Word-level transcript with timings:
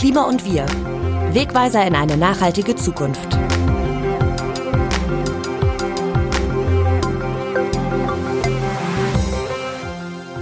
Klima 0.00 0.22
und 0.22 0.46
Wir. 0.46 0.64
Wegweiser 1.34 1.86
in 1.86 1.94
eine 1.94 2.16
nachhaltige 2.16 2.74
Zukunft. 2.74 3.36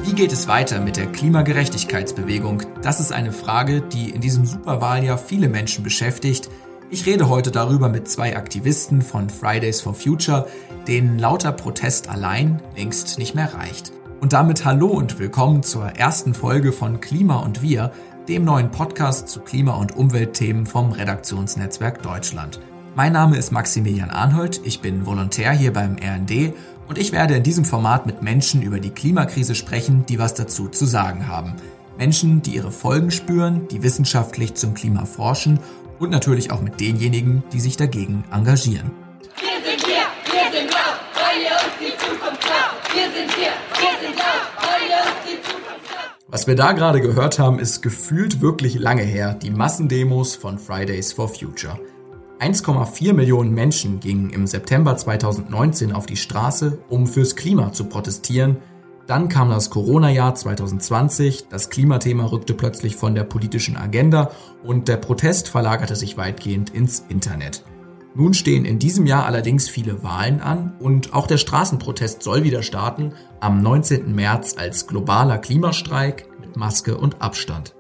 Wie 0.05 0.13
geht 0.13 0.31
es 0.31 0.47
weiter 0.47 0.81
mit 0.81 0.97
der 0.97 1.07
Klimagerechtigkeitsbewegung? 1.07 2.63
Das 2.82 3.00
ist 3.00 3.11
eine 3.11 3.32
Frage, 3.32 3.80
die 3.80 4.11
in 4.11 4.21
diesem 4.21 4.46
Superwahljahr 4.46 5.18
viele 5.18 5.48
Menschen 5.48 5.82
beschäftigt. 5.82 6.48
Ich 6.88 7.04
rede 7.06 7.29
heute 7.29 7.50
darüber 7.50 7.88
mit 7.88 8.06
zwei 8.06 8.36
Aktivisten 8.36 9.02
von 9.02 9.29
Fridays 9.29 9.80
for 9.80 9.93
Future, 9.93 10.46
denen 10.86 11.18
lauter 11.18 11.50
Protest 11.50 12.09
allein 12.09 12.62
längst 12.77 13.18
nicht 13.18 13.34
mehr 13.34 13.52
reicht. 13.54 13.90
Und 14.20 14.34
damit 14.34 14.64
hallo 14.64 14.86
und 14.86 15.18
willkommen 15.18 15.64
zur 15.64 15.86
ersten 15.86 16.34
Folge 16.34 16.70
von 16.70 17.00
Klima 17.00 17.40
und 17.40 17.61
Wir, 17.61 17.90
dem 18.29 18.45
neuen 18.45 18.71
Podcast 18.71 19.29
zu 19.29 19.41
Klima- 19.41 19.77
und 19.77 19.96
Umweltthemen 19.96 20.67
vom 20.67 20.93
Redaktionsnetzwerk 20.93 22.03
Deutschland. 22.03 22.61
Mein 22.95 23.14
Name 23.14 23.39
ist 23.39 23.53
Maximilian 23.53 24.11
Arnhold, 24.11 24.61
ich 24.64 24.81
bin 24.81 25.07
Volontär 25.07 25.53
hier 25.53 25.73
beim 25.73 25.96
RND 25.96 26.53
und 26.89 26.99
ich 26.99 27.13
werde 27.13 27.36
in 27.36 27.43
diesem 27.43 27.64
Format 27.64 28.05
mit 28.05 28.22
Menschen 28.22 28.61
über 28.61 28.81
die 28.81 28.91
Klimakrise 28.91 29.55
sprechen, 29.55 30.05
die 30.07 30.19
was 30.19 30.35
dazu 30.35 30.69
zu 30.69 30.85
sagen 30.85 31.27
haben. 31.27 31.55
Menschen, 31.96 32.42
die 32.42 32.50
ihre 32.50 32.70
Folgen 32.70 33.11
spüren, 33.11 33.67
die 33.69 33.83
wissenschaftlich 33.83 34.55
zum 34.55 34.75
Klima 34.75 35.06
forschen 35.06 35.58
und 35.98 36.11
natürlich 36.11 36.50
auch 36.50 36.61
mit 36.61 36.81
denjenigen, 36.81 37.42
die 37.55 37.61
sich 37.61 37.78
dagegen 37.78 38.25
engagieren. 38.31 38.91
Wir 39.41 39.70
sind 39.70 39.86
hier, 39.86 40.05
wir 40.25 40.53
sind 40.53 40.70
laut, 40.70 41.00
weil 41.14 41.47
uns 41.50 41.75
die 41.81 41.97
Zukunft 41.97 42.41
klaut. 42.42 42.95
Wir 42.95 43.05
sind 43.05 43.34
hier, 43.34 43.53
wir 43.72 44.06
sind 44.06 44.19
laut, 44.19 44.48
weil 44.61 45.00
uns 45.00 45.17
die 45.25 45.31
Zukunft. 45.31 45.47
Was 46.31 46.47
wir 46.47 46.56
da 46.56 46.73
gerade 46.73 47.00
gehört 47.00 47.39
haben, 47.39 47.59
ist 47.59 47.81
gefühlt 47.81 48.42
wirklich 48.42 48.78
lange 48.78 49.03
her, 49.03 49.33
die 49.33 49.50
Massendemos 49.50 50.36
von 50.36 50.59
Fridays 50.59 51.11
for 51.14 51.27
Future. 51.27 51.80
1,4 52.39 53.14
Millionen 53.14 53.55
Menschen 53.55 53.98
gingen 53.98 54.28
im 54.28 54.47
September 54.47 54.94
2019 54.94 55.91
auf 55.91 56.05
die 56.05 56.19
Straße, 56.19 56.80
um 56.91 57.06
fürs 57.06 57.34
Klima 57.34 57.72
zu 57.72 57.86
protestieren. 57.86 58.58
Dann 59.06 59.30
kam 59.30 59.48
das 59.48 59.70
Corona-Jahr 59.70 60.34
2020, 60.34 61.47
das 61.48 61.70
Klimathema 61.70 62.27
rückte 62.27 62.52
plötzlich 62.52 62.97
von 62.97 63.14
der 63.14 63.24
politischen 63.24 63.78
Agenda 63.78 64.30
und 64.62 64.86
der 64.89 64.98
Protest 64.98 65.48
verlagerte 65.48 65.97
sich 65.97 66.19
weitgehend 66.19 66.69
ins 66.69 67.06
Internet. 67.08 67.64
Nun 68.14 68.34
stehen 68.34 68.64
in 68.64 68.78
diesem 68.78 69.06
Jahr 69.06 69.27
allerdings 69.27 69.69
viele 69.69 70.03
Wahlen 70.03 70.41
an 70.41 70.75
und 70.81 71.14
auch 71.14 71.27
der 71.27 71.39
Straßenprotest 71.39 72.23
soll 72.23 72.42
wieder 72.42 72.62
starten 72.62 73.12
am 73.41 73.62
19. 73.62 74.14
März 74.14 74.56
als 74.56 74.87
globaler 74.87 75.39
Klimastreik 75.39 76.29
mit 76.41 76.56
Maske 76.56 76.97
und 76.97 77.20
Abstand. 77.23 77.75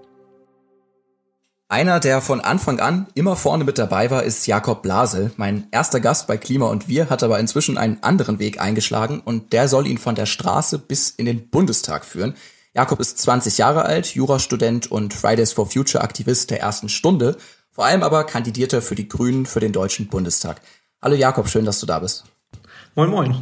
Einer, 1.70 2.00
der 2.00 2.22
von 2.22 2.40
Anfang 2.40 2.80
an 2.80 3.08
immer 3.14 3.36
vorne 3.36 3.64
mit 3.64 3.76
dabei 3.76 4.10
war, 4.10 4.22
ist 4.22 4.46
Jakob 4.46 4.82
Blasel. 4.82 5.32
Mein 5.36 5.66
erster 5.70 6.00
Gast 6.00 6.26
bei 6.26 6.38
Klima 6.38 6.66
und 6.66 6.88
Wir 6.88 7.10
hat 7.10 7.22
aber 7.22 7.38
inzwischen 7.38 7.76
einen 7.76 8.02
anderen 8.02 8.38
Weg 8.38 8.58
eingeschlagen 8.58 9.20
und 9.20 9.52
der 9.52 9.68
soll 9.68 9.86
ihn 9.86 9.98
von 9.98 10.14
der 10.14 10.24
Straße 10.24 10.78
bis 10.78 11.10
in 11.10 11.26
den 11.26 11.50
Bundestag 11.50 12.06
führen. 12.06 12.34
Jakob 12.72 13.00
ist 13.00 13.18
20 13.18 13.58
Jahre 13.58 13.82
alt, 13.82 14.14
Jurastudent 14.14 14.90
und 14.90 15.12
Fridays 15.12 15.52
for 15.52 15.70
Future 15.70 16.02
Aktivist 16.02 16.50
der 16.50 16.60
ersten 16.60 16.88
Stunde. 16.88 17.36
Vor 17.78 17.86
allem 17.86 18.02
aber 18.02 18.24
kandidiert 18.24 18.72
er 18.72 18.82
für 18.82 18.96
die 18.96 19.06
Grünen 19.06 19.46
für 19.46 19.60
den 19.60 19.70
Deutschen 19.70 20.08
Bundestag. 20.08 20.60
Hallo 21.00 21.14
Jakob, 21.14 21.48
schön, 21.48 21.64
dass 21.64 21.78
du 21.78 21.86
da 21.86 22.00
bist. 22.00 22.24
Moin, 22.96 23.08
moin. 23.08 23.36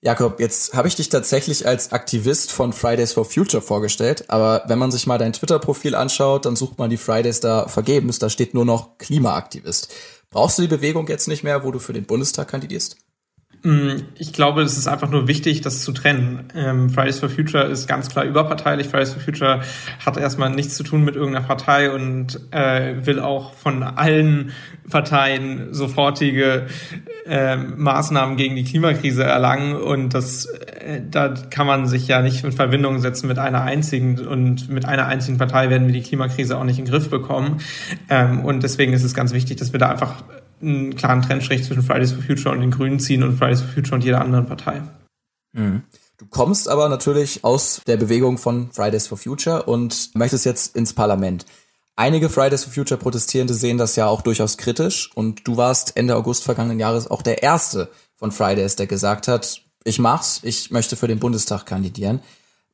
Jakob, 0.00 0.38
jetzt 0.38 0.74
habe 0.74 0.86
ich 0.86 0.94
dich 0.94 1.08
tatsächlich 1.08 1.66
als 1.66 1.90
Aktivist 1.90 2.52
von 2.52 2.72
Fridays 2.72 3.12
for 3.12 3.24
Future 3.24 3.60
vorgestellt, 3.60 4.30
aber 4.30 4.62
wenn 4.68 4.78
man 4.78 4.92
sich 4.92 5.08
mal 5.08 5.18
dein 5.18 5.32
Twitter-Profil 5.32 5.96
anschaut, 5.96 6.46
dann 6.46 6.54
sucht 6.54 6.78
man 6.78 6.90
die 6.90 6.96
Fridays 6.96 7.40
da 7.40 7.66
vergebens, 7.66 8.20
da 8.20 8.30
steht 8.30 8.54
nur 8.54 8.64
noch 8.64 8.98
Klimaaktivist. 8.98 9.92
Brauchst 10.30 10.58
du 10.58 10.62
die 10.62 10.68
Bewegung 10.68 11.08
jetzt 11.08 11.26
nicht 11.26 11.42
mehr, 11.42 11.64
wo 11.64 11.72
du 11.72 11.80
für 11.80 11.92
den 11.92 12.04
Bundestag 12.04 12.46
kandidierst? 12.46 12.98
Mm, 13.64 14.02
ich 14.18 14.32
glaube, 14.32 14.62
es 14.62 14.76
ist 14.76 14.88
einfach 14.88 15.08
nur 15.08 15.28
wichtig, 15.28 15.60
das 15.60 15.82
zu 15.82 15.92
trennen. 15.92 16.48
Ähm, 16.56 16.90
Fridays 16.90 17.20
for 17.20 17.28
Future 17.28 17.64
ist 17.64 17.86
ganz 17.86 18.08
klar 18.08 18.24
überparteilich. 18.24 18.88
Fridays 18.88 19.12
for 19.12 19.22
Future 19.22 19.60
hat 20.04 20.16
erstmal 20.16 20.50
nichts 20.50 20.76
zu 20.76 20.82
tun 20.82 21.04
mit 21.04 21.14
irgendeiner 21.14 21.46
Partei 21.46 21.92
und 21.92 22.40
äh, 22.50 23.06
will 23.06 23.20
auch 23.20 23.54
von 23.54 23.84
allen 23.84 24.50
Parteien 24.90 25.72
sofortige 25.72 26.66
äh, 27.24 27.56
Maßnahmen 27.56 28.36
gegen 28.36 28.56
die 28.56 28.64
Klimakrise 28.64 29.22
erlangen. 29.22 29.76
Und 29.76 30.12
das, 30.12 30.46
äh, 30.46 31.00
da 31.08 31.28
kann 31.28 31.68
man 31.68 31.86
sich 31.86 32.08
ja 32.08 32.20
nicht 32.20 32.42
in 32.42 32.50
Verbindung 32.50 32.98
setzen 32.98 33.28
mit 33.28 33.38
einer 33.38 33.62
einzigen. 33.62 34.18
Und 34.26 34.70
mit 34.70 34.86
einer 34.86 35.06
einzigen 35.06 35.38
Partei 35.38 35.70
werden 35.70 35.86
wir 35.86 35.94
die 35.94 36.02
Klimakrise 36.02 36.58
auch 36.58 36.64
nicht 36.64 36.80
in 36.80 36.86
den 36.86 36.90
Griff 36.90 37.10
bekommen. 37.10 37.60
Ähm, 38.10 38.44
und 38.44 38.64
deswegen 38.64 38.92
ist 38.92 39.04
es 39.04 39.14
ganz 39.14 39.32
wichtig, 39.32 39.58
dass 39.58 39.72
wir 39.72 39.78
da 39.78 39.88
einfach 39.88 40.24
einen 40.62 40.94
klaren 40.94 41.22
Trennstrich 41.22 41.64
zwischen 41.64 41.82
Fridays 41.82 42.12
for 42.12 42.22
Future 42.22 42.54
und 42.54 42.60
den 42.60 42.70
Grünen 42.70 43.00
ziehen 43.00 43.22
und 43.22 43.36
Fridays 43.36 43.60
for 43.60 43.70
Future 43.70 43.96
und 43.96 44.04
jeder 44.04 44.20
anderen 44.20 44.46
Partei. 44.46 44.82
Mhm. 45.52 45.82
Du 46.18 46.26
kommst 46.26 46.68
aber 46.68 46.88
natürlich 46.88 47.42
aus 47.42 47.82
der 47.86 47.96
Bewegung 47.96 48.38
von 48.38 48.70
Fridays 48.72 49.08
for 49.08 49.18
Future 49.18 49.64
und 49.64 50.14
möchtest 50.14 50.44
jetzt 50.44 50.76
ins 50.76 50.92
Parlament. 50.92 51.44
Einige 51.96 52.30
Fridays 52.30 52.64
for 52.64 52.72
Future 52.72 52.98
Protestierende 52.98 53.54
sehen 53.54 53.76
das 53.76 53.96
ja 53.96 54.06
auch 54.06 54.22
durchaus 54.22 54.56
kritisch 54.56 55.10
und 55.14 55.46
du 55.46 55.56
warst 55.56 55.96
Ende 55.96 56.16
August 56.16 56.44
vergangenen 56.44 56.78
Jahres 56.78 57.10
auch 57.10 57.22
der 57.22 57.42
erste 57.42 57.90
von 58.16 58.30
Fridays, 58.30 58.76
der 58.76 58.86
gesagt 58.86 59.28
hat, 59.28 59.62
ich 59.84 59.98
mach's, 59.98 60.40
ich 60.44 60.70
möchte 60.70 60.96
für 60.96 61.08
den 61.08 61.18
Bundestag 61.18 61.66
kandidieren. 61.66 62.20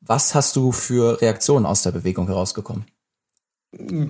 Was 0.00 0.34
hast 0.34 0.54
du 0.56 0.72
für 0.72 1.20
Reaktionen 1.20 1.66
aus 1.66 1.82
der 1.82 1.92
Bewegung 1.92 2.26
herausgekommen? 2.26 2.84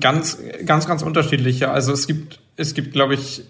Ganz, 0.00 0.38
ganz, 0.66 0.86
ganz 0.86 1.02
unterschiedliche. 1.02 1.70
Also 1.70 1.92
es 1.92 2.06
gibt, 2.06 2.40
es 2.56 2.74
gibt, 2.74 2.92
glaube 2.92 3.14
ich, 3.14 3.44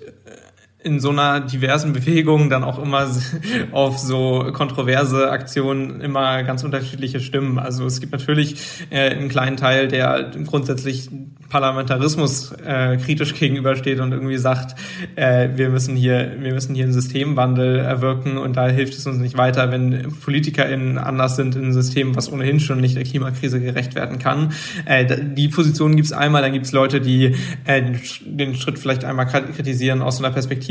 in 0.81 1.01
so 1.01 1.11
einer 1.11 1.41
diversen 1.41 1.93
Bewegung 1.93 2.51
dann 2.51 2.63
auch 2.63 2.79
immer 2.81 3.09
auf 3.73 3.99
so 3.99 4.51
kontroverse 4.53 5.31
Aktionen 5.31 6.01
immer 6.01 6.45
ganz 6.45 6.63
unterschiedliche 6.63 7.21
Stimmen. 7.21 7.59
Also 7.59 7.85
es 7.85 8.01
gibt 8.01 8.13
natürlich 8.13 8.87
äh, 8.91 9.11
einen 9.11 9.29
kleinen 9.29 9.57
Teil, 9.57 9.89
der 9.89 10.31
grundsätzlich 10.47 11.11
Parlamentarismus 11.49 12.53
äh, 12.65 12.97
kritisch 12.99 13.35
gegenübersteht 13.39 14.01
und 14.01 14.13
irgendwie 14.13 14.37
sagt, 14.37 14.79
äh, 15.17 15.49
wir 15.55 15.71
müssen 15.71 15.97
hier, 15.97 16.37
wir 16.39 16.53
müssen 16.53 16.75
hier 16.75 16.85
einen 16.85 16.93
Systemwandel 16.93 17.79
erwirken 17.79 18.39
und 18.39 18.57
da 18.57 18.69
hilft 18.69 18.95
es 18.95 19.07
uns 19.07 19.19
nicht 19.19 19.37
weiter, 19.37 19.73
wenn 19.73 20.13
PolitikerInnen 20.25 20.99
anders 20.99 21.37
sind 21.37 21.57
in 21.57 21.63
einem 21.63 21.73
System, 21.73 22.15
was 22.15 22.31
ohnehin 22.31 22.61
schon 22.61 22.81
nicht 22.81 22.97
der 22.97 23.05
Klimakrise 23.05 23.61
gerecht 23.61 23.95
werden 23.95 24.19
kann. 24.19 24.53
Äh, 24.85 25.07
die 25.35 25.49
Position 25.49 25.97
gibt 25.97 26.07
es 26.07 26.13
einmal, 26.13 26.43
dann 26.43 26.53
gibt 26.53 26.67
es 26.67 26.73
Leute, 26.73 27.01
die 27.01 27.35
äh, 27.65 27.83
den 28.25 28.55
Schritt 28.55 28.79
vielleicht 28.79 29.05
einmal 29.05 29.27
kritisieren 29.27 30.03
aus 30.03 30.19
so 30.19 30.25
einer 30.25 30.33
Perspektive, 30.33 30.68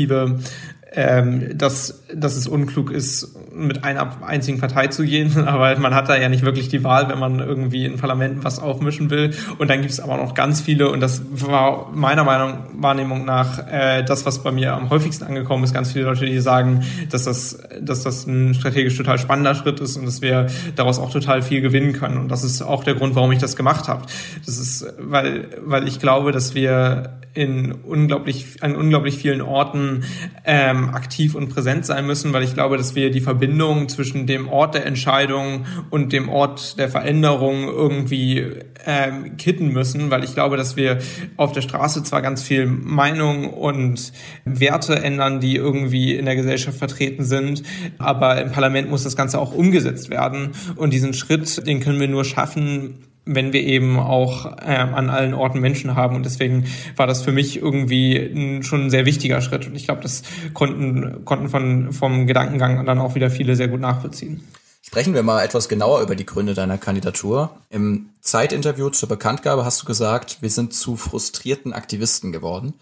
ähm, 0.92 1.56
dass, 1.56 2.02
dass 2.14 2.36
es 2.36 2.48
unklug 2.48 2.90
ist, 2.90 3.36
mit 3.54 3.84
einer 3.84 4.22
einzigen 4.24 4.58
Partei 4.58 4.86
zu 4.86 5.04
gehen, 5.04 5.36
aber 5.46 5.78
man 5.78 5.94
hat 5.94 6.08
da 6.08 6.16
ja 6.16 6.28
nicht 6.28 6.44
wirklich 6.44 6.68
die 6.68 6.82
Wahl, 6.82 7.08
wenn 7.08 7.18
man 7.18 7.40
irgendwie 7.40 7.84
in 7.84 7.96
Parlamenten 7.96 8.44
was 8.44 8.58
aufmischen 8.58 9.10
will. 9.10 9.32
Und 9.58 9.68
dann 9.68 9.80
gibt 9.80 9.92
es 9.92 10.00
aber 10.00 10.16
noch 10.16 10.34
ganz 10.34 10.60
viele, 10.60 10.90
und 10.90 11.00
das 11.00 11.22
war 11.30 11.90
meiner 11.92 12.24
Meinung, 12.24 12.58
Wahrnehmung 12.78 13.24
nach 13.24 13.66
äh, 13.70 14.02
das, 14.02 14.24
was 14.24 14.42
bei 14.42 14.50
mir 14.50 14.74
am 14.74 14.90
häufigsten 14.90 15.24
angekommen 15.24 15.64
ist, 15.64 15.74
ganz 15.74 15.92
viele 15.92 16.06
Leute, 16.06 16.26
die 16.26 16.40
sagen, 16.40 16.84
dass 17.10 17.24
das, 17.24 17.58
dass 17.80 18.02
das 18.02 18.26
ein 18.26 18.54
strategisch 18.54 18.96
total 18.96 19.18
spannender 19.18 19.54
Schritt 19.54 19.80
ist 19.80 19.96
und 19.96 20.06
dass 20.06 20.22
wir 20.22 20.46
daraus 20.74 20.98
auch 20.98 21.10
total 21.10 21.42
viel 21.42 21.60
gewinnen 21.60 21.92
können. 21.92 22.16
Und 22.16 22.28
das 22.28 22.44
ist 22.44 22.62
auch 22.62 22.84
der 22.84 22.94
Grund, 22.94 23.14
warum 23.14 23.30
ich 23.32 23.38
das 23.38 23.56
gemacht 23.56 23.88
habe. 23.88 24.06
Das 24.46 24.58
ist, 24.58 24.86
weil, 24.98 25.48
weil 25.64 25.86
ich 25.86 26.00
glaube, 26.00 26.32
dass 26.32 26.54
wir 26.54 27.18
in 27.38 27.70
unglaublich, 27.70 28.56
an 28.62 28.74
unglaublich 28.74 29.16
vielen 29.16 29.40
Orten 29.40 30.02
ähm, 30.44 30.88
aktiv 30.88 31.36
und 31.36 31.50
präsent 31.50 31.86
sein 31.86 32.04
müssen, 32.04 32.32
weil 32.32 32.42
ich 32.42 32.54
glaube, 32.54 32.76
dass 32.76 32.96
wir 32.96 33.12
die 33.12 33.20
Verbindung 33.20 33.88
zwischen 33.88 34.26
dem 34.26 34.48
Ort 34.48 34.74
der 34.74 34.84
Entscheidung 34.84 35.64
und 35.90 36.12
dem 36.12 36.28
Ort 36.28 36.78
der 36.80 36.88
Veränderung 36.88 37.68
irgendwie 37.68 38.44
ähm, 38.84 39.36
kitten 39.36 39.68
müssen, 39.68 40.10
weil 40.10 40.24
ich 40.24 40.34
glaube, 40.34 40.56
dass 40.56 40.76
wir 40.76 40.98
auf 41.36 41.52
der 41.52 41.60
Straße 41.60 42.02
zwar 42.02 42.22
ganz 42.22 42.42
viel 42.42 42.66
Meinung 42.66 43.52
und 43.54 44.12
Werte 44.44 44.96
ändern, 44.96 45.38
die 45.38 45.54
irgendwie 45.54 46.16
in 46.16 46.24
der 46.24 46.34
Gesellschaft 46.34 46.76
vertreten 46.76 47.22
sind, 47.22 47.62
aber 47.98 48.42
im 48.42 48.50
Parlament 48.50 48.90
muss 48.90 49.04
das 49.04 49.14
Ganze 49.14 49.38
auch 49.38 49.54
umgesetzt 49.54 50.10
werden. 50.10 50.50
Und 50.74 50.92
diesen 50.92 51.14
Schritt, 51.14 51.66
den 51.68 51.78
können 51.78 52.00
wir 52.00 52.08
nur 52.08 52.24
schaffen, 52.24 53.07
wenn 53.28 53.52
wir 53.52 53.62
eben 53.62 53.98
auch 53.98 54.56
ähm, 54.64 54.94
an 54.94 55.10
allen 55.10 55.34
Orten 55.34 55.60
Menschen 55.60 55.94
haben. 55.94 56.16
Und 56.16 56.24
deswegen 56.24 56.64
war 56.96 57.06
das 57.06 57.22
für 57.22 57.32
mich 57.32 57.56
irgendwie 57.60 58.16
ein, 58.16 58.62
schon 58.62 58.86
ein 58.86 58.90
sehr 58.90 59.06
wichtiger 59.06 59.40
Schritt. 59.40 59.66
Und 59.66 59.76
ich 59.76 59.84
glaube, 59.84 60.00
das 60.00 60.22
konnten, 60.54 61.24
konnten 61.24 61.48
von, 61.48 61.92
vom 61.92 62.26
Gedankengang 62.26 62.84
dann 62.86 62.98
auch 62.98 63.14
wieder 63.14 63.30
viele 63.30 63.54
sehr 63.54 63.68
gut 63.68 63.80
nachvollziehen. 63.80 64.42
Sprechen 64.82 65.12
wir 65.12 65.22
mal 65.22 65.44
etwas 65.44 65.68
genauer 65.68 66.00
über 66.00 66.16
die 66.16 66.24
Gründe 66.24 66.54
deiner 66.54 66.78
Kandidatur. 66.78 67.50
Im 67.68 68.08
Zeitinterview 68.22 68.88
zur 68.88 69.08
Bekanntgabe 69.08 69.64
hast 69.64 69.82
du 69.82 69.86
gesagt, 69.86 70.38
wir 70.40 70.48
sind 70.48 70.72
zu 70.72 70.96
frustrierten 70.96 71.74
Aktivisten 71.74 72.32
geworden. 72.32 72.72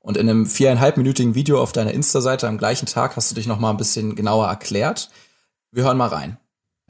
Und 0.00 0.16
in 0.16 0.28
einem 0.28 0.46
viereinhalbminütigen 0.46 1.36
Video 1.36 1.62
auf 1.62 1.70
deiner 1.70 1.92
Insta-Seite 1.92 2.48
am 2.48 2.58
gleichen 2.58 2.86
Tag 2.86 3.14
hast 3.14 3.30
du 3.30 3.36
dich 3.36 3.46
noch 3.46 3.60
mal 3.60 3.70
ein 3.70 3.76
bisschen 3.76 4.16
genauer 4.16 4.48
erklärt. 4.48 5.10
Wir 5.70 5.84
hören 5.84 5.96
mal 5.96 6.08
rein. 6.08 6.36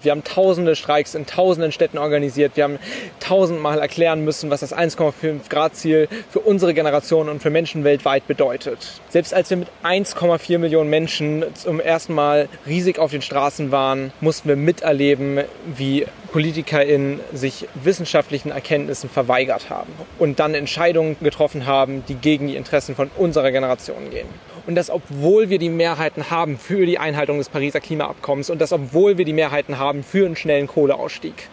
Wir 0.02 0.12
haben 0.12 0.25
tausende 0.25 0.76
Streiks 0.76 1.14
in 1.14 1.26
tausenden 1.26 1.72
Städten 1.72 1.99
organisiert. 1.99 2.52
Wir 2.56 2.64
haben 2.64 2.78
tausendmal 3.20 3.78
erklären 3.78 4.25
müssen, 4.25 4.50
was 4.50 4.60
das 4.60 4.75
1,5 4.75 5.49
Grad 5.49 5.76
Ziel 5.76 6.08
für 6.31 6.40
unsere 6.40 6.75
Generation 6.75 7.28
und 7.28 7.40
für 7.40 7.50
Menschen 7.50 7.84
weltweit 7.84 8.26
bedeutet. 8.26 8.78
Selbst 9.08 9.34
als 9.34 9.50
wir 9.50 9.58
mit 9.58 9.69
1,4 9.84 10.58
Millionen 10.58 10.90
Menschen 10.90 11.44
zum 11.54 11.81
ersten 11.81 12.14
Mal 12.14 12.49
riesig 12.66 12.99
auf 12.99 13.10
den 13.10 13.22
Straßen 13.22 13.70
waren, 13.70 14.12
mussten 14.20 14.49
wir 14.49 14.56
miterleben, 14.56 15.40
wie 15.66 16.06
PolitikerInnen 16.32 17.20
sich 17.32 17.69
wissenschaftlichen 17.75 18.50
Erkenntnissen 18.50 19.10
verweigert 19.10 19.70
haben 19.70 19.93
und 20.19 20.40
dann 20.40 20.55
Entscheidungen 20.55 21.16
getroffen 21.20 21.66
haben, 21.66 22.05
die 22.08 22.14
gegen 22.14 22.48
die 22.48 22.56
Interessen 22.56 22.96
von 22.96 23.10
unserer 23.16 23.50
Generation 23.52 24.10
gehen. 24.10 24.28
Und 24.66 24.74
das, 24.76 24.90
obwohl 24.90 25.50
wir 25.50 25.58
die 25.58 25.68
Mehrheiten 25.68 26.30
haben 26.30 26.58
für 26.58 26.86
die 26.86 26.98
Einhaltung 26.98 27.38
des 27.38 27.48
Pariser 27.48 27.80
Klimaabkommens 27.80 28.50
und 28.50 28.60
das, 28.60 28.72
obwohl 28.72 29.18
wir 29.18 29.24
die 29.24 29.32
Mehrheiten 29.32 29.78
haben 29.78 30.04
für 30.04 30.24
einen 30.24 30.36
schnellen 30.36 30.66
Kohleausstieg. 30.66 31.48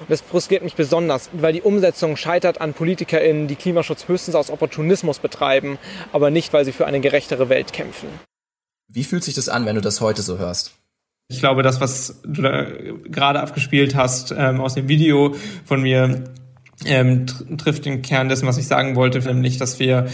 Und 0.00 0.10
das 0.10 0.20
frustriert 0.20 0.62
mich 0.62 0.74
besonders, 0.74 1.30
weil 1.32 1.52
die 1.52 1.62
Umsetzung 1.62 2.16
scheitert 2.16 2.60
an 2.60 2.72
PolitikerInnen, 2.72 3.48
die 3.48 3.56
Klimaschutz 3.56 4.08
höchstens 4.08 4.34
aus 4.34 4.50
Opportunismus 4.50 5.18
betreiben, 5.18 5.78
aber 6.12 6.30
nicht, 6.30 6.52
weil 6.52 6.64
sie 6.64 6.72
für 6.72 6.86
eine 6.86 7.00
gerechtere 7.00 7.48
Welt 7.48 7.72
kämpfen. 7.72 8.08
Wie 8.88 9.04
fühlt 9.04 9.24
sich 9.24 9.34
das 9.34 9.48
an, 9.48 9.66
wenn 9.66 9.76
du 9.76 9.80
das 9.80 10.00
heute 10.00 10.22
so 10.22 10.38
hörst? 10.38 10.72
Ich 11.28 11.38
glaube, 11.38 11.62
das, 11.62 11.80
was 11.80 12.20
du 12.24 12.42
da 12.42 12.66
gerade 13.04 13.40
abgespielt 13.40 13.94
hast 13.94 14.34
ähm, 14.36 14.60
aus 14.60 14.74
dem 14.74 14.88
Video 14.88 15.36
von 15.64 15.80
mir, 15.80 16.24
ähm, 16.84 17.26
trifft 17.56 17.84
den 17.84 18.02
Kern 18.02 18.28
dessen, 18.28 18.48
was 18.48 18.58
ich 18.58 18.66
sagen 18.66 18.96
wollte, 18.96 19.20
nämlich, 19.20 19.58
dass 19.58 19.78
wir 19.78 20.08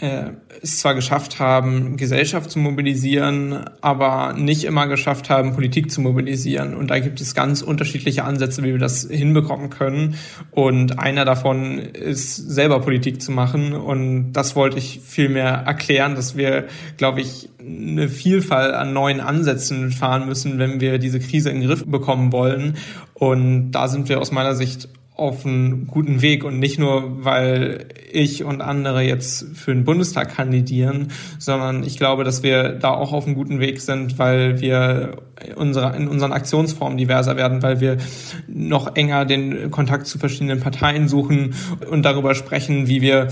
äh, 0.00 0.30
es 0.62 0.78
zwar 0.78 0.94
geschafft 0.94 1.38
haben, 1.38 1.96
Gesellschaft 1.96 2.50
zu 2.50 2.58
mobilisieren, 2.58 3.64
aber 3.80 4.32
nicht 4.32 4.64
immer 4.64 4.86
geschafft 4.86 5.30
haben, 5.30 5.52
Politik 5.52 5.90
zu 5.90 6.00
mobilisieren. 6.00 6.74
Und 6.74 6.90
da 6.90 6.98
gibt 6.98 7.20
es 7.20 7.34
ganz 7.34 7.62
unterschiedliche 7.62 8.24
Ansätze, 8.24 8.62
wie 8.62 8.72
wir 8.72 8.78
das 8.78 9.06
hinbekommen 9.08 9.70
können. 9.70 10.16
Und 10.50 10.98
einer 10.98 11.24
davon 11.24 11.78
ist, 11.78 12.36
selber 12.36 12.80
Politik 12.80 13.20
zu 13.20 13.30
machen. 13.30 13.74
Und 13.74 14.32
das 14.32 14.56
wollte 14.56 14.78
ich 14.78 15.00
vielmehr 15.04 15.48
erklären, 15.66 16.14
dass 16.14 16.36
wir, 16.36 16.66
glaube 16.96 17.20
ich, 17.20 17.50
eine 17.60 18.08
Vielfalt 18.08 18.74
an 18.74 18.92
neuen 18.92 19.20
Ansätzen 19.20 19.90
fahren 19.90 20.26
müssen, 20.26 20.58
wenn 20.58 20.80
wir 20.80 20.98
diese 20.98 21.20
Krise 21.20 21.50
in 21.50 21.60
den 21.60 21.68
Griff 21.68 21.84
bekommen 21.86 22.32
wollen. 22.32 22.76
Und 23.14 23.72
da 23.72 23.88
sind 23.88 24.08
wir 24.08 24.20
aus 24.20 24.32
meiner 24.32 24.54
Sicht 24.54 24.88
auf 25.20 25.44
einen 25.44 25.86
guten 25.86 26.22
Weg 26.22 26.44
und 26.44 26.58
nicht 26.58 26.78
nur, 26.78 27.24
weil 27.24 27.88
ich 28.10 28.42
und 28.42 28.62
andere 28.62 29.02
jetzt 29.02 29.54
für 29.54 29.72
den 29.72 29.84
Bundestag 29.84 30.34
kandidieren, 30.34 31.12
sondern 31.38 31.84
ich 31.84 31.98
glaube, 31.98 32.24
dass 32.24 32.42
wir 32.42 32.70
da 32.70 32.90
auch 32.90 33.12
auf 33.12 33.26
einem 33.26 33.34
guten 33.34 33.60
Weg 33.60 33.80
sind, 33.80 34.18
weil 34.18 34.60
wir 34.60 35.18
unsere, 35.56 35.96
in 35.96 36.08
unseren 36.08 36.32
Aktionsformen 36.32 36.98
diverser 36.98 37.36
werden, 37.36 37.62
weil 37.62 37.80
wir 37.80 37.98
noch 38.46 38.96
enger 38.96 39.24
den 39.24 39.70
Kontakt 39.70 40.06
zu 40.06 40.18
verschiedenen 40.18 40.60
Parteien 40.60 41.08
suchen 41.08 41.54
und 41.90 42.02
darüber 42.02 42.34
sprechen, 42.34 42.86
wie 42.86 43.00
wir 43.00 43.28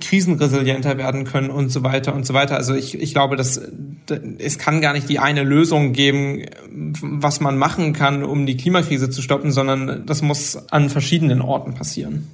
krisenresilienter 0.00 0.98
werden 0.98 1.24
können 1.24 1.50
und 1.50 1.70
so 1.70 1.82
weiter 1.84 2.14
und 2.14 2.26
so 2.26 2.34
weiter. 2.34 2.56
Also 2.56 2.74
ich, 2.74 3.00
ich 3.00 3.12
glaube, 3.12 3.36
dass 3.36 3.60
es 4.38 4.58
kann 4.58 4.80
gar 4.80 4.92
nicht 4.92 5.08
die 5.08 5.18
eine 5.18 5.42
Lösung 5.42 5.92
geben, 5.92 6.46
was 7.02 7.40
man 7.40 7.58
machen 7.58 7.92
kann, 7.92 8.24
um 8.24 8.46
die 8.46 8.56
Klimakrise 8.56 9.10
zu 9.10 9.22
stoppen, 9.22 9.52
sondern 9.52 10.06
das 10.06 10.22
muss 10.22 10.56
an 10.70 10.88
verschiedenen 10.88 11.42
Orten 11.42 11.74
passieren. 11.74 12.28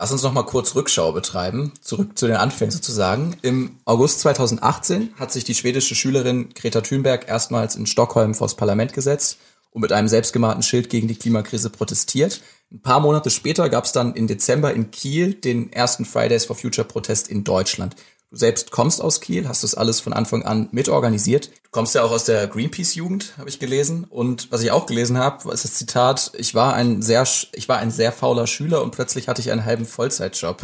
Lass 0.00 0.12
uns 0.12 0.22
noch 0.22 0.32
mal 0.32 0.44
kurz 0.44 0.76
Rückschau 0.76 1.10
betreiben, 1.10 1.72
zurück 1.80 2.16
zu 2.16 2.28
den 2.28 2.36
Anfängen 2.36 2.70
sozusagen. 2.70 3.36
Im 3.42 3.80
August 3.84 4.20
2018 4.20 5.14
hat 5.18 5.32
sich 5.32 5.42
die 5.42 5.56
schwedische 5.56 5.96
Schülerin 5.96 6.50
Greta 6.54 6.82
Thunberg 6.82 7.28
erstmals 7.28 7.74
in 7.74 7.84
Stockholm 7.84 8.36
vors 8.36 8.54
Parlament 8.54 8.92
gesetzt 8.92 9.38
und 9.72 9.82
mit 9.82 9.90
einem 9.90 10.06
selbstgemalten 10.06 10.62
Schild 10.62 10.88
gegen 10.88 11.08
die 11.08 11.16
Klimakrise 11.16 11.68
protestiert. 11.68 12.42
Ein 12.70 12.80
paar 12.80 13.00
Monate 13.00 13.30
später 13.30 13.68
gab 13.68 13.86
es 13.86 13.92
dann 13.92 14.14
im 14.14 14.28
Dezember 14.28 14.72
in 14.72 14.92
Kiel 14.92 15.34
den 15.34 15.72
ersten 15.72 16.04
Fridays 16.04 16.44
for 16.44 16.54
Future 16.54 16.86
Protest 16.86 17.26
in 17.26 17.42
Deutschland. 17.42 17.96
Du 18.30 18.36
selbst 18.36 18.70
kommst 18.70 19.00
aus 19.00 19.22
Kiel, 19.22 19.48
hast 19.48 19.64
das 19.64 19.74
alles 19.74 20.00
von 20.00 20.12
Anfang 20.12 20.42
an 20.42 20.68
mitorganisiert. 20.70 21.46
Du 21.46 21.70
kommst 21.70 21.94
ja 21.94 22.02
auch 22.02 22.10
aus 22.10 22.24
der 22.24 22.46
Greenpeace-Jugend, 22.46 23.32
habe 23.38 23.48
ich 23.48 23.58
gelesen. 23.58 24.04
Und 24.04 24.52
was 24.52 24.62
ich 24.62 24.70
auch 24.70 24.84
gelesen 24.84 25.16
habe, 25.16 25.50
ist 25.50 25.64
das 25.64 25.74
Zitat, 25.74 26.32
ich 26.36 26.54
war 26.54 26.74
ein 26.74 27.00
sehr, 27.00 27.26
ich 27.52 27.68
war 27.70 27.78
ein 27.78 27.90
sehr 27.90 28.12
fauler 28.12 28.46
Schüler 28.46 28.82
und 28.82 28.90
plötzlich 28.90 29.28
hatte 29.28 29.40
ich 29.40 29.50
einen 29.50 29.64
halben 29.64 29.86
Vollzeitjob. 29.86 30.60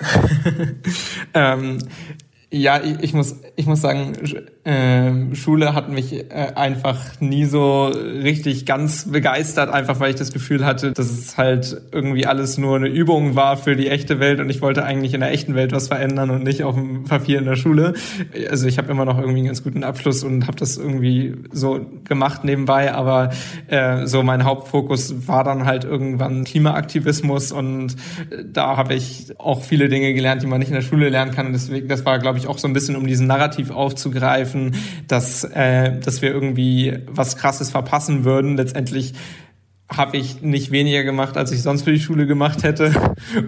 ähm, 1.34 1.88
ja, 2.50 2.82
ich, 2.82 2.98
ich, 3.00 3.12
muss, 3.14 3.36
ich 3.56 3.64
muss 3.64 3.80
sagen, 3.80 4.14
äh, 4.68 5.34
Schule 5.34 5.72
hat 5.72 5.88
mich 5.88 6.12
äh, 6.12 6.52
einfach 6.54 6.98
nie 7.20 7.46
so 7.46 7.86
richtig 7.86 8.66
ganz 8.66 9.10
begeistert, 9.10 9.70
einfach 9.70 9.98
weil 9.98 10.10
ich 10.10 10.16
das 10.16 10.30
Gefühl 10.30 10.66
hatte, 10.66 10.92
dass 10.92 11.10
es 11.10 11.38
halt 11.38 11.80
irgendwie 11.90 12.26
alles 12.26 12.58
nur 12.58 12.76
eine 12.76 12.88
Übung 12.88 13.34
war 13.34 13.56
für 13.56 13.76
die 13.76 13.88
echte 13.88 14.20
Welt 14.20 14.40
und 14.40 14.50
ich 14.50 14.60
wollte 14.60 14.84
eigentlich 14.84 15.14
in 15.14 15.20
der 15.20 15.32
echten 15.32 15.54
Welt 15.54 15.72
was 15.72 15.88
verändern 15.88 16.28
und 16.28 16.44
nicht 16.44 16.64
auf 16.64 16.74
dem 16.74 17.04
Papier 17.04 17.38
in 17.38 17.46
der 17.46 17.56
Schule. 17.56 17.94
Also 18.50 18.66
ich 18.66 18.76
habe 18.76 18.90
immer 18.90 19.06
noch 19.06 19.16
irgendwie 19.16 19.38
einen 19.38 19.46
ganz 19.46 19.64
guten 19.64 19.84
Abschluss 19.84 20.22
und 20.22 20.46
habe 20.46 20.58
das 20.58 20.76
irgendwie 20.76 21.34
so 21.50 21.80
gemacht 22.04 22.44
nebenbei, 22.44 22.92
aber 22.92 23.30
äh, 23.68 24.06
so 24.06 24.22
mein 24.22 24.44
Hauptfokus 24.44 25.26
war 25.26 25.44
dann 25.44 25.64
halt 25.64 25.84
irgendwann 25.84 26.44
Klimaaktivismus 26.44 27.52
und 27.52 27.96
da 28.44 28.76
habe 28.76 28.92
ich 28.92 29.32
auch 29.38 29.62
viele 29.62 29.88
Dinge 29.88 30.12
gelernt, 30.12 30.42
die 30.42 30.46
man 30.46 30.58
nicht 30.58 30.68
in 30.68 30.74
der 30.74 30.82
Schule 30.82 31.08
lernen 31.08 31.30
kann 31.30 31.46
und 31.46 31.52
deswegen, 31.54 31.88
das 31.88 32.04
war, 32.04 32.18
glaube 32.18 32.36
ich, 32.36 32.48
auch 32.48 32.58
so 32.58 32.68
ein 32.68 32.74
bisschen, 32.74 32.96
um 32.96 33.06
diesen 33.06 33.26
Narrativ 33.26 33.70
aufzugreifen, 33.70 34.57
dass, 35.06 35.44
äh, 35.44 35.98
dass 36.00 36.22
wir 36.22 36.30
irgendwie 36.30 36.98
was 37.06 37.36
Krasses 37.36 37.70
verpassen 37.70 38.24
würden. 38.24 38.56
Letztendlich 38.56 39.14
habe 39.90 40.18
ich 40.18 40.42
nicht 40.42 40.70
weniger 40.70 41.02
gemacht, 41.02 41.36
als 41.36 41.50
ich 41.50 41.62
sonst 41.62 41.82
für 41.82 41.92
die 41.92 42.00
Schule 42.00 42.26
gemacht 42.26 42.62
hätte 42.62 42.92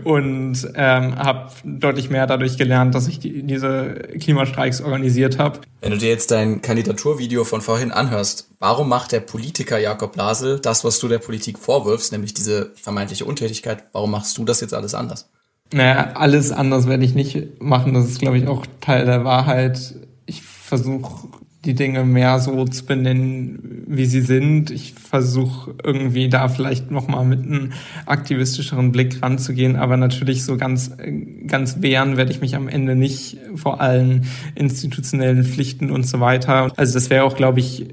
und 0.05 0.57
ähm, 0.75 1.17
habe 1.17 1.51
deutlich 1.65 2.09
mehr 2.09 2.27
dadurch 2.27 2.57
gelernt, 2.57 2.95
dass 2.95 3.09
ich 3.09 3.19
die, 3.19 3.43
diese 3.43 3.95
Klimastreiks 4.19 4.81
organisiert 4.81 5.39
habe. 5.39 5.61
Wenn 5.83 5.93
du 5.93 5.99
dir 5.99 6.09
jetzt 6.09 6.31
dein 6.31 6.63
Kandidaturvideo 6.63 7.45
von 7.45 7.61
vorhin 7.61 7.93
anhörst, 7.93 8.49
warum 8.59 8.89
macht 8.89 9.13
der 9.13 9.21
Politiker 9.21 9.79
Jakob 9.79 10.13
Blasel 10.15 10.61
das, 10.61 10.83
was 10.83 10.99
du 10.99 11.09
der 11.09 11.19
Politik 11.19 11.59
vorwirfst, 11.59 12.11
nämlich 12.13 12.33
diese 12.33 12.71
vermeintliche 12.75 13.27
Untätigkeit? 13.27 13.85
Warum 13.93 14.11
machst 14.11 14.39
du 14.39 14.45
das 14.45 14.63
jetzt 14.63 14.73
alles 14.73 14.95
anders? 14.95 15.29
Naja, 15.73 16.13
alles 16.15 16.51
anders 16.53 16.89
werde 16.89 17.05
ich 17.05 17.15
nicht 17.15 17.61
machen. 17.61 17.95
Das 17.95 18.07
ist, 18.07 18.19
glaube 18.19 18.39
ich, 18.39 18.49
auch 18.49 18.67
Teil 18.81 19.05
der 19.05 19.25
Wahrheit. 19.25 19.95
Versuche 20.71 21.27
die 21.65 21.75
Dinge 21.75 22.05
mehr 22.05 22.39
so 22.39 22.65
zu 22.65 22.87
benennen, 22.87 23.85
wie 23.89 24.07
sie 24.07 24.21
sind. 24.21 24.71
Ich 24.71 24.95
versuche 24.95 25.75
irgendwie 25.83 26.29
da 26.29 26.49
vielleicht 26.49 26.93
nochmal 26.93 27.25
mit 27.25 27.45
einem 27.45 27.73
aktivistischeren 28.07 28.93
Blick 28.93 29.21
ranzugehen, 29.21 29.75
aber 29.75 29.97
natürlich 29.97 30.45
so 30.45 30.57
ganz, 30.57 30.93
ganz 31.49 31.83
wehren 31.83 32.17
werde 32.17 32.31
ich 32.31 32.41
mich 32.41 32.55
am 32.55 32.69
Ende 32.69 32.95
nicht 32.95 33.37
vor 33.57 33.81
allen 33.81 34.27
institutionellen 34.55 35.43
Pflichten 35.43 35.91
und 35.91 36.07
so 36.07 36.21
weiter. 36.21 36.73
Also 36.77 36.95
das 36.95 37.11
wäre 37.11 37.25
auch, 37.25 37.35
glaube 37.35 37.59
ich, 37.59 37.89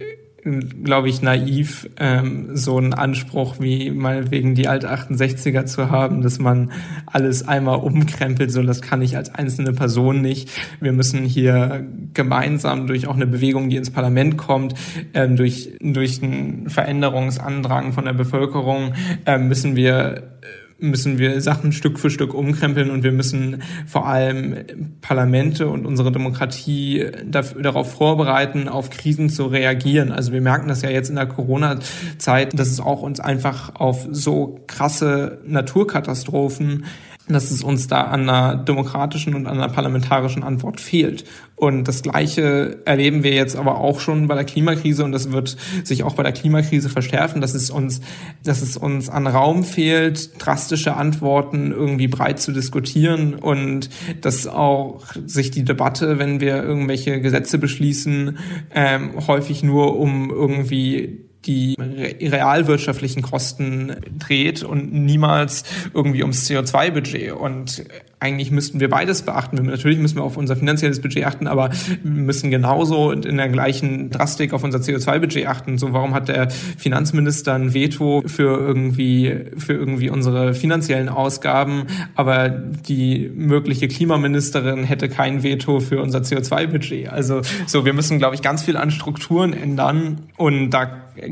glaube 0.83 1.09
ich, 1.09 1.21
naiv, 1.21 1.89
ähm, 1.97 2.55
so 2.55 2.77
einen 2.77 2.93
Anspruch 2.93 3.55
wie 3.59 3.91
meinetwegen 3.91 4.55
die 4.55 4.67
alte 4.67 4.91
68er 4.91 5.65
zu 5.65 5.89
haben, 5.89 6.21
dass 6.21 6.39
man 6.39 6.71
alles 7.05 7.47
einmal 7.47 7.79
umkrempelt. 7.79 8.51
So, 8.51 8.63
das 8.63 8.81
kann 8.81 9.01
ich 9.01 9.17
als 9.17 9.33
einzelne 9.33 9.73
Person 9.73 10.21
nicht. 10.21 10.49
Wir 10.79 10.93
müssen 10.93 11.23
hier 11.23 11.85
gemeinsam 12.13 12.87
durch 12.87 13.07
auch 13.07 13.15
eine 13.15 13.27
Bewegung, 13.27 13.69
die 13.69 13.75
ins 13.75 13.89
Parlament 13.89 14.37
kommt, 14.37 14.73
ähm, 15.13 15.35
durch, 15.35 15.71
durch 15.81 16.21
einen 16.23 16.69
Veränderungsandrang 16.69 17.93
von 17.93 18.05
der 18.05 18.13
Bevölkerung, 18.13 18.93
ähm, 19.25 19.47
müssen 19.47 19.75
wir 19.75 20.37
müssen 20.79 21.17
wir 21.17 21.41
Sachen 21.41 21.71
Stück 21.71 21.99
für 21.99 22.09
Stück 22.09 22.33
umkrempeln 22.33 22.91
und 22.91 23.03
wir 23.03 23.11
müssen 23.11 23.63
vor 23.85 24.07
allem 24.07 24.55
Parlamente 25.01 25.67
und 25.67 25.85
unsere 25.85 26.11
Demokratie 26.11 27.05
darauf 27.25 27.93
vorbereiten, 27.93 28.67
auf 28.67 28.89
Krisen 28.89 29.29
zu 29.29 29.45
reagieren. 29.45 30.11
Also 30.11 30.31
wir 30.31 30.41
merken 30.41 30.67
das 30.67 30.81
ja 30.81 30.89
jetzt 30.89 31.09
in 31.09 31.15
der 31.15 31.25
Corona-Zeit, 31.25 32.57
dass 32.57 32.69
es 32.69 32.79
auch 32.79 33.01
uns 33.01 33.19
einfach 33.19 33.75
auf 33.75 34.07
so 34.11 34.59
krasse 34.67 35.39
Naturkatastrophen 35.45 36.85
dass 37.27 37.51
es 37.51 37.63
uns 37.63 37.87
da 37.87 38.01
an 38.01 38.29
einer 38.29 38.55
demokratischen 38.55 39.35
und 39.35 39.47
an 39.47 39.57
einer 39.57 39.69
parlamentarischen 39.71 40.43
Antwort 40.43 40.79
fehlt. 40.79 41.25
Und 41.55 41.87
das 41.87 42.03
Gleiche 42.03 42.81
erleben 42.85 43.23
wir 43.23 43.33
jetzt 43.33 43.55
aber 43.55 43.79
auch 43.79 43.99
schon 43.99 44.27
bei 44.27 44.35
der 44.35 44.43
Klimakrise 44.43 45.03
und 45.03 45.11
das 45.11 45.31
wird 45.31 45.57
sich 45.83 46.03
auch 46.03 46.13
bei 46.13 46.23
der 46.23 46.31
Klimakrise 46.31 46.87
verschärfen, 46.87 47.41
dass 47.41 47.55
es 47.55 47.71
uns, 47.71 48.01
dass 48.43 48.61
es 48.61 48.77
uns 48.77 49.09
an 49.09 49.25
Raum 49.25 49.63
fehlt, 49.63 50.43
drastische 50.43 50.95
Antworten 50.95 51.71
irgendwie 51.71 52.07
breit 52.07 52.39
zu 52.39 52.51
diskutieren 52.51 53.33
und 53.33 53.89
dass 54.21 54.45
auch 54.45 55.03
sich 55.25 55.49
die 55.49 55.65
Debatte, 55.65 56.19
wenn 56.19 56.39
wir 56.39 56.63
irgendwelche 56.63 57.21
Gesetze 57.21 57.57
beschließen, 57.57 58.37
ähm, 58.73 59.13
häufig 59.27 59.63
nur 59.63 59.99
um 59.99 60.29
irgendwie 60.29 61.26
die 61.47 61.75
realwirtschaftlichen 62.21 63.21
Kosten 63.21 63.95
dreht 64.19 64.63
und 64.63 64.93
niemals 64.93 65.63
irgendwie 65.93 66.21
ums 66.21 66.47
CO2-Budget. 66.47 67.31
Und 67.31 67.85
eigentlich 68.19 68.49
müssten 68.49 68.79
wir 68.79 68.89
beides 68.89 69.21
beachten. 69.21 69.57
Natürlich 69.65 69.99
müssen 69.99 70.15
wir 70.15 70.23
auf 70.23 70.37
unser 70.37 70.55
finanzielles 70.55 71.01
Budget 71.01 71.25
achten, 71.25 71.45
aber 71.45 71.69
wir 72.01 72.23
müssen 72.23 72.49
genauso 72.49 73.11
in 73.11 73.37
der 73.37 73.49
gleichen 73.49 74.09
Drastik 74.09 74.53
auf 74.53 74.63
unser 74.63 74.79
CO2-Budget 74.79 75.45
achten. 75.45 75.77
So, 75.77 75.93
warum 75.93 76.15
hat 76.15 76.27
der 76.27 76.49
Finanzminister 76.49 77.53
ein 77.53 77.75
Veto 77.75 78.23
für 78.25 78.59
irgendwie, 78.59 79.45
für 79.57 79.73
irgendwie 79.73 80.09
unsere 80.09 80.55
finanziellen 80.55 81.09
Ausgaben, 81.09 81.85
aber 82.15 82.49
die 82.49 83.31
mögliche 83.35 83.87
Klimaministerin 83.87 84.83
hätte 84.83 85.09
kein 85.09 85.43
Veto 85.43 85.79
für 85.79 86.01
unser 86.01 86.19
CO2-Budget? 86.19 87.09
Also, 87.09 87.41
so, 87.67 87.85
wir 87.85 87.93
müssen, 87.93 88.17
glaube 88.17 88.33
ich, 88.33 88.41
ganz 88.41 88.63
viel 88.63 88.77
an 88.77 88.89
Strukturen 88.89 89.53
ändern 89.53 90.23
und 90.37 90.71
da 90.71 90.85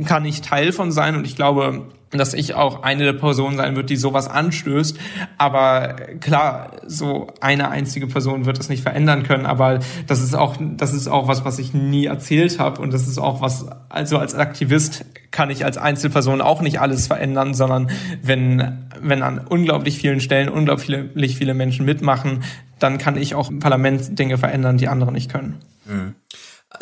kann 0.06 0.25
ich 0.25 0.42
Teil 0.42 0.72
von 0.72 0.92
sein 0.92 1.15
und 1.15 1.25
ich 1.25 1.36
glaube, 1.36 1.88
dass 2.17 2.34
ich 2.34 2.53
auch 2.53 2.84
eine 2.84 3.03
der 3.03 3.13
Personen 3.13 3.57
sein 3.57 3.75
wird, 3.75 3.89
die 3.89 3.95
sowas 3.95 4.27
anstößt. 4.27 4.98
Aber 5.38 5.95
klar, 6.19 6.72
so 6.86 7.27
eine 7.41 7.69
einzige 7.69 8.07
Person 8.07 8.45
wird 8.45 8.60
das 8.60 8.69
nicht 8.69 8.84
verändern 8.84 9.24
können. 9.24 9.45
Aber 9.45 9.79
das 10.07 10.22
ist 10.22 10.36
auch, 10.36 10.57
das 10.60 10.93
ist 10.93 11.07
auch 11.07 11.27
was, 11.27 11.45
was 11.45 11.60
ich 11.60 11.74
nie 11.74 12.05
erzählt 12.05 12.60
habe. 12.60 12.81
Und 12.81 12.93
das 12.93 13.07
ist 13.07 13.17
auch 13.17 13.41
was, 13.41 13.65
also 13.89 14.17
als 14.17 14.36
Aktivist 14.36 15.05
kann 15.31 15.50
ich 15.50 15.65
als 15.65 15.77
Einzelperson 15.77 16.41
auch 16.41 16.62
nicht 16.62 16.79
alles 16.79 17.07
verändern, 17.07 17.53
sondern 17.53 17.89
wenn, 18.22 18.88
wenn 19.01 19.22
an 19.22 19.39
unglaublich 19.39 19.98
vielen 19.98 20.22
Stellen 20.22 20.50
unglaublich 20.50 21.38
viele 21.38 21.53
Menschen 21.53 21.86
mitmachen, 21.86 22.43
dann 22.79 22.98
kann 22.98 23.17
ich 23.17 23.36
auch 23.36 23.50
im 23.50 23.60
Parlament 23.60 24.17
Dinge 24.17 24.38
verändern, 24.38 24.77
die 24.77 24.88
andere 24.88 25.12
nicht 25.12 25.31
können. 25.31 25.60
Mhm. 25.86 26.15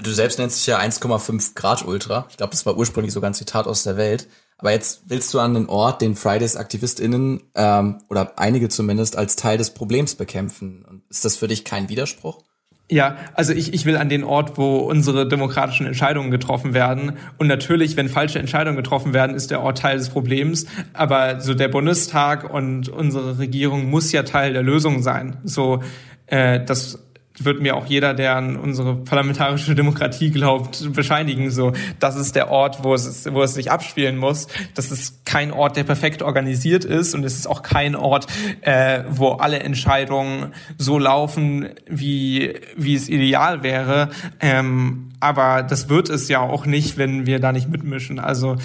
Du 0.02 0.12
selbst 0.12 0.40
nennst 0.40 0.58
dich 0.58 0.68
ja 0.68 0.80
1,5 0.80 1.56
Grad 1.56 1.86
Ultra. 1.86 2.25
Ich 2.30 2.38
glaube, 2.38 2.52
das 2.52 2.66
war 2.66 2.78
ursprünglich 2.78 3.13
sogar 3.13 3.30
ein 3.30 3.36
Zitat 3.36 3.68
aus 3.68 3.84
der 3.84 3.98
Welt. 3.98 4.28
Aber 4.58 4.72
jetzt 4.72 5.04
willst 5.08 5.34
du 5.34 5.40
an 5.40 5.54
den 5.54 5.68
Ort, 5.68 6.02
den 6.02 6.16
Fridays 6.16 6.56
AktivistInnen 6.56 7.42
ähm, 7.56 8.02
oder 8.10 8.40
einige 8.40 8.70
zumindest 8.70 9.18
als 9.18 9.36
Teil 9.36 9.58
des 9.58 9.72
Problems 9.72 10.16
bekämpfen. 10.16 10.86
Und 10.88 11.04
ist 11.10 11.26
das 11.26 11.36
für 11.36 11.48
dich 11.48 11.64
kein 11.66 11.90
Widerspruch? 11.90 12.44
Ja, 12.90 13.16
also 13.34 13.54
ich, 13.54 13.74
ich 13.74 13.86
will 13.86 13.98
an 13.98 14.10
den 14.10 14.24
Ort, 14.24 14.58
wo 14.58 14.78
unsere 14.78 15.28
demokratischen 15.28 15.88
Entscheidungen 15.88 16.32
getroffen 16.32 16.74
werden. 16.74 17.14
Und 17.38 17.48
natürlich, 17.48 17.98
wenn 17.98 18.10
falsche 18.10 18.40
Entscheidungen 18.40 18.76
getroffen 18.76 19.14
werden, 19.14 19.36
ist 19.36 19.52
der 19.52 19.62
Ort 19.62 19.80
Teil 19.80 19.98
des 19.98 20.10
Problems. 20.10 20.66
Aber 20.94 21.40
so 21.40 21.54
der 21.54 21.70
Bundestag 21.70 22.54
und 22.54 22.90
unsere 22.90 23.40
Regierung 23.40 23.90
muss 23.90 24.12
ja 24.12 24.24
Teil 24.24 24.54
der 24.54 24.64
Lösung 24.64 25.02
sein. 25.02 25.38
So, 25.44 25.82
äh, 26.28 26.64
das 26.64 27.00
wird 27.40 27.62
mir 27.62 27.75
auch 27.75 27.86
jeder, 27.86 28.13
der 28.13 28.36
an 28.36 28.56
unsere 28.56 28.96
parlamentarische 28.96 29.75
Demokratie 29.75 30.30
glaubt, 30.32 30.94
bescheinigen. 30.94 31.50
So, 31.50 31.74
das 32.00 32.16
ist 32.16 32.36
der 32.36 32.52
Ort, 32.52 32.84
wo 32.84 32.94
es, 32.94 33.32
wo 33.34 33.42
es 33.42 33.54
sich 33.56 33.72
abspielen 33.72 34.18
muss. 34.18 34.48
Das 34.75 34.92
ist 34.92 35.25
kein 35.25 35.52
Ort, 35.52 35.75
der 35.75 35.84
perfekt 35.84 36.22
organisiert 36.22 36.86
ist 36.86 37.16
und 37.16 37.24
es 37.24 37.36
ist 37.36 37.48
auch 37.48 37.63
kein 37.63 37.96
Ort, 37.96 38.28
äh, 38.62 39.04
wo 39.10 39.30
alle 39.32 39.60
Entscheidungen 39.60 40.54
so 40.78 41.00
laufen, 41.00 41.70
wie 41.88 42.54
wie 42.75 42.96
es 42.96 43.10
ideal 43.10 43.63
wäre. 43.63 44.10
Ähm, 44.40 45.10
aber 45.20 45.63
das 45.63 45.90
wird 45.90 46.10
es 46.10 46.28
ja 46.28 46.40
auch 46.40 46.66
nicht, 46.66 46.98
wenn 46.98 47.25
wir 47.25 47.40
da 47.40 47.52
nicht 47.52 47.70
mitmischen. 47.70 48.20
Also 48.20 48.58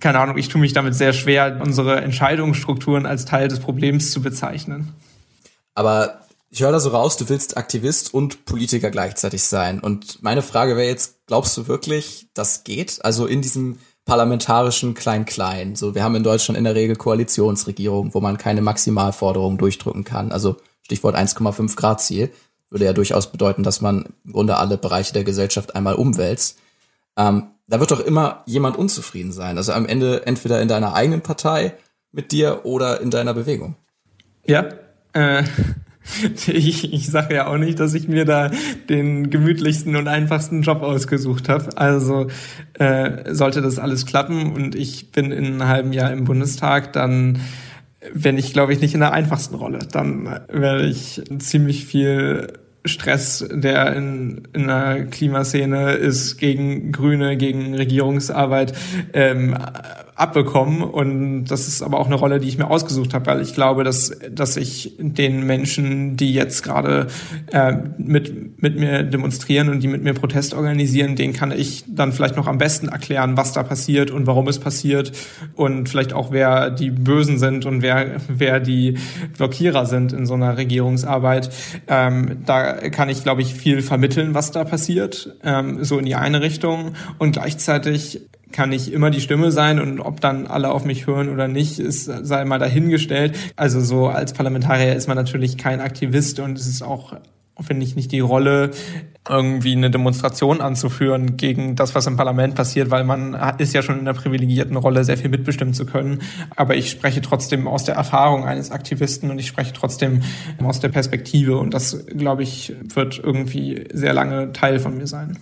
keine 0.00 0.18
Ahnung, 0.18 0.36
ich 0.36 0.48
tue 0.48 0.60
mich 0.60 0.72
damit 0.72 0.96
sehr 0.96 1.12
schwer, 1.12 1.60
unsere 1.62 2.00
Entscheidungsstrukturen 2.00 3.06
als 3.06 3.24
Teil 3.24 3.46
des 3.46 3.60
Problems 3.60 4.10
zu 4.10 4.20
bezeichnen. 4.20 4.92
Aber 5.74 6.21
ich 6.52 6.62
höre 6.62 6.70
da 6.70 6.80
so 6.80 6.90
raus, 6.90 7.16
du 7.16 7.30
willst 7.30 7.56
Aktivist 7.56 8.12
und 8.12 8.44
Politiker 8.44 8.90
gleichzeitig 8.90 9.42
sein. 9.42 9.80
Und 9.80 10.22
meine 10.22 10.42
Frage 10.42 10.76
wäre 10.76 10.86
jetzt, 10.86 11.26
glaubst 11.26 11.56
du 11.56 11.66
wirklich, 11.66 12.28
das 12.34 12.62
geht? 12.62 13.02
Also 13.02 13.26
in 13.26 13.40
diesem 13.40 13.78
parlamentarischen 14.04 14.92
Klein-Klein. 14.92 15.76
So, 15.76 15.94
wir 15.94 16.04
haben 16.04 16.14
in 16.14 16.22
Deutschland 16.22 16.58
in 16.58 16.64
der 16.64 16.74
Regel 16.74 16.94
Koalitionsregierungen, 16.94 18.12
wo 18.12 18.20
man 18.20 18.36
keine 18.36 18.60
Maximalforderungen 18.60 19.56
durchdrücken 19.56 20.04
kann. 20.04 20.30
Also 20.30 20.56
Stichwort 20.82 21.16
1,5 21.16 21.74
Grad 21.74 22.02
Ziel 22.02 22.30
würde 22.68 22.84
ja 22.84 22.92
durchaus 22.92 23.32
bedeuten, 23.32 23.62
dass 23.62 23.80
man 23.80 24.12
im 24.22 24.32
Grunde 24.32 24.58
alle 24.58 24.76
Bereiche 24.76 25.14
der 25.14 25.24
Gesellschaft 25.24 25.74
einmal 25.74 25.94
umwälzt. 25.94 26.58
Ähm, 27.16 27.44
da 27.66 27.80
wird 27.80 27.92
doch 27.92 28.00
immer 28.00 28.42
jemand 28.44 28.76
unzufrieden 28.76 29.32
sein. 29.32 29.56
Also 29.56 29.72
am 29.72 29.86
Ende 29.86 30.26
entweder 30.26 30.60
in 30.60 30.68
deiner 30.68 30.92
eigenen 30.92 31.22
Partei 31.22 31.72
mit 32.10 32.30
dir 32.30 32.66
oder 32.66 33.00
in 33.00 33.10
deiner 33.10 33.32
Bewegung. 33.32 33.74
Ja, 34.44 34.68
äh, 35.14 35.44
ich, 36.46 36.92
ich 36.92 37.06
sage 37.08 37.34
ja 37.34 37.46
auch 37.46 37.58
nicht, 37.58 37.80
dass 37.80 37.94
ich 37.94 38.08
mir 38.08 38.24
da 38.24 38.50
den 38.88 39.30
gemütlichsten 39.30 39.96
und 39.96 40.08
einfachsten 40.08 40.62
Job 40.62 40.82
ausgesucht 40.82 41.48
habe. 41.48 41.76
Also 41.76 42.28
äh, 42.74 43.32
sollte 43.34 43.62
das 43.62 43.78
alles 43.78 44.06
klappen 44.06 44.52
und 44.52 44.74
ich 44.74 45.12
bin 45.12 45.32
in 45.32 45.44
einem 45.46 45.66
halben 45.66 45.92
Jahr 45.92 46.12
im 46.12 46.24
Bundestag, 46.24 46.92
dann 46.92 47.40
bin 48.14 48.36
ich, 48.36 48.52
glaube 48.52 48.72
ich, 48.72 48.80
nicht 48.80 48.94
in 48.94 49.00
der 49.00 49.12
einfachsten 49.12 49.54
Rolle. 49.54 49.80
Dann 49.90 50.40
werde 50.48 50.86
ich 50.86 51.22
ziemlich 51.38 51.86
viel 51.86 52.52
Stress, 52.84 53.46
der 53.48 53.94
in, 53.94 54.42
in 54.52 54.66
der 54.66 55.04
Klimaszene 55.06 55.92
ist, 55.92 56.38
gegen 56.38 56.90
Grüne, 56.90 57.36
gegen 57.36 57.74
Regierungsarbeit 57.74 58.72
ähm, 59.12 59.56
abbekommen. 60.14 60.82
Und 60.82 61.46
das 61.46 61.68
ist 61.68 61.82
aber 61.82 61.98
auch 61.98 62.06
eine 62.06 62.16
Rolle, 62.16 62.38
die 62.38 62.48
ich 62.48 62.58
mir 62.58 62.68
ausgesucht 62.70 63.14
habe, 63.14 63.26
weil 63.26 63.40
ich 63.40 63.54
glaube, 63.54 63.82
dass, 63.82 64.12
dass 64.30 64.56
ich 64.56 64.94
den 64.98 65.46
Menschen, 65.46 66.16
die 66.16 66.34
jetzt 66.34 66.62
gerade 66.62 67.06
äh, 67.50 67.74
mit, 67.96 68.62
mit 68.62 68.78
mir 68.78 69.02
demonstrieren 69.02 69.70
und 69.70 69.82
die 69.82 69.88
mit 69.88 70.04
mir 70.04 70.12
Protest 70.12 70.54
organisieren, 70.54 71.16
denen 71.16 71.32
kann 71.32 71.50
ich 71.50 71.84
dann 71.88 72.12
vielleicht 72.12 72.36
noch 72.36 72.46
am 72.46 72.58
besten 72.58 72.88
erklären, 72.88 73.36
was 73.36 73.52
da 73.52 73.62
passiert 73.62 74.10
und 74.10 74.26
warum 74.26 74.48
es 74.48 74.58
passiert 74.58 75.12
und 75.54 75.88
vielleicht 75.88 76.12
auch, 76.12 76.30
wer 76.30 76.70
die 76.70 76.90
Bösen 76.90 77.38
sind 77.38 77.64
und 77.64 77.80
wer, 77.80 78.16
wer 78.28 78.60
die 78.60 78.98
Blockierer 79.36 79.86
sind 79.86 80.12
in 80.12 80.26
so 80.26 80.34
einer 80.34 80.58
Regierungsarbeit. 80.58 81.50
Ähm, 81.88 82.42
da 82.44 82.74
kann 82.90 83.08
ich, 83.08 83.22
glaube 83.22 83.42
ich, 83.42 83.54
viel 83.54 83.80
vermitteln, 83.82 84.34
was 84.34 84.50
da 84.50 84.64
passiert, 84.64 85.36
ähm, 85.42 85.82
so 85.84 85.98
in 85.98 86.04
die 86.04 86.14
eine 86.14 86.42
Richtung. 86.42 86.92
Und 87.18 87.32
gleichzeitig 87.32 88.20
kann 88.52 88.72
ich 88.72 88.92
immer 88.92 89.10
die 89.10 89.20
Stimme 89.20 89.50
sein 89.50 89.80
und 89.80 90.00
ob 90.00 90.20
dann 90.20 90.46
alle 90.46 90.70
auf 90.70 90.84
mich 90.84 91.06
hören 91.06 91.28
oder 91.28 91.48
nicht, 91.48 91.78
ist, 91.78 92.04
sei 92.04 92.44
mal 92.44 92.58
dahingestellt. 92.58 93.36
Also 93.56 93.80
so 93.80 94.06
als 94.08 94.32
Parlamentarier 94.32 94.94
ist 94.94 95.08
man 95.08 95.16
natürlich 95.16 95.58
kein 95.58 95.80
Aktivist 95.80 96.38
und 96.40 96.58
es 96.58 96.66
ist 96.66 96.82
auch 96.82 97.14
finde 97.60 97.84
ich 97.84 97.96
nicht 97.96 98.12
die 98.12 98.20
Rolle, 98.20 98.70
irgendwie 99.28 99.72
eine 99.72 99.90
Demonstration 99.90 100.60
anzuführen 100.60 101.36
gegen 101.36 101.76
das, 101.76 101.94
was 101.94 102.06
im 102.06 102.16
Parlament 102.16 102.56
passiert, 102.56 102.90
weil 102.90 103.04
man 103.04 103.38
ist 103.58 103.72
ja 103.72 103.82
schon 103.82 104.00
in 104.00 104.04
der 104.04 104.14
privilegierten 104.14 104.76
Rolle, 104.76 105.04
sehr 105.04 105.16
viel 105.16 105.30
mitbestimmen 105.30 105.74
zu 105.74 105.86
können. 105.86 106.22
Aber 106.56 106.74
ich 106.74 106.90
spreche 106.90 107.20
trotzdem 107.20 107.68
aus 107.68 107.84
der 107.84 107.94
Erfahrung 107.94 108.44
eines 108.44 108.72
Aktivisten 108.72 109.30
und 109.30 109.38
ich 109.38 109.46
spreche 109.46 109.72
trotzdem 109.72 110.22
aus 110.62 110.80
der 110.80 110.88
Perspektive 110.88 111.56
und 111.58 111.72
das, 111.72 112.04
glaube 112.06 112.42
ich, 112.42 112.74
wird 112.82 113.20
irgendwie 113.22 113.84
sehr 113.92 114.12
lange 114.12 114.52
Teil 114.52 114.80
von 114.80 114.96
mir 114.96 115.06
sein. 115.06 115.38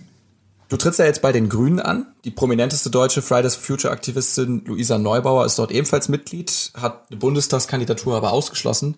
Du 0.71 0.77
trittst 0.77 0.99
ja 0.99 1.05
jetzt 1.05 1.21
bei 1.21 1.33
den 1.33 1.49
Grünen 1.49 1.81
an. 1.81 2.05
Die 2.23 2.31
prominenteste 2.31 2.89
deutsche 2.89 3.21
Fridays 3.21 3.55
for 3.55 3.75
Future 3.75 3.91
Aktivistin 3.91 4.63
Luisa 4.63 4.97
Neubauer 4.97 5.45
ist 5.45 5.59
dort 5.59 5.69
ebenfalls 5.69 6.07
Mitglied, 6.07 6.71
hat 6.79 7.07
eine 7.09 7.19
Bundestagskandidatur 7.19 8.15
aber 8.15 8.31
ausgeschlossen. 8.31 8.95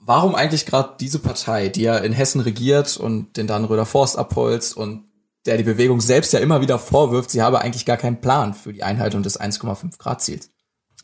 Warum 0.00 0.34
eigentlich 0.34 0.66
gerade 0.66 0.94
diese 0.98 1.20
Partei, 1.20 1.68
die 1.68 1.82
ja 1.82 1.96
in 1.96 2.12
Hessen 2.12 2.40
regiert 2.40 2.96
und 2.96 3.36
den 3.36 3.46
Dannröder 3.46 3.86
Forst 3.86 4.18
abholzt 4.18 4.76
und 4.76 5.04
der 5.46 5.56
die 5.56 5.62
Bewegung 5.62 6.00
selbst 6.00 6.32
ja 6.32 6.40
immer 6.40 6.60
wieder 6.60 6.76
vorwirft, 6.76 7.30
sie 7.30 7.40
habe 7.40 7.60
eigentlich 7.60 7.86
gar 7.86 7.98
keinen 7.98 8.20
Plan 8.20 8.52
für 8.52 8.72
die 8.72 8.82
Einhaltung 8.82 9.22
des 9.22 9.40
1,5 9.40 9.98
Grad 9.98 10.22
Ziels? 10.22 10.50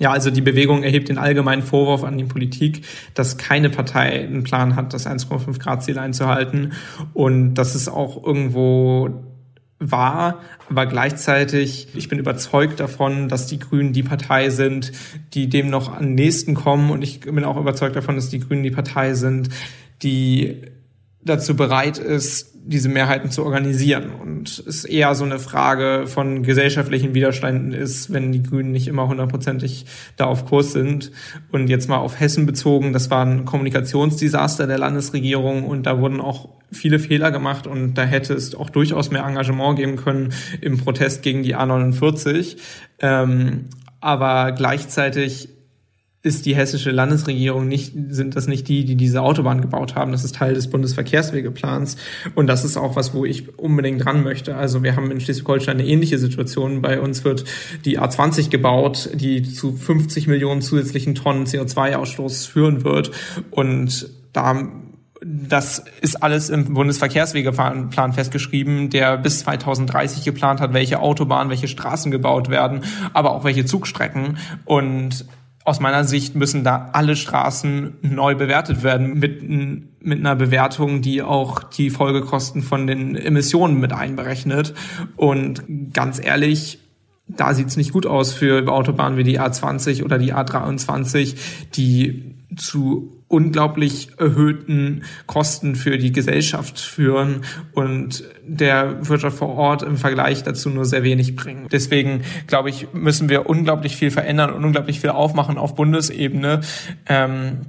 Ja, 0.01 0.11
also 0.11 0.33
die 0.33 0.41
Bewegung 0.41 0.83
erhebt 0.83 1.11
den 1.11 1.19
allgemeinen 1.19 1.63
Vorwurf 1.63 2.03
an 2.03 2.19
die 2.19 2.25
Politik, 2.25 2.85
dass 3.15 3.37
keine 3.37 3.71
Partei 3.71 4.25
einen 4.25 4.43
Plan 4.43 4.75
hat, 4.75 4.95
das 4.95 5.07
1,5 5.07 5.61
Grad 5.61 5.85
Ziel 5.85 6.01
einzuhalten 6.01 6.73
und 7.15 7.55
das 7.55 7.77
ist 7.77 7.89
auch 7.89 8.21
irgendwo 8.27 9.32
war, 9.91 10.41
aber 10.69 10.87
gleichzeitig, 10.87 11.89
ich 11.95 12.09
bin 12.09 12.19
überzeugt 12.19 12.81
davon, 12.81 13.29
dass 13.29 13.47
die 13.47 13.59
Grünen 13.59 13.93
die 13.93 14.03
Partei 14.03 14.51
sind, 14.51 14.93
die 15.35 15.49
dem 15.49 15.69
noch 15.69 15.97
am 15.97 16.15
nächsten 16.15 16.55
kommen. 16.55 16.91
Und 16.91 17.03
ich 17.03 17.21
bin 17.21 17.45
auch 17.45 17.57
überzeugt 17.57 17.97
davon, 17.97 18.15
dass 18.15 18.29
die 18.29 18.41
Grünen 18.41 18.63
die 18.63 18.71
Partei 18.71 19.15
sind, 19.15 19.49
die 20.03 20.63
dazu 21.25 21.57
bereit 21.57 21.99
ist, 21.99 22.52
diese 22.65 22.89
Mehrheiten 22.89 23.31
zu 23.31 23.45
organisieren. 23.45 24.11
Und 24.11 24.63
es 24.67 24.85
eher 24.85 25.15
so 25.15 25.25
eine 25.25 25.39
Frage 25.39 26.07
von 26.07 26.43
gesellschaftlichen 26.43 27.15
Widerständen 27.15 27.73
ist, 27.73 28.13
wenn 28.13 28.33
die 28.33 28.43
Grünen 28.43 28.73
nicht 28.73 28.89
immer 28.89 29.09
hundertprozentig 29.09 29.87
da 30.17 30.27
auf 30.27 30.47
Kurs 30.47 30.73
sind. 30.73 31.11
Und 31.51 31.69
jetzt 31.69 31.89
mal 31.89 31.99
auf 31.99 32.21
Hessen 32.21 32.47
bezogen, 32.47 32.93
das 32.93 33.11
war 33.11 33.25
ein 33.25 33.45
Kommunikationsdesaster 33.45 34.67
der 34.67 34.79
Landesregierung 34.79 35.65
und 35.65 35.87
da 35.87 36.01
wurden 36.01 36.21
auch 36.21 36.49
viele 36.71 36.99
Fehler 36.99 37.31
gemacht 37.31 37.67
und 37.67 37.95
da 37.95 38.05
hätte 38.05 38.35
es 38.35 38.55
auch 38.55 38.71
durchaus 38.71 39.11
mehr 39.11 39.25
Engagement 39.25 39.77
geben 39.77 39.97
können 39.97 40.33
im 40.61 40.79
Protest 40.79 41.23
gegen 41.23 41.43
die 41.43 41.57
A49. 41.57 42.57
Ähm, 43.01 43.67
aber 44.01 44.53
gleichzeitig 44.53 45.49
ist 46.23 46.47
die 46.47 46.55
hessische 46.55 46.93
Landesregierung 46.93 47.67
nicht, 47.67 47.95
sind 48.11 48.37
das 48.37 48.47
nicht 48.47 48.69
die, 48.69 48.85
die 48.85 48.95
diese 48.95 49.23
Autobahn 49.23 49.61
gebaut 49.61 49.97
haben. 49.97 50.13
Das 50.13 50.23
ist 50.23 50.37
Teil 50.37 50.55
des 50.55 50.71
Bundesverkehrswegeplans. 50.71 51.97
Und 52.37 52.47
das 52.47 52.65
ist 52.65 52.77
auch 52.77 52.95
was, 52.95 53.13
wo 53.13 53.25
ich 53.25 53.59
unbedingt 53.59 54.05
dran 54.05 54.23
möchte. 54.23 54.55
Also 54.55 54.85
wir 54.85 54.95
haben 54.95 55.11
in 55.11 55.21
Schleswig-Holstein 55.21 55.81
eine 55.81 55.89
ähnliche 55.89 56.19
Situation. 56.19 56.81
Bei 56.81 57.01
uns 57.01 57.25
wird 57.25 57.45
die 57.85 57.99
A20 57.99 58.51
gebaut, 58.51 59.11
die 59.15 59.43
zu 59.43 59.73
50 59.73 60.29
Millionen 60.29 60.63
zusätzlichen 60.63 61.17
Tonnen 61.17 61.47
CO2-Ausstoß 61.47 62.49
führen 62.49 62.85
wird. 62.85 63.11
Und 63.51 64.09
da 64.33 64.69
das 65.25 65.85
ist 66.01 66.23
alles 66.23 66.51
im 66.51 66.75
Bundesverkehrswegeplan 66.75 68.13
festgeschrieben, 68.13 68.91
der 68.91 69.17
bis 69.17 69.41
2030 69.41 70.25
geplant 70.25 70.61
hat, 70.61 70.73
welche 70.73 70.99
Autobahnen, 70.99 71.49
welche 71.49 71.69
Straßen 71.69 72.11
gebaut 72.11 72.49
werden, 72.49 72.83
aber 73.13 73.33
auch 73.33 73.45
welche 73.45 73.65
Zugstrecken. 73.65 74.39
Und 74.65 75.25
aus 75.65 75.81
meiner 75.81 76.05
Sicht 76.05 76.35
müssen 76.35 76.65
da 76.65 76.91
alle 76.93 77.15
Straßen 77.15 77.95
neu 78.03 78.35
bewertet 78.35 78.83
werden 78.83 79.19
mit, 79.19 79.43
mit 79.49 80.19
einer 80.19 80.35
Bewertung, 80.35 81.03
die 81.03 81.23
auch 81.23 81.63
die 81.63 81.91
Folgekosten 81.91 82.63
von 82.63 82.87
den 82.87 83.15
Emissionen 83.15 83.79
mit 83.79 83.93
einberechnet. 83.93 84.75
Und 85.17 85.63
ganz 85.93 86.25
ehrlich, 86.25 86.81
da 87.29 87.55
sieht's 87.55 87.77
nicht 87.77 87.93
gut 87.93 88.07
aus 88.07 88.33
für 88.33 88.67
Autobahnen 88.69 89.17
wie 89.17 89.25
die 89.25 89.41
A20 89.41 90.05
oder 90.05 90.19
die 90.19 90.35
A23, 90.35 91.37
die 91.75 92.35
zu 92.57 93.22
unglaublich 93.33 94.09
erhöhten 94.19 95.05
Kosten 95.27 95.75
für 95.75 95.97
die 95.97 96.13
Gesellschaft 96.13 96.79
führen 96.79 97.45
und 97.73 98.25
der 98.47 99.09
Wirtschaft 99.09 99.39
vor 99.39 99.57
Ort 99.57 99.83
im 99.83 99.97
Vergleich 99.97 100.43
dazu 100.43 100.69
nur 100.69 100.85
sehr 100.85 101.03
wenig 101.03 101.35
bringen. 101.35 101.67
Deswegen 101.73 102.25
glaube 102.47 102.69
ich, 102.69 102.93
müssen 102.93 103.31
wir 103.31 103.49
unglaublich 103.49 103.97
viel 103.97 104.11
verändern 104.11 104.53
und 104.53 104.65
unglaublich 104.65 105.01
viel 105.01 105.11
aufmachen 105.11 105.57
auf 105.57 105.75
Bundesebene. 105.75 106.61
Ähm, 107.07 107.63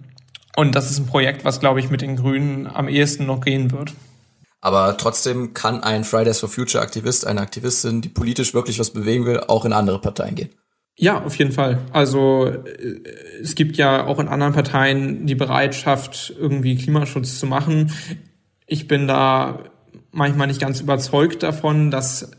und 0.57 0.75
das 0.75 0.91
ist 0.91 0.99
ein 0.99 1.05
Projekt, 1.05 1.45
was, 1.45 1.61
glaube 1.61 1.79
ich, 1.79 1.89
mit 1.89 2.01
den 2.01 2.17
Grünen 2.17 2.67
am 2.67 2.89
ehesten 2.89 3.25
noch 3.25 3.39
gehen 3.39 3.71
wird. 3.71 3.93
Aber 4.59 4.97
trotzdem 4.97 5.53
kann 5.53 5.81
ein 5.81 6.03
Fridays 6.03 6.41
for 6.41 6.49
Future 6.49 6.83
Aktivist, 6.83 7.25
eine 7.25 7.41
Aktivistin, 7.41 8.01
die 8.01 8.09
politisch 8.09 8.53
wirklich 8.53 8.79
was 8.79 8.91
bewegen 8.91 9.25
will, 9.25 9.39
auch 9.39 9.63
in 9.63 9.71
andere 9.71 9.99
Parteien 9.99 10.35
gehen. 10.35 10.49
Ja, 10.97 11.23
auf 11.23 11.35
jeden 11.37 11.51
Fall. 11.51 11.79
Also 11.91 12.47
äh, 12.47 13.01
es 13.41 13.55
gibt 13.55 13.77
ja 13.77 14.05
auch 14.05 14.19
in 14.19 14.27
anderen 14.27 14.53
Parteien 14.53 15.25
die 15.25 15.35
Bereitschaft, 15.35 16.33
irgendwie 16.37 16.75
Klimaschutz 16.75 17.39
zu 17.39 17.47
machen. 17.47 17.91
Ich 18.67 18.87
bin 18.87 19.07
da 19.07 19.59
manchmal 20.11 20.47
nicht 20.47 20.61
ganz 20.61 20.79
überzeugt 20.81 21.43
davon, 21.43 21.89
dass 21.89 22.31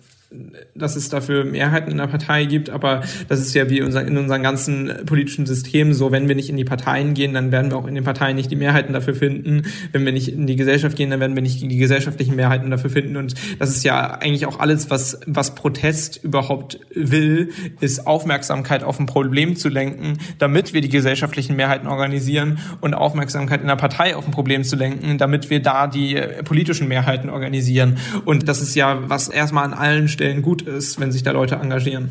dass 0.75 0.97
es 0.97 1.09
dafür 1.09 1.45
Mehrheiten 1.45 1.91
in 1.91 1.99
der 1.99 2.07
Partei 2.07 2.45
gibt, 2.45 2.71
aber 2.71 3.03
das 3.29 3.41
ist 3.41 3.55
ja 3.55 3.71
wie 3.71 3.83
unser, 3.83 4.07
in 4.07 4.17
unseren 4.17 4.43
ganzen 4.43 4.93
politischen 5.07 5.47
Systemen 5.47 5.95
so, 5.95 6.13
wenn 6.13 6.29
wir 6.29 6.35
nicht 6.35 6.51
in 6.51 6.57
die 6.57 6.65
Parteien 6.65 7.15
gehen, 7.15 7.35
dann 7.35 7.53
werden 7.53 7.71
wir 7.71 7.79
auch 7.79 7.87
in 7.87 7.95
den 7.95 8.05
Parteien 8.05 8.37
nicht 8.37 8.51
die 8.51 8.57
Mehrheiten 8.57 8.93
dafür 8.93 9.15
finden. 9.15 9.63
Wenn 9.93 10.05
wir 10.05 10.13
nicht 10.13 10.29
in 10.29 10.47
die 10.47 10.57
Gesellschaft 10.57 10.97
gehen, 10.97 11.11
dann 11.11 11.21
werden 11.21 11.35
wir 11.35 11.43
nicht 11.43 11.63
die 11.63 11.77
gesellschaftlichen 11.77 12.37
Mehrheiten 12.37 12.71
dafür 12.71 12.91
finden. 12.91 13.17
Und 13.17 13.35
das 13.59 13.71
ist 13.71 13.85
ja 13.85 14.19
eigentlich 14.21 14.47
auch 14.47 14.59
alles, 14.59 14.91
was, 14.91 15.21
was 15.27 15.55
Protest 15.55 16.23
überhaupt 16.23 16.81
will, 16.95 17.51
ist 17.81 18.07
Aufmerksamkeit 18.07 18.83
auf 18.83 18.99
ein 18.99 19.07
Problem 19.07 19.57
zu 19.57 19.69
lenken, 19.69 20.19
damit 20.39 20.75
wir 20.75 20.81
die 20.81 20.89
gesellschaftlichen 20.89 21.57
Mehrheiten 21.57 21.87
organisieren 21.87 22.59
und 22.81 22.95
Aufmerksamkeit 22.95 23.61
in 23.61 23.69
der 23.69 23.77
Partei 23.77 24.17
auf 24.17 24.27
ein 24.27 24.33
Problem 24.33 24.65
zu 24.65 24.77
lenken, 24.77 25.19
damit 25.19 25.51
wir 25.51 25.61
da 25.61 25.87
die 25.87 26.21
politischen 26.45 26.89
Mehrheiten 26.89 27.31
organisieren. 27.31 27.99
Und 28.25 28.49
das 28.49 28.61
ist 28.61 28.75
ja, 28.75 29.09
was 29.09 29.29
erstmal 29.29 29.65
an 29.65 29.75
allen 29.75 30.09
Stellen 30.09 30.24
Stellen 30.25 30.41
gut 30.41 30.63
ist, 30.63 30.99
wenn 30.99 31.13
sich 31.13 31.23
da 31.23 31.33
Leute 31.33 31.57
engagieren. 31.57 32.09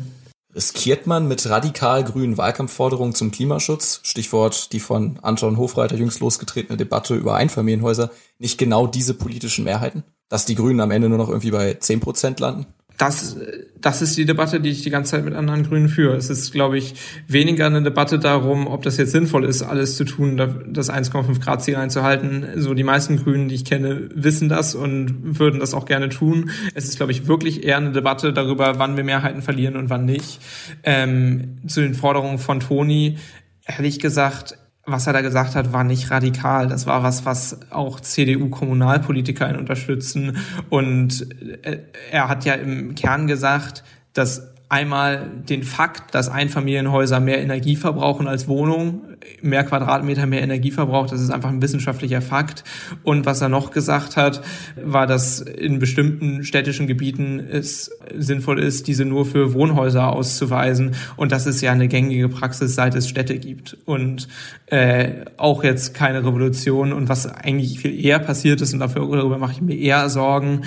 Riskiert 0.54 1.08
man 1.08 1.26
mit 1.26 1.50
radikal 1.50 2.04
grünen 2.04 2.38
Wahlkampfforderungen 2.38 3.12
zum 3.12 3.32
Klimaschutz, 3.32 3.98
Stichwort 4.04 4.72
die 4.72 4.78
von 4.78 5.18
Anton 5.20 5.56
Hofreiter 5.56 5.96
jüngst 5.96 6.20
losgetretene 6.20 6.76
Debatte 6.76 7.16
über 7.16 7.34
Einfamilienhäuser, 7.34 8.12
nicht 8.38 8.56
genau 8.56 8.86
diese 8.86 9.14
politischen 9.14 9.64
Mehrheiten? 9.64 10.04
Dass 10.28 10.46
die 10.46 10.54
Grünen 10.54 10.78
am 10.78 10.92
Ende 10.92 11.08
nur 11.08 11.18
noch 11.18 11.28
irgendwie 11.28 11.50
bei 11.50 11.74
10 11.74 11.98
Prozent 11.98 12.38
landen? 12.38 12.66
Das, 12.96 13.36
das 13.80 14.02
ist 14.02 14.16
die 14.16 14.24
Debatte, 14.24 14.60
die 14.60 14.70
ich 14.70 14.82
die 14.82 14.90
ganze 14.90 15.12
Zeit 15.12 15.24
mit 15.24 15.34
anderen 15.34 15.64
Grünen 15.64 15.88
führe. 15.88 16.16
Es 16.16 16.30
ist, 16.30 16.52
glaube 16.52 16.78
ich, 16.78 16.94
weniger 17.26 17.66
eine 17.66 17.82
Debatte 17.82 18.18
darum, 18.18 18.66
ob 18.66 18.82
das 18.82 18.96
jetzt 18.98 19.10
sinnvoll 19.10 19.44
ist, 19.44 19.62
alles 19.62 19.96
zu 19.96 20.04
tun, 20.04 20.36
das 20.68 20.90
1,5 20.90 21.40
Grad 21.40 21.62
Ziel 21.62 21.76
einzuhalten. 21.76 22.46
So 22.56 22.74
die 22.74 22.84
meisten 22.84 23.16
Grünen, 23.16 23.48
die 23.48 23.56
ich 23.56 23.64
kenne, 23.64 24.08
wissen 24.14 24.48
das 24.48 24.74
und 24.74 25.38
würden 25.38 25.60
das 25.60 25.74
auch 25.74 25.86
gerne 25.86 26.08
tun. 26.08 26.50
Es 26.74 26.84
ist, 26.84 26.96
glaube 26.96 27.12
ich, 27.12 27.26
wirklich 27.26 27.64
eher 27.64 27.78
eine 27.78 27.90
Debatte 27.90 28.32
darüber, 28.32 28.78
wann 28.78 28.96
wir 28.96 29.04
Mehrheiten 29.04 29.42
verlieren 29.42 29.76
und 29.76 29.90
wann 29.90 30.04
nicht. 30.04 30.40
Ähm, 30.84 31.58
zu 31.66 31.80
den 31.80 31.94
Forderungen 31.94 32.38
von 32.38 32.60
Toni, 32.60 33.18
ehrlich 33.66 33.98
gesagt, 33.98 34.56
was 34.86 35.06
er 35.06 35.12
da 35.12 35.20
gesagt 35.20 35.54
hat, 35.54 35.72
war 35.72 35.84
nicht 35.84 36.10
radikal. 36.10 36.68
Das 36.68 36.86
war 36.86 37.02
was, 37.02 37.24
was 37.24 37.60
auch 37.70 38.00
CDU-Kommunalpolitiker 38.00 39.58
unterstützen. 39.58 40.38
Und 40.70 41.26
äh, 41.62 41.78
er 42.10 42.28
hat 42.28 42.44
ja 42.44 42.54
im 42.54 42.94
Kern 42.94 43.26
gesagt, 43.26 43.84
dass 44.12 44.54
einmal 44.68 45.30
den 45.48 45.62
Fakt, 45.62 46.14
dass 46.14 46.28
Einfamilienhäuser 46.28 47.20
mehr 47.20 47.40
Energie 47.40 47.76
verbrauchen 47.76 48.26
als 48.26 48.48
Wohnungen, 48.48 49.13
mehr 49.42 49.64
Quadratmeter 49.64 50.26
mehr 50.26 50.42
Energie 50.42 50.70
verbraucht, 50.70 51.12
das 51.12 51.20
ist 51.20 51.30
einfach 51.30 51.50
ein 51.50 51.62
wissenschaftlicher 51.62 52.22
Fakt. 52.22 52.64
Und 53.02 53.26
was 53.26 53.40
er 53.40 53.48
noch 53.48 53.70
gesagt 53.70 54.16
hat, 54.16 54.42
war, 54.82 55.06
dass 55.06 55.40
in 55.40 55.78
bestimmten 55.78 56.44
städtischen 56.44 56.86
Gebieten 56.86 57.40
es 57.40 57.90
sinnvoll 58.16 58.58
ist, 58.58 58.86
diese 58.86 59.04
nur 59.04 59.26
für 59.26 59.54
Wohnhäuser 59.54 60.12
auszuweisen. 60.12 60.94
Und 61.16 61.32
das 61.32 61.46
ist 61.46 61.60
ja 61.60 61.72
eine 61.72 61.88
gängige 61.88 62.28
Praxis, 62.28 62.74
seit 62.74 62.94
es 62.94 63.08
Städte 63.08 63.38
gibt. 63.38 63.76
Und 63.84 64.28
äh, 64.66 65.24
auch 65.36 65.64
jetzt 65.64 65.94
keine 65.94 66.24
Revolution. 66.24 66.92
Und 66.92 67.08
was 67.08 67.26
eigentlich 67.26 67.78
viel 67.78 68.04
eher 68.04 68.18
passiert 68.18 68.60
ist, 68.60 68.72
und 68.72 68.80
dafür, 68.80 69.08
darüber 69.10 69.38
mache 69.38 69.52
ich 69.52 69.60
mir 69.60 69.76
eher 69.76 70.08
Sorgen, 70.08 70.62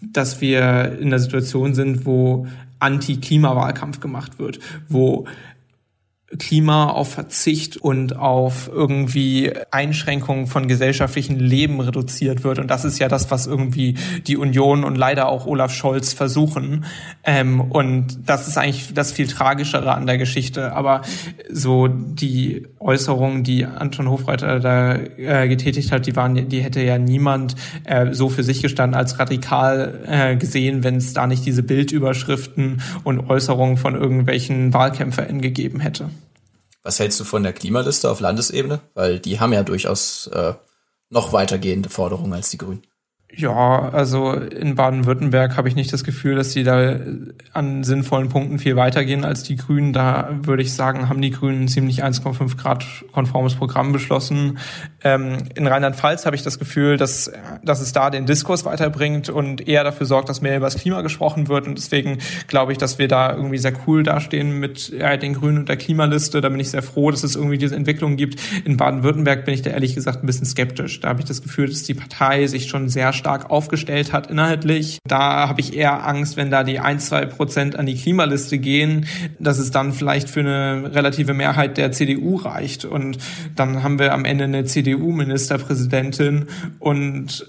dass 0.00 0.40
wir 0.40 0.98
in 1.00 1.10
der 1.10 1.18
Situation 1.18 1.74
sind, 1.74 2.06
wo 2.06 2.46
Anti-Klimawahlkampf 2.80 4.00
gemacht 4.00 4.38
wird, 4.38 4.60
wo 4.88 5.26
Klima, 6.36 6.90
auf 6.90 7.10
Verzicht 7.14 7.78
und 7.78 8.16
auf 8.16 8.68
irgendwie 8.70 9.50
Einschränkungen 9.70 10.46
von 10.46 10.68
gesellschaftlichen 10.68 11.38
Leben 11.38 11.80
reduziert 11.80 12.44
wird. 12.44 12.58
Und 12.58 12.68
das 12.68 12.84
ist 12.84 12.98
ja 12.98 13.08
das, 13.08 13.30
was 13.30 13.46
irgendwie 13.46 13.94
die 14.26 14.36
Union 14.36 14.84
und 14.84 14.96
leider 14.96 15.28
auch 15.28 15.46
Olaf 15.46 15.72
Scholz 15.72 16.12
versuchen. 16.12 16.84
Ähm, 17.24 17.62
und 17.62 18.28
das 18.28 18.46
ist 18.46 18.58
eigentlich 18.58 18.92
das 18.92 19.10
viel 19.10 19.26
Tragischere 19.26 19.94
an 19.94 20.06
der 20.06 20.18
Geschichte. 20.18 20.74
Aber 20.74 21.00
so 21.50 21.88
die 21.88 22.66
Äußerungen, 22.78 23.42
die 23.42 23.64
Anton 23.64 24.10
Hofreiter 24.10 24.60
da 24.60 24.96
äh, 24.96 25.48
getätigt 25.48 25.92
hat, 25.92 26.06
die 26.06 26.14
waren, 26.14 26.48
die 26.50 26.60
hätte 26.60 26.82
ja 26.82 26.98
niemand 26.98 27.56
äh, 27.84 28.12
so 28.12 28.28
für 28.28 28.42
sich 28.42 28.60
gestanden 28.60 28.98
als 28.98 29.18
radikal 29.18 30.00
äh, 30.06 30.36
gesehen, 30.36 30.84
wenn 30.84 30.96
es 30.96 31.14
da 31.14 31.26
nicht 31.26 31.46
diese 31.46 31.62
Bildüberschriften 31.62 32.82
und 33.02 33.30
Äußerungen 33.30 33.78
von 33.78 33.94
irgendwelchen 33.94 34.74
WahlkämpferInnen 34.74 35.40
gegeben 35.40 35.80
hätte. 35.80 36.10
Was 36.82 36.98
hältst 36.98 37.18
du 37.20 37.24
von 37.24 37.42
der 37.42 37.52
Klimaliste 37.52 38.10
auf 38.10 38.20
Landesebene? 38.20 38.80
Weil 38.94 39.18
die 39.18 39.40
haben 39.40 39.52
ja 39.52 39.62
durchaus 39.62 40.28
äh, 40.28 40.54
noch 41.10 41.32
weitergehende 41.32 41.88
Forderungen 41.88 42.32
als 42.32 42.50
die 42.50 42.58
Grünen. 42.58 42.82
Ja, 43.30 43.90
also 43.90 44.32
in 44.32 44.74
Baden-Württemberg 44.74 45.58
habe 45.58 45.68
ich 45.68 45.76
nicht 45.76 45.92
das 45.92 46.02
Gefühl, 46.02 46.36
dass 46.36 46.54
die 46.54 46.64
da 46.64 46.96
an 47.52 47.84
sinnvollen 47.84 48.30
Punkten 48.30 48.58
viel 48.58 48.74
weitergehen 48.74 49.22
als 49.22 49.42
die 49.42 49.56
Grünen. 49.56 49.92
Da 49.92 50.30
würde 50.42 50.62
ich 50.62 50.72
sagen, 50.72 51.10
haben 51.10 51.20
die 51.20 51.30
Grünen 51.30 51.68
ziemlich 51.68 52.02
1,5 52.02 52.56
Grad 52.56 52.86
konformes 53.12 53.54
Programm 53.54 53.92
beschlossen. 53.92 54.58
Ähm, 55.04 55.36
in 55.54 55.66
Rheinland-Pfalz 55.66 56.24
habe 56.24 56.36
ich 56.36 56.42
das 56.42 56.58
Gefühl, 56.58 56.96
dass, 56.96 57.30
dass 57.62 57.82
es 57.82 57.92
da 57.92 58.08
den 58.08 58.24
Diskurs 58.24 58.64
weiterbringt 58.64 59.28
und 59.28 59.68
eher 59.68 59.84
dafür 59.84 60.06
sorgt, 60.06 60.30
dass 60.30 60.40
mehr 60.40 60.56
über 60.56 60.66
das 60.66 60.76
Klima 60.76 61.02
gesprochen 61.02 61.48
wird. 61.48 61.66
Und 61.66 61.76
deswegen 61.76 62.18
glaube 62.46 62.72
ich, 62.72 62.78
dass 62.78 62.98
wir 62.98 63.08
da 63.08 63.34
irgendwie 63.36 63.58
sehr 63.58 63.74
cool 63.86 64.04
dastehen 64.04 64.58
mit 64.58 64.88
ja, 64.88 65.18
den 65.18 65.34
Grünen 65.34 65.58
und 65.58 65.68
der 65.68 65.76
Klimaliste. 65.76 66.40
Da 66.40 66.48
bin 66.48 66.60
ich 66.60 66.70
sehr 66.70 66.82
froh, 66.82 67.10
dass 67.10 67.24
es 67.24 67.36
irgendwie 67.36 67.58
diese 67.58 67.76
Entwicklung 67.76 68.16
gibt. 68.16 68.40
In 68.64 68.78
Baden-Württemberg 68.78 69.44
bin 69.44 69.52
ich 69.52 69.60
da 69.60 69.70
ehrlich 69.70 69.94
gesagt 69.94 70.24
ein 70.24 70.26
bisschen 70.26 70.46
skeptisch. 70.46 71.00
Da 71.00 71.10
habe 71.10 71.20
ich 71.20 71.26
das 71.26 71.42
Gefühl, 71.42 71.68
dass 71.68 71.82
die 71.82 71.94
Partei 71.94 72.46
sich 72.46 72.68
schon 72.68 72.88
sehr 72.88 73.12
stark 73.18 73.50
aufgestellt 73.50 74.12
hat 74.12 74.28
inhaltlich. 74.28 74.98
Da 75.06 75.48
habe 75.48 75.60
ich 75.60 75.76
eher 75.76 76.06
Angst, 76.06 76.36
wenn 76.36 76.50
da 76.50 76.64
die 76.64 76.80
ein, 76.80 77.00
zwei 77.00 77.26
Prozent 77.26 77.76
an 77.76 77.84
die 77.84 77.96
Klimaliste 77.96 78.58
gehen, 78.58 79.06
dass 79.38 79.58
es 79.58 79.70
dann 79.70 79.92
vielleicht 79.92 80.30
für 80.30 80.40
eine 80.40 80.94
relative 80.94 81.34
Mehrheit 81.34 81.76
der 81.76 81.92
CDU 81.92 82.36
reicht. 82.36 82.84
Und 82.84 83.18
dann 83.54 83.82
haben 83.82 83.98
wir 83.98 84.14
am 84.14 84.24
Ende 84.24 84.44
eine 84.44 84.64
CDU-Ministerpräsidentin 84.64 86.46
und 86.78 87.46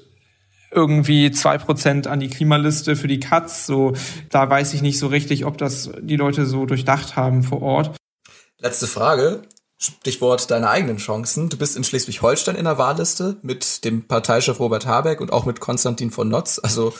irgendwie 0.72 1.32
zwei 1.32 1.58
Prozent 1.58 2.08
an 2.08 2.20
die 2.20 2.30
Klimaliste 2.30 2.96
für 2.96 3.08
die 3.08 3.20
Katz. 3.20 3.66
So, 3.66 3.94
da 4.30 4.50
weiß 4.50 4.74
ich 4.74 4.82
nicht 4.82 5.00
so 5.00 5.08
richtig, 5.08 5.46
ob 5.46 5.58
das 5.58 5.92
die 6.02 6.16
Leute 6.16 6.46
so 6.46 6.66
durchdacht 6.66 7.16
haben 7.16 7.44
vor 7.44 7.62
Ort. 7.62 7.96
Letzte 8.60 8.88
Frage. 8.88 9.42
Stichwort 9.80 10.52
deine 10.52 10.70
eigenen 10.70 10.98
Chancen. 10.98 11.48
Du 11.48 11.58
bist 11.58 11.78
in 11.78 11.86
Schleswig-Holstein 11.86 12.56
in 12.56 12.66
der 12.66 12.78
Wahlliste 12.78 13.38
mit 13.42 13.86
dem 13.86 14.04
Parteichef 14.08 14.60
Robert 14.60 14.86
Habeck 14.86 15.22
und 15.22 15.32
auch 15.32 15.46
mit 15.46 15.62
Konstantin 15.62 16.12
von 16.12 16.28
Notz. 16.28 16.60
Also 16.62 16.94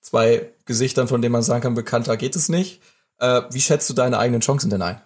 zwei 0.00 0.48
Gesichtern, 0.64 1.06
von 1.06 1.20
denen 1.20 1.32
man 1.32 1.42
sagen 1.42 1.62
kann, 1.62 1.74
bekannter 1.74 2.16
geht 2.16 2.34
es 2.34 2.48
nicht. 2.48 2.80
Äh, 3.18 3.42
wie 3.50 3.60
schätzt 3.60 3.90
du 3.90 3.94
deine 3.94 4.18
eigenen 4.18 4.40
Chancen 4.40 4.70
denn 4.70 4.80
ein? 4.80 5.00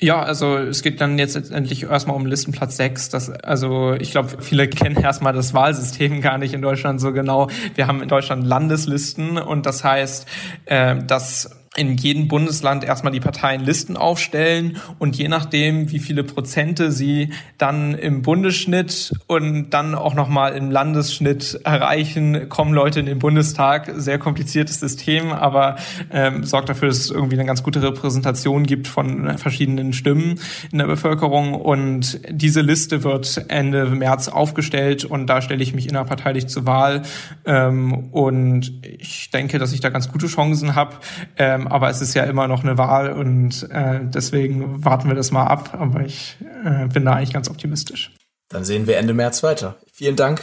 Ja, 0.00 0.22
also 0.22 0.56
es 0.56 0.82
geht 0.82 1.00
dann 1.00 1.18
jetzt 1.18 1.34
letztendlich 1.34 1.84
erstmal 1.84 2.16
um 2.16 2.26
Listenplatz 2.26 2.76
6. 2.78 3.10
Das, 3.10 3.30
also 3.30 3.92
ich 3.92 4.10
glaube, 4.10 4.40
viele 4.40 4.68
kennen 4.68 4.96
erstmal 4.96 5.34
das 5.34 5.52
Wahlsystem 5.52 6.22
gar 6.22 6.38
nicht 6.38 6.54
in 6.54 6.62
Deutschland 6.62 6.98
so 6.98 7.12
genau. 7.12 7.48
Wir 7.74 7.86
haben 7.86 8.02
in 8.02 8.08
Deutschland 8.08 8.44
Landeslisten 8.44 9.36
und 9.36 9.66
das 9.66 9.84
heißt, 9.84 10.26
äh, 10.64 10.96
dass 11.04 11.50
in 11.76 11.96
jedem 11.96 12.28
Bundesland 12.28 12.84
erstmal 12.84 13.12
die 13.12 13.20
Parteien 13.20 13.64
Listen 13.64 13.96
aufstellen 13.96 14.76
und 14.98 15.16
je 15.16 15.28
nachdem, 15.28 15.90
wie 15.90 15.98
viele 15.98 16.22
Prozente 16.22 16.92
sie 16.92 17.30
dann 17.58 17.94
im 17.94 18.22
Bundesschnitt 18.22 19.12
und 19.26 19.70
dann 19.70 19.94
auch 19.94 20.14
nochmal 20.14 20.54
im 20.54 20.70
Landesschnitt 20.70 21.60
erreichen, 21.64 22.48
kommen 22.48 22.72
Leute 22.72 23.00
in 23.00 23.06
den 23.06 23.18
Bundestag. 23.18 23.90
Sehr 23.96 24.18
kompliziertes 24.18 24.78
System, 24.78 25.32
aber 25.32 25.76
ähm, 26.12 26.44
sorgt 26.44 26.68
dafür, 26.68 26.88
dass 26.88 26.98
es 26.98 27.10
irgendwie 27.10 27.34
eine 27.34 27.44
ganz 27.44 27.64
gute 27.64 27.82
Repräsentation 27.82 28.64
gibt 28.64 28.86
von 28.86 29.36
verschiedenen 29.38 29.92
Stimmen 29.92 30.40
in 30.70 30.78
der 30.78 30.86
Bevölkerung. 30.86 31.54
Und 31.54 32.20
diese 32.30 32.60
Liste 32.60 33.02
wird 33.02 33.46
Ende 33.48 33.86
März 33.86 34.28
aufgestellt 34.28 35.04
und 35.04 35.26
da 35.26 35.42
stelle 35.42 35.62
ich 35.62 35.74
mich 35.74 35.88
innerparteilich 35.88 36.46
zur 36.46 36.66
Wahl. 36.66 37.02
Ähm, 37.44 38.10
und 38.12 38.72
ich 38.82 39.30
denke, 39.32 39.58
dass 39.58 39.72
ich 39.72 39.80
da 39.80 39.88
ganz 39.88 40.10
gute 40.12 40.28
Chancen 40.28 40.76
habe. 40.76 40.96
Ähm, 41.36 41.63
aber 41.66 41.90
es 41.90 42.00
ist 42.00 42.14
ja 42.14 42.24
immer 42.24 42.48
noch 42.48 42.62
eine 42.62 42.78
Wahl 42.78 43.12
und 43.12 43.68
äh, 43.70 44.00
deswegen 44.02 44.84
warten 44.84 45.08
wir 45.08 45.14
das 45.14 45.30
mal 45.30 45.46
ab. 45.46 45.76
Aber 45.78 46.00
ich 46.00 46.36
äh, 46.64 46.86
bin 46.88 47.04
da 47.04 47.14
eigentlich 47.14 47.32
ganz 47.32 47.48
optimistisch. 47.48 48.12
Dann 48.48 48.64
sehen 48.64 48.86
wir 48.86 48.98
Ende 48.98 49.14
März 49.14 49.42
weiter. 49.42 49.76
Vielen 49.92 50.16
Dank, 50.16 50.40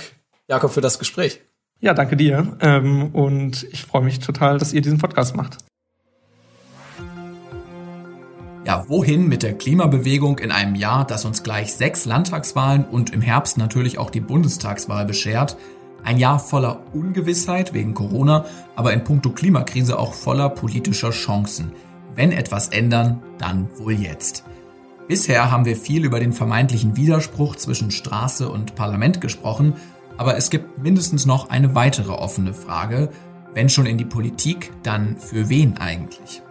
Jakob, 0.47 0.71
für 0.71 0.81
das 0.81 0.99
Gespräch. 0.99 1.41
Ja, 1.79 1.93
danke 1.93 2.15
dir. 2.15 2.57
Ähm, 2.61 3.07
und 3.13 3.63
ich 3.71 3.83
freue 3.83 4.03
mich 4.03 4.19
total, 4.19 4.57
dass 4.57 4.73
ihr 4.73 4.81
diesen 4.81 4.99
Podcast 4.99 5.35
macht. 5.35 5.57
Ja, 8.63 8.85
wohin 8.87 9.27
mit 9.27 9.41
der 9.41 9.57
Klimabewegung 9.57 10.37
in 10.37 10.51
einem 10.51 10.75
Jahr, 10.75 11.05
das 11.07 11.25
uns 11.25 11.41
gleich 11.41 11.73
sechs 11.73 12.05
Landtagswahlen 12.05 12.85
und 12.85 13.09
im 13.09 13.21
Herbst 13.21 13.57
natürlich 13.57 13.97
auch 13.97 14.11
die 14.11 14.19
Bundestagswahl 14.19 15.05
beschert? 15.05 15.57
Ein 16.03 16.17
Jahr 16.17 16.39
voller 16.39 16.81
Ungewissheit 16.93 17.73
wegen 17.73 17.93
Corona, 17.93 18.45
aber 18.75 18.93
in 18.93 19.03
puncto 19.03 19.29
Klimakrise 19.29 19.99
auch 19.99 20.13
voller 20.13 20.49
politischer 20.49 21.11
Chancen. 21.11 21.73
Wenn 22.15 22.31
etwas 22.31 22.69
ändern, 22.69 23.21
dann 23.37 23.67
wohl 23.77 23.93
jetzt. 23.93 24.43
Bisher 25.07 25.51
haben 25.51 25.65
wir 25.65 25.75
viel 25.75 26.05
über 26.05 26.19
den 26.19 26.33
vermeintlichen 26.33 26.95
Widerspruch 26.95 27.55
zwischen 27.55 27.91
Straße 27.91 28.49
und 28.49 28.75
Parlament 28.75 29.21
gesprochen, 29.21 29.73
aber 30.17 30.37
es 30.37 30.49
gibt 30.49 30.81
mindestens 30.81 31.25
noch 31.25 31.49
eine 31.49 31.75
weitere 31.75 32.11
offene 32.11 32.53
Frage. 32.53 33.09
Wenn 33.53 33.69
schon 33.69 33.85
in 33.85 33.97
die 33.97 34.05
Politik, 34.05 34.71
dann 34.83 35.17
für 35.17 35.49
wen 35.49 35.77
eigentlich? 35.77 36.41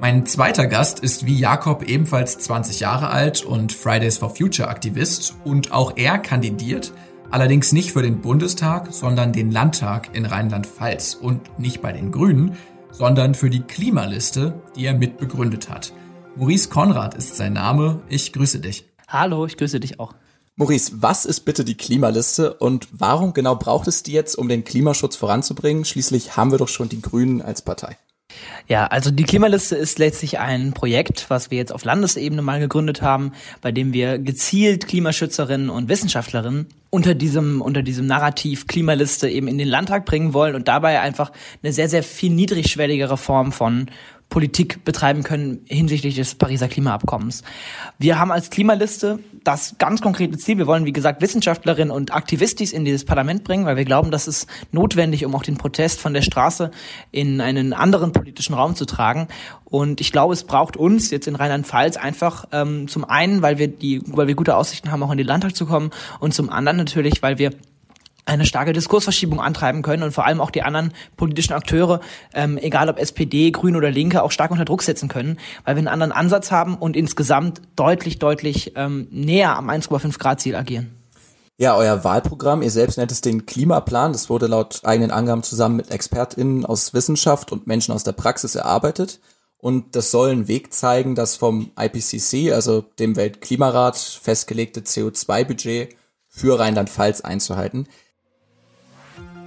Mein 0.00 0.26
zweiter 0.26 0.66
Gast 0.66 1.00
ist 1.00 1.26
wie 1.26 1.38
Jakob 1.38 1.88
ebenfalls 1.88 2.38
20 2.38 2.80
Jahre 2.80 3.10
alt 3.10 3.44
und 3.44 3.72
Fridays 3.72 4.18
for 4.18 4.34
Future 4.34 4.68
Aktivist 4.68 5.34
und 5.44 5.72
auch 5.72 5.92
er 5.96 6.18
kandidiert 6.18 6.92
Allerdings 7.32 7.72
nicht 7.72 7.92
für 7.92 8.02
den 8.02 8.20
Bundestag, 8.20 8.92
sondern 8.92 9.32
den 9.32 9.50
Landtag 9.50 10.14
in 10.14 10.26
Rheinland-Pfalz 10.26 11.14
und 11.14 11.58
nicht 11.58 11.80
bei 11.80 11.90
den 11.90 12.12
Grünen, 12.12 12.58
sondern 12.90 13.34
für 13.34 13.48
die 13.48 13.62
Klimaliste, 13.62 14.60
die 14.76 14.84
er 14.84 14.92
mitbegründet 14.92 15.70
hat. 15.70 15.94
Maurice 16.36 16.68
Konrad 16.68 17.14
ist 17.14 17.36
sein 17.36 17.54
Name. 17.54 18.02
Ich 18.10 18.34
grüße 18.34 18.60
dich. 18.60 18.84
Hallo, 19.08 19.46
ich 19.46 19.56
grüße 19.56 19.80
dich 19.80 19.98
auch. 19.98 20.14
Maurice, 20.56 20.92
was 21.00 21.24
ist 21.24 21.40
bitte 21.40 21.64
die 21.64 21.78
Klimaliste 21.78 22.52
und 22.52 22.88
warum 22.92 23.32
genau 23.32 23.56
braucht 23.56 23.88
es 23.88 24.02
die 24.02 24.12
jetzt, 24.12 24.36
um 24.36 24.50
den 24.50 24.62
Klimaschutz 24.62 25.16
voranzubringen? 25.16 25.86
Schließlich 25.86 26.36
haben 26.36 26.50
wir 26.50 26.58
doch 26.58 26.68
schon 26.68 26.90
die 26.90 27.00
Grünen 27.00 27.40
als 27.40 27.62
Partei. 27.62 27.96
Ja, 28.68 28.86
also 28.86 29.10
die 29.10 29.24
Klimaliste 29.24 29.76
ist 29.76 29.98
letztlich 29.98 30.38
ein 30.38 30.72
Projekt, 30.72 31.26
was 31.28 31.50
wir 31.50 31.58
jetzt 31.58 31.72
auf 31.72 31.84
Landesebene 31.84 32.42
mal 32.42 32.60
gegründet 32.60 33.02
haben, 33.02 33.32
bei 33.60 33.72
dem 33.72 33.92
wir 33.92 34.18
gezielt 34.18 34.86
Klimaschützerinnen 34.86 35.68
und 35.68 35.88
Wissenschaftlerinnen 35.88 36.66
unter 36.90 37.14
diesem, 37.14 37.62
unter 37.62 37.82
diesem 37.82 38.06
Narrativ 38.06 38.66
Klimaliste 38.66 39.28
eben 39.28 39.48
in 39.48 39.58
den 39.58 39.68
Landtag 39.68 40.04
bringen 40.04 40.34
wollen 40.34 40.54
und 40.54 40.68
dabei 40.68 41.00
einfach 41.00 41.32
eine 41.62 41.72
sehr, 41.72 41.88
sehr 41.88 42.02
viel 42.02 42.30
niedrigschwelligere 42.30 43.16
Form 43.16 43.50
von 43.50 43.86
Politik 44.32 44.82
betreiben 44.86 45.24
können 45.24 45.60
hinsichtlich 45.68 46.14
des 46.14 46.34
Pariser 46.36 46.66
Klimaabkommens. 46.66 47.42
Wir 47.98 48.18
haben 48.18 48.32
als 48.32 48.48
Klimaliste 48.48 49.18
das 49.44 49.76
ganz 49.76 50.00
konkrete 50.00 50.38
Ziel. 50.38 50.56
Wir 50.56 50.66
wollen, 50.66 50.86
wie 50.86 50.92
gesagt, 50.92 51.20
Wissenschaftlerinnen 51.20 51.90
und 51.90 52.14
Aktivistis 52.14 52.72
in 52.72 52.86
dieses 52.86 53.04
Parlament 53.04 53.44
bringen, 53.44 53.66
weil 53.66 53.76
wir 53.76 53.84
glauben, 53.84 54.10
das 54.10 54.26
ist 54.26 54.48
notwendig, 54.70 55.26
um 55.26 55.34
auch 55.34 55.42
den 55.42 55.58
Protest 55.58 56.00
von 56.00 56.14
der 56.14 56.22
Straße 56.22 56.70
in 57.10 57.42
einen 57.42 57.74
anderen 57.74 58.12
politischen 58.12 58.54
Raum 58.54 58.74
zu 58.74 58.86
tragen. 58.86 59.28
Und 59.66 60.00
ich 60.00 60.12
glaube, 60.12 60.32
es 60.32 60.44
braucht 60.44 60.78
uns 60.78 61.10
jetzt 61.10 61.28
in 61.28 61.36
Rheinland-Pfalz 61.36 61.98
einfach 61.98 62.46
ähm, 62.52 62.88
zum 62.88 63.04
einen, 63.04 63.42
weil 63.42 63.58
wir 63.58 63.68
die, 63.68 64.00
weil 64.06 64.28
wir 64.28 64.34
gute 64.34 64.56
Aussichten 64.56 64.90
haben, 64.90 65.02
auch 65.02 65.12
in 65.12 65.18
den 65.18 65.26
Landtag 65.26 65.54
zu 65.54 65.66
kommen, 65.66 65.90
und 66.20 66.32
zum 66.32 66.48
anderen 66.48 66.78
natürlich, 66.78 67.20
weil 67.22 67.36
wir 67.36 67.50
eine 68.24 68.46
starke 68.46 68.72
Diskursverschiebung 68.72 69.40
antreiben 69.40 69.82
können 69.82 70.02
und 70.02 70.12
vor 70.12 70.24
allem 70.24 70.40
auch 70.40 70.50
die 70.50 70.62
anderen 70.62 70.92
politischen 71.16 71.54
Akteure, 71.54 72.00
ähm, 72.34 72.56
egal 72.58 72.88
ob 72.88 72.98
SPD, 72.98 73.50
Grüne 73.50 73.78
oder 73.78 73.90
Linke, 73.90 74.22
auch 74.22 74.30
stark 74.30 74.50
unter 74.50 74.64
Druck 74.64 74.82
setzen 74.82 75.08
können, 75.08 75.38
weil 75.64 75.74
wir 75.74 75.80
einen 75.80 75.88
anderen 75.88 76.12
Ansatz 76.12 76.50
haben 76.50 76.76
und 76.76 76.96
insgesamt 76.96 77.62
deutlich, 77.74 78.18
deutlich 78.18 78.72
ähm, 78.76 79.08
näher 79.10 79.56
am 79.56 79.68
1,5 79.68 80.18
Grad 80.18 80.40
Ziel 80.40 80.54
agieren. 80.54 80.90
Ja, 81.58 81.76
euer 81.76 82.02
Wahlprogramm, 82.02 82.62
ihr 82.62 82.70
selbst 82.70 82.96
nennt 82.96 83.12
es 83.12 83.20
den 83.20 83.46
Klimaplan, 83.46 84.12
das 84.12 84.30
wurde 84.30 84.46
laut 84.46 84.80
eigenen 84.84 85.10
Angaben 85.10 85.42
zusammen 85.42 85.76
mit 85.76 85.90
ExpertInnen 85.90 86.64
aus 86.64 86.94
Wissenschaft 86.94 87.52
und 87.52 87.66
Menschen 87.66 87.92
aus 87.92 88.04
der 88.04 88.12
Praxis 88.12 88.54
erarbeitet. 88.54 89.20
Und 89.58 89.94
das 89.94 90.10
soll 90.10 90.30
einen 90.30 90.48
Weg 90.48 90.72
zeigen, 90.72 91.14
das 91.14 91.36
vom 91.36 91.70
IPCC, 91.78 92.52
also 92.52 92.80
dem 92.98 93.14
Weltklimarat, 93.14 93.96
festgelegte 93.96 94.80
CO2-Budget 94.80 95.94
für 96.26 96.58
Rheinland-Pfalz 96.58 97.20
einzuhalten. 97.20 97.86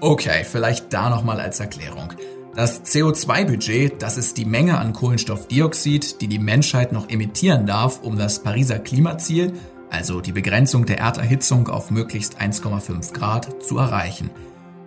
Okay, 0.01 0.43
vielleicht 0.43 0.93
da 0.93 1.09
nochmal 1.09 1.39
als 1.39 1.59
Erklärung. 1.59 2.13
Das 2.55 2.85
CO2-Budget, 2.85 4.01
das 4.01 4.17
ist 4.17 4.37
die 4.37 4.45
Menge 4.45 4.77
an 4.77 4.93
Kohlenstoffdioxid, 4.93 6.21
die 6.21 6.27
die 6.27 6.39
Menschheit 6.39 6.91
noch 6.91 7.09
emittieren 7.09 7.65
darf, 7.65 8.01
um 8.01 8.17
das 8.17 8.43
Pariser 8.43 8.79
Klimaziel, 8.79 9.53
also 9.89 10.21
die 10.21 10.31
Begrenzung 10.31 10.85
der 10.85 10.99
Erderhitzung 10.99 11.67
auf 11.67 11.91
möglichst 11.91 12.39
1,5 12.39 13.13
Grad, 13.13 13.63
zu 13.63 13.77
erreichen. 13.77 14.29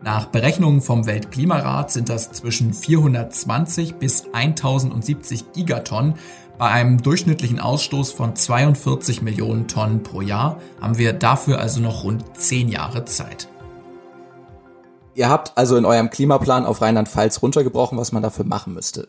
Nach 0.03 0.27
Berechnungen 0.27 0.81
vom 0.81 1.07
Weltklimarat 1.07 1.91
sind 1.91 2.09
das 2.09 2.31
zwischen 2.33 2.73
420 2.73 3.97
bis 3.97 4.27
1070 4.33 5.53
Gigatonnen. 5.53 6.15
Bei 6.57 6.71
einem 6.71 7.03
durchschnittlichen 7.03 7.61
Ausstoß 7.61 8.13
von 8.13 8.37
42 8.37 9.23
Millionen 9.23 9.69
Tonnen 9.69 10.03
pro 10.03 10.21
Jahr 10.21 10.61
haben 10.81 10.99
wir 10.99 11.13
dafür 11.13 11.59
also 11.59 11.81
noch 11.81 12.05
rund 12.05 12.25
10 12.37 12.69
Jahre 12.69 13.05
Zeit. 13.05 13.49
Ihr 15.19 15.29
habt 15.29 15.59
also 15.59 15.77
in 15.77 15.85
eurem 15.85 16.11
Klimaplan 16.11 16.65
auf 16.65 16.81
Rheinland-Pfalz 16.81 17.43
runtergebrochen, 17.43 17.99
was 17.99 18.13
man 18.13 18.23
dafür 18.23 18.45
machen 18.45 18.73
müsste. 18.73 19.09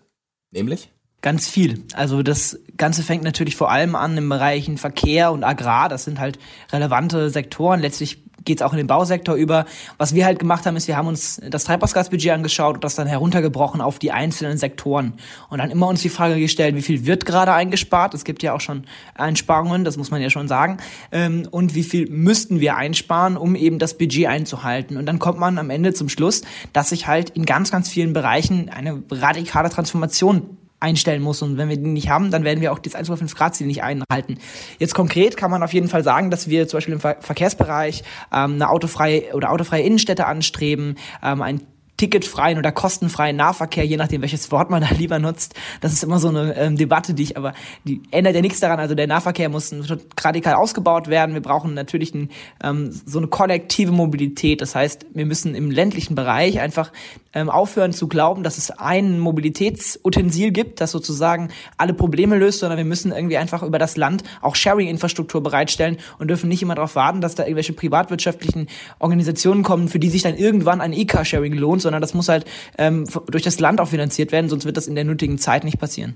Nämlich? 0.49 0.91
Ganz 1.21 1.47
viel. 1.47 1.83
Also 1.93 2.23
das 2.23 2.57
Ganze 2.77 3.03
fängt 3.03 3.23
natürlich 3.23 3.55
vor 3.55 3.69
allem 3.69 3.93
an 3.93 4.17
im 4.17 4.27
Bereichen 4.27 4.79
Verkehr 4.79 5.31
und 5.31 5.43
Agrar. 5.43 5.87
Das 5.87 6.05
sind 6.05 6.19
halt 6.19 6.39
relevante 6.71 7.29
Sektoren. 7.29 7.79
Letztlich 7.79 8.23
geht 8.45 8.59
es 8.59 8.65
auch 8.65 8.73
in 8.73 8.77
den 8.77 8.87
Bausektor 8.87 9.35
über. 9.35 9.65
Was 9.97 10.13
wir 10.13 10.25
halt 10.25 10.39
gemacht 10.39 10.65
haben, 10.65 10.75
ist, 10.75 10.87
wir 10.87 10.97
haben 10.97 11.07
uns 11.07 11.41
das 11.49 11.63
Treibhausgasbudget 11.63 12.31
angeschaut 12.31 12.75
und 12.75 12.83
das 12.83 12.95
dann 12.95 13.07
heruntergebrochen 13.07 13.81
auf 13.81 13.99
die 13.99 14.11
einzelnen 14.11 14.57
Sektoren. 14.57 15.13
Und 15.49 15.59
dann 15.59 15.71
immer 15.71 15.87
uns 15.87 16.01
die 16.01 16.09
Frage 16.09 16.39
gestellt, 16.39 16.75
wie 16.75 16.81
viel 16.81 17.05
wird 17.05 17.25
gerade 17.25 17.53
eingespart? 17.53 18.13
Es 18.13 18.23
gibt 18.23 18.43
ja 18.43 18.53
auch 18.53 18.61
schon 18.61 18.83
Einsparungen, 19.15 19.83
das 19.83 19.97
muss 19.97 20.11
man 20.11 20.21
ja 20.21 20.29
schon 20.29 20.47
sagen. 20.47 20.77
Ähm, 21.11 21.47
und 21.49 21.75
wie 21.75 21.83
viel 21.83 22.09
müssten 22.09 22.59
wir 22.59 22.75
einsparen, 22.75 23.37
um 23.37 23.55
eben 23.55 23.79
das 23.79 23.97
Budget 23.97 24.27
einzuhalten? 24.27 24.97
Und 24.97 25.05
dann 25.05 25.19
kommt 25.19 25.39
man 25.39 25.57
am 25.57 25.69
Ende 25.69 25.93
zum 25.93 26.09
Schluss, 26.09 26.41
dass 26.73 26.89
sich 26.89 27.07
halt 27.07 27.31
in 27.31 27.45
ganz, 27.45 27.71
ganz 27.71 27.89
vielen 27.89 28.13
Bereichen 28.13 28.69
eine 28.69 29.01
radikale 29.11 29.69
Transformation 29.69 30.57
einstellen 30.79 31.21
muss. 31.21 31.41
Und 31.41 31.57
wenn 31.57 31.69
wir 31.69 31.77
die 31.77 31.87
nicht 31.87 32.09
haben, 32.09 32.31
dann 32.31 32.43
werden 32.43 32.61
wir 32.61 32.71
auch 32.71 32.79
das 32.79 32.95
1,5 32.95 33.35
Grad 33.35 33.55
Ziel 33.55 33.67
nicht 33.67 33.83
einhalten. 33.83 34.37
Jetzt 34.77 34.95
konkret 34.95 35.37
kann 35.37 35.51
man 35.51 35.63
auf 35.63 35.73
jeden 35.73 35.87
Fall 35.87 36.03
sagen, 36.03 36.31
dass 36.31 36.47
wir 36.47 36.67
zum 36.67 36.77
Beispiel 36.77 36.93
im 36.93 36.99
Ver 36.99 37.17
Verkehrsbereich 37.19 38.03
ähm, 38.33 38.53
eine 38.53 38.69
autofreie 38.69 39.33
oder 39.33 39.51
autofreie 39.51 39.83
Innenstädte 39.83 40.25
anstreben, 40.25 40.95
ähm, 41.23 41.41
ein 41.41 41.61
ticketfreien 41.99 42.57
oder 42.57 42.71
kostenfreien 42.71 43.35
Nahverkehr, 43.35 43.85
je 43.85 43.97
nachdem, 43.97 44.21
welches 44.21 44.51
Wort 44.51 44.69
man 44.69 44.81
da 44.89 44.89
lieber 44.95 45.19
nutzt. 45.19 45.53
Das 45.81 45.93
ist 45.93 46.03
immer 46.03 46.19
so 46.19 46.29
eine 46.29 46.55
ähm, 46.55 46.77
Debatte, 46.77 47.13
die 47.13 47.23
ich 47.23 47.37
aber, 47.37 47.53
die 47.83 48.01
ändert 48.11 48.35
ja 48.35 48.41
nichts 48.41 48.59
daran. 48.59 48.79
Also 48.79 48.95
der 48.95 49.07
Nahverkehr 49.07 49.49
muss 49.49 49.73
radikal 50.19 50.55
ausgebaut 50.55 51.09
werden. 51.09 51.35
Wir 51.35 51.41
brauchen 51.41 51.73
natürlich 51.73 52.13
ein, 52.13 52.29
ähm, 52.63 52.91
so 53.05 53.19
eine 53.19 53.27
kollektive 53.27 53.91
Mobilität. 53.91 54.61
Das 54.61 54.75
heißt, 54.75 55.07
wir 55.13 55.25
müssen 55.25 55.55
im 55.55 55.71
ländlichen 55.71 56.15
Bereich 56.15 56.59
einfach 56.59 56.91
ähm, 57.33 57.49
aufhören 57.49 57.93
zu 57.93 58.07
glauben, 58.07 58.43
dass 58.43 58.57
es 58.57 58.71
ein 58.71 59.19
Mobilitätsutensil 59.19 60.51
gibt, 60.51 60.81
das 60.81 60.91
sozusagen 60.91 61.49
alle 61.77 61.93
Probleme 61.93 62.37
löst, 62.37 62.59
sondern 62.59 62.77
wir 62.77 62.85
müssen 62.85 63.11
irgendwie 63.11 63.37
einfach 63.37 63.61
über 63.61 63.77
das 63.77 63.97
Land 63.97 64.23
auch 64.41 64.55
Sharing-Infrastruktur 64.55 65.43
bereitstellen 65.43 65.97
und 66.17 66.29
dürfen 66.29 66.49
nicht 66.49 66.61
immer 66.61 66.75
darauf 66.75 66.95
warten, 66.95 67.21
dass 67.21 67.35
da 67.35 67.43
irgendwelche 67.43 67.73
privatwirtschaftlichen 67.73 68.67
Organisationen 68.97 69.63
kommen, 69.63 69.89
für 69.89 69.99
die 69.99 70.09
sich 70.09 70.23
dann 70.23 70.37
irgendwann 70.37 70.81
ein 70.81 70.93
E-Car-Sharing 70.93 71.53
lohnt, 71.53 71.81
sondern 71.89 72.01
das 72.01 72.13
muss 72.13 72.29
halt 72.29 72.45
ähm, 72.77 73.07
durch 73.27 73.43
das 73.43 73.59
Land 73.59 73.81
auch 73.81 73.89
finanziert 73.89 74.31
werden, 74.31 74.49
sonst 74.49 74.65
wird 74.65 74.77
das 74.77 74.87
in 74.87 74.95
der 74.95 75.03
nötigen 75.03 75.39
Zeit 75.39 75.63
nicht 75.63 75.79
passieren. 75.79 76.15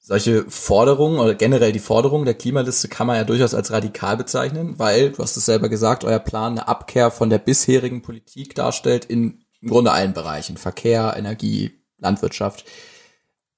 Solche 0.00 0.44
Forderungen 0.48 1.20
oder 1.20 1.34
generell 1.34 1.72
die 1.72 1.78
Forderung 1.78 2.24
der 2.24 2.34
Klimaliste 2.34 2.88
kann 2.88 3.06
man 3.06 3.16
ja 3.16 3.24
durchaus 3.24 3.54
als 3.54 3.70
radikal 3.70 4.16
bezeichnen, 4.16 4.78
weil, 4.78 5.10
du 5.10 5.22
hast 5.22 5.36
es 5.36 5.46
selber 5.46 5.68
gesagt, 5.68 6.02
euer 6.02 6.18
Plan 6.18 6.52
eine 6.52 6.66
Abkehr 6.66 7.10
von 7.10 7.30
der 7.30 7.38
bisherigen 7.38 8.02
Politik 8.02 8.54
darstellt 8.56 9.04
in 9.04 9.44
im 9.60 9.68
Grunde 9.68 9.92
allen 9.92 10.12
Bereichen. 10.12 10.56
Verkehr, 10.56 11.14
Energie, 11.16 11.72
Landwirtschaft. 11.98 12.64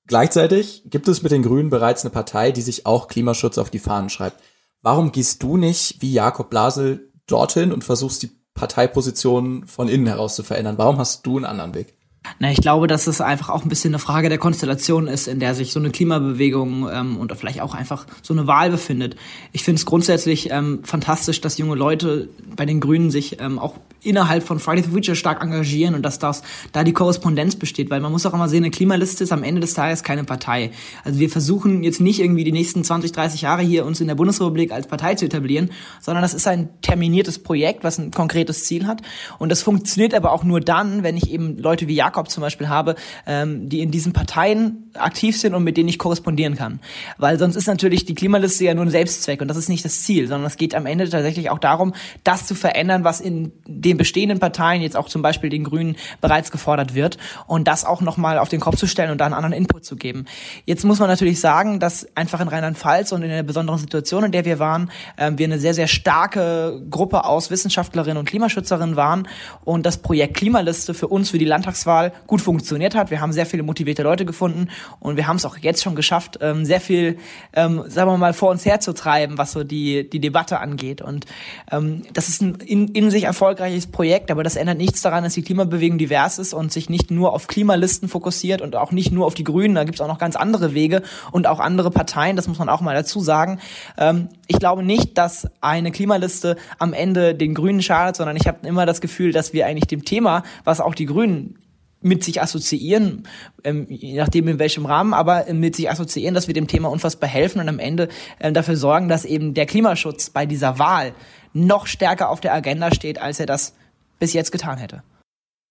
Gleichzeitig 0.06 0.82
gibt 0.87 1.08
es 1.08 1.22
mit 1.22 1.32
den 1.32 1.42
Grünen 1.42 1.70
bereits 1.70 2.04
eine 2.04 2.11
Partei, 2.11 2.50
die 2.50 2.62
sich 2.62 2.87
auch 2.87 3.08
Klimaschutz 3.08 3.56
auf 3.56 3.70
die 3.70 3.78
Fahnen 3.78 4.11
schreibt. 4.11 4.42
Warum 4.82 5.12
gehst 5.12 5.42
du 5.42 5.56
nicht 5.56 6.02
wie 6.02 6.12
Jakob 6.12 6.50
Blasel 6.50 7.12
dorthin 7.26 7.72
und 7.72 7.85
versuchst 7.85 8.22
die 8.22 8.41
Parteiposition 8.54 9.66
von 9.66 9.88
innen 9.88 10.06
heraus 10.06 10.36
zu 10.36 10.42
verändern? 10.42 10.78
Warum 10.78 10.98
hast 10.98 11.26
du 11.26 11.36
einen 11.36 11.44
anderen 11.44 11.74
Weg? 11.74 11.94
Na, 12.38 12.50
ich 12.50 12.60
glaube, 12.60 12.86
dass 12.86 13.06
es 13.06 13.20
einfach 13.20 13.50
auch 13.50 13.64
ein 13.64 13.68
bisschen 13.68 13.90
eine 13.90 13.98
Frage 13.98 14.28
der 14.28 14.38
Konstellation 14.38 15.08
ist, 15.08 15.26
in 15.26 15.40
der 15.40 15.54
sich 15.54 15.72
so 15.72 15.80
eine 15.80 15.90
Klimabewegung 15.90 16.88
ähm, 16.90 17.16
und 17.16 17.34
vielleicht 17.36 17.60
auch 17.60 17.74
einfach 17.74 18.06
so 18.22 18.32
eine 18.32 18.46
Wahl 18.46 18.70
befindet. 18.70 19.16
Ich 19.52 19.64
finde 19.64 19.80
es 19.80 19.86
grundsätzlich 19.86 20.50
ähm, 20.50 20.80
fantastisch, 20.84 21.40
dass 21.40 21.58
junge 21.58 21.74
Leute 21.74 22.28
bei 22.54 22.64
den 22.64 22.80
Grünen 22.80 23.10
sich 23.10 23.40
ähm, 23.40 23.58
auch 23.58 23.74
innerhalb 24.02 24.42
von 24.44 24.60
Friday 24.60 24.84
the 24.84 24.90
Future 24.90 25.16
stark 25.16 25.42
engagieren 25.42 25.94
und 25.94 26.02
dass 26.02 26.18
das 26.18 26.42
da 26.72 26.84
die 26.84 26.92
Korrespondenz 26.92 27.56
besteht, 27.56 27.90
weil 27.90 28.00
man 28.00 28.12
muss 28.12 28.24
auch 28.24 28.34
immer 28.34 28.48
sehen, 28.48 28.64
eine 28.64 28.70
Klimaliste 28.70 29.24
ist 29.24 29.32
am 29.32 29.42
Ende 29.42 29.60
des 29.60 29.74
Tages 29.74 30.02
keine 30.02 30.24
Partei. 30.24 30.70
Also 31.04 31.18
wir 31.18 31.28
versuchen 31.28 31.82
jetzt 31.82 32.00
nicht 32.00 32.20
irgendwie 32.20 32.44
die 32.44 32.52
nächsten 32.52 32.84
20, 32.84 33.12
30 33.12 33.42
Jahre 33.42 33.62
hier 33.62 33.84
uns 33.84 34.00
in 34.00 34.06
der 34.06 34.14
Bundesrepublik 34.14 34.72
als 34.72 34.86
Partei 34.86 35.16
zu 35.16 35.24
etablieren, 35.24 35.70
sondern 36.00 36.22
das 36.22 36.34
ist 36.34 36.46
ein 36.46 36.68
terminiertes 36.82 37.40
Projekt, 37.40 37.84
was 37.84 37.98
ein 37.98 38.10
konkretes 38.10 38.64
Ziel 38.64 38.86
hat 38.86 39.02
und 39.38 39.50
das 39.50 39.62
funktioniert 39.62 40.14
aber 40.14 40.32
auch 40.32 40.44
nur 40.44 40.60
dann, 40.60 41.02
wenn 41.02 41.16
ich 41.16 41.30
eben 41.30 41.58
Leute 41.58 41.88
wie 41.88 41.94
Jakob 41.94 42.12
Jakob 42.12 42.30
zum 42.30 42.42
Beispiel 42.42 42.68
habe, 42.68 42.94
ähm, 43.26 43.68
die 43.68 43.80
in 43.80 43.90
diesen 43.90 44.12
Parteien 44.12 44.90
aktiv 44.94 45.38
sind 45.40 45.54
und 45.54 45.64
mit 45.64 45.76
denen 45.76 45.88
ich 45.88 45.98
korrespondieren 45.98 46.56
kann. 46.56 46.80
Weil 47.18 47.38
sonst 47.38 47.56
ist 47.56 47.66
natürlich 47.66 48.04
die 48.04 48.14
Klimaliste 48.14 48.64
ja 48.64 48.74
nur 48.74 48.84
ein 48.84 48.90
Selbstzweck 48.90 49.40
und 49.40 49.48
das 49.48 49.56
ist 49.56 49.68
nicht 49.68 49.84
das 49.84 50.02
Ziel, 50.02 50.28
sondern 50.28 50.46
es 50.46 50.56
geht 50.56 50.74
am 50.74 50.86
Ende 50.86 51.08
tatsächlich 51.08 51.50
auch 51.50 51.58
darum, 51.58 51.94
das 52.22 52.46
zu 52.46 52.54
verändern, 52.54 53.04
was 53.04 53.20
in 53.20 53.52
den 53.66 53.91
bestehenden 53.96 54.38
Parteien, 54.38 54.83
jetzt 54.83 54.96
auch 54.96 55.09
zum 55.09 55.22
Beispiel 55.22 55.50
den 55.50 55.64
Grünen, 55.64 55.96
bereits 56.20 56.50
gefordert 56.50 56.94
wird 56.94 57.18
und 57.46 57.68
das 57.68 57.85
auch 57.85 58.00
nochmal 58.00 58.38
auf 58.38 58.48
den 58.48 58.61
Kopf 58.61 58.76
zu 58.76 58.87
stellen 58.87 59.11
und 59.11 59.18
da 59.18 59.26
einen 59.26 59.35
anderen 59.35 59.52
Input 59.52 59.85
zu 59.85 59.96
geben. 59.96 60.26
Jetzt 60.64 60.85
muss 60.85 60.98
man 60.98 61.09
natürlich 61.09 61.40
sagen, 61.40 61.81
dass 61.81 62.07
einfach 62.14 62.40
in 62.40 62.48
Rheinland-Pfalz 62.48 63.12
und 63.12 63.22
in 63.22 63.28
der 63.28 63.42
besonderen 63.42 63.78
Situation, 63.78 64.24
in 64.24 64.33
der 64.33 64.44
wir 64.44 64.59
waren, 64.59 64.90
äh, 65.16 65.33
wir 65.35 65.46
eine 65.46 65.59
sehr, 65.59 65.74
sehr 65.74 65.88
starke 65.88 66.83
Gruppe 66.90 67.24
aus 67.24 67.50
Wissenschaftlerinnen 67.50 68.18
und 68.18 68.24
Klimaschützerinnen 68.24 68.96
waren 68.96 69.28
und 69.64 69.87
das 69.87 69.98
Projekt 69.98 70.35
Klimaliste 70.35 70.94
für 70.94 71.09
uns, 71.09 71.31
für 71.31 71.38
die 71.38 71.44
Landtagswahl 71.44 72.12
gut 72.26 72.40
funktioniert 72.40 72.94
hat. 72.94 73.11
Wir 73.11 73.20
haben 73.20 73.33
sehr 73.33 73.46
viele 73.46 73.62
motivierte 73.62 74.02
Leute 74.02 74.24
gefunden 74.24 74.68
und 75.00 75.16
wir 75.16 75.26
haben 75.26 75.37
es 75.37 75.44
auch 75.44 75.59
jetzt 75.59 75.83
schon 75.83 75.94
geschafft, 75.94 76.38
ähm, 76.40 76.64
sehr 76.64 76.81
viel, 76.81 77.18
ähm, 77.52 77.85
sagen 77.88 78.11
wir 78.11 78.18
mal, 78.18 78.33
vor 78.33 78.50
uns 78.50 78.64
herzutreiben, 78.64 79.38
was 79.38 79.52
so 79.52 79.64
die, 79.64 80.09
die 80.09 80.20
Debatte 80.20 80.61
angeht. 80.61 81.02
Und 81.02 81.26
ähm, 81.70 82.02
das 82.12 82.28
ist 82.28 82.42
ein 82.42 82.57
in, 82.57 82.88
in 82.88 83.11
sich 83.11 83.24
erfolgreiches 83.24 83.81
Projekt, 83.86 84.30
aber 84.30 84.42
das 84.42 84.56
ändert 84.56 84.78
nichts 84.78 85.02
daran, 85.02 85.24
dass 85.24 85.34
die 85.34 85.42
Klimabewegung 85.42 85.98
divers 85.98 86.38
ist 86.38 86.54
und 86.54 86.72
sich 86.72 86.88
nicht 86.88 87.10
nur 87.10 87.32
auf 87.32 87.46
Klimalisten 87.46 88.08
fokussiert 88.08 88.62
und 88.62 88.76
auch 88.76 88.92
nicht 88.92 89.12
nur 89.12 89.26
auf 89.26 89.34
die 89.34 89.44
Grünen. 89.44 89.74
Da 89.74 89.84
gibt 89.84 89.96
es 89.96 90.00
auch 90.00 90.08
noch 90.08 90.18
ganz 90.18 90.36
andere 90.36 90.74
Wege 90.74 91.02
und 91.30 91.46
auch 91.46 91.60
andere 91.60 91.90
Parteien, 91.90 92.36
das 92.36 92.48
muss 92.48 92.58
man 92.58 92.68
auch 92.68 92.80
mal 92.80 92.94
dazu 92.94 93.20
sagen. 93.20 93.58
Ähm, 93.98 94.28
ich 94.46 94.58
glaube 94.58 94.82
nicht, 94.82 95.18
dass 95.18 95.48
eine 95.60 95.90
Klimaliste 95.90 96.56
am 96.78 96.92
Ende 96.92 97.34
den 97.34 97.54
Grünen 97.54 97.82
schadet, 97.82 98.16
sondern 98.16 98.36
ich 98.36 98.46
habe 98.46 98.66
immer 98.66 98.86
das 98.86 99.00
Gefühl, 99.00 99.32
dass 99.32 99.52
wir 99.52 99.66
eigentlich 99.66 99.86
dem 99.86 100.04
Thema, 100.04 100.42
was 100.64 100.80
auch 100.80 100.94
die 100.94 101.06
Grünen 101.06 101.58
mit 102.02 102.24
sich 102.24 102.42
assoziieren, 102.42 103.28
ähm, 103.64 103.86
je 103.88 104.16
nachdem 104.16 104.48
in 104.48 104.58
welchem 104.58 104.86
Rahmen, 104.86 105.14
aber 105.14 105.46
mit 105.52 105.76
sich 105.76 105.90
assoziieren, 105.90 106.34
dass 106.34 106.48
wir 106.48 106.54
dem 106.54 106.66
Thema 106.66 106.88
unfassbar 106.90 107.28
helfen 107.28 107.60
und 107.60 107.68
am 107.68 107.78
Ende 107.78 108.08
äh, 108.38 108.52
dafür 108.52 108.76
sorgen, 108.76 109.08
dass 109.08 109.24
eben 109.24 109.54
der 109.54 109.66
Klimaschutz 109.66 110.30
bei 110.30 110.44
dieser 110.44 110.78
Wahl 110.78 111.14
noch 111.52 111.86
stärker 111.86 112.28
auf 112.28 112.40
der 112.40 112.54
Agenda 112.54 112.92
steht, 112.94 113.20
als 113.20 113.40
er 113.40 113.46
das 113.46 113.74
bis 114.18 114.32
jetzt 114.32 114.52
getan 114.52 114.78
hätte. 114.78 115.02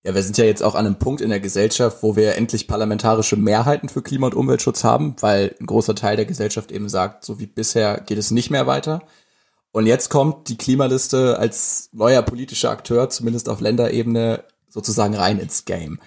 Ja, 0.04 0.16
wir 0.16 0.24
sind 0.24 0.38
ja 0.38 0.46
jetzt 0.46 0.64
auch 0.64 0.74
an 0.74 0.86
einem 0.86 0.96
Punkt 0.96 1.22
in 1.22 1.30
der 1.30 1.40
Gesellschaft, 1.40 1.98
wo 2.02 2.16
wir 2.16 2.36
endlich 2.36 2.68
parlamentarische 2.68 3.38
Mehrheiten 3.38 3.88
für 3.88 4.02
Klima- 4.02 4.28
und 4.28 4.36
Umweltschutz 4.36 4.84
haben, 4.84 5.16
weil 5.20 5.56
ein 5.60 5.68
großer 5.68 5.94
Teil 5.94 6.16
der 6.16 6.26
Gesellschaft 6.26 6.72
eben 6.72 6.90
sagt, 6.90 7.24
so 7.24 7.40
wie 7.40 7.46
bisher 7.46 8.02
geht 8.02 8.18
es 8.18 8.32
nicht 8.32 8.50
mehr 8.50 8.66
weiter. 8.66 9.04
Und 9.72 9.86
jetzt 9.86 10.10
kommt 10.10 10.50
die 10.50 10.58
Klimaliste 10.58 11.38
als 11.38 11.90
neuer 11.94 12.24
politischer 12.24 12.72
Akteur, 12.72 13.10
zumindest 13.10 13.48
auf 13.48 13.62
Länderebene, 13.62 14.44
sozusagen 14.70 15.14
rein 15.14 15.38
ins 15.38 15.66
Game. 15.66 16.00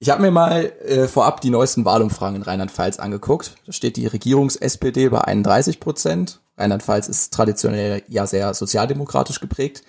Ich 0.00 0.10
habe 0.10 0.20
mir 0.20 0.30
mal 0.30 0.72
äh, 0.84 1.06
vorab 1.06 1.40
die 1.40 1.50
neuesten 1.50 1.84
Wahlumfragen 1.84 2.36
in 2.36 2.42
Rheinland-Pfalz 2.42 2.98
angeguckt. 2.98 3.54
Da 3.64 3.72
steht 3.72 3.96
die 3.96 4.06
Regierungs-SPD 4.06 5.08
bei 5.08 5.20
31 5.20 5.80
Prozent. 5.80 6.40
Rheinland-Pfalz 6.56 7.08
ist 7.08 7.32
traditionell 7.32 8.02
ja 8.08 8.26
sehr 8.26 8.54
sozialdemokratisch 8.54 9.40
geprägt. 9.40 9.82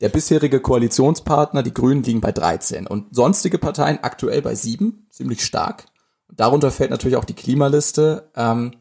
Der 0.00 0.08
bisherige 0.08 0.60
Koalitionspartner, 0.60 1.62
die 1.62 1.74
Grünen, 1.74 2.02
liegen 2.02 2.20
bei 2.20 2.32
13 2.32 2.86
und 2.86 3.14
sonstige 3.14 3.58
Parteien 3.58 3.98
aktuell 4.02 4.42
bei 4.42 4.54
7, 4.54 5.06
ziemlich 5.10 5.44
stark. 5.44 5.86
Darunter 6.32 6.70
fällt 6.70 6.90
natürlich 6.90 7.16
auch 7.16 7.24
die 7.24 7.34
Klimaliste, 7.34 8.30
ähm, 8.34 8.72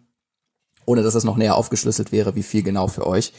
ohne 0.85 1.03
dass 1.03 1.13
das 1.13 1.23
noch 1.23 1.35
näher 1.35 1.55
aufgeschlüsselt 1.55 2.11
wäre, 2.11 2.35
wie 2.35 2.43
viel 2.43 2.63
genau 2.63 2.87
für 2.87 3.05
euch. 3.05 3.33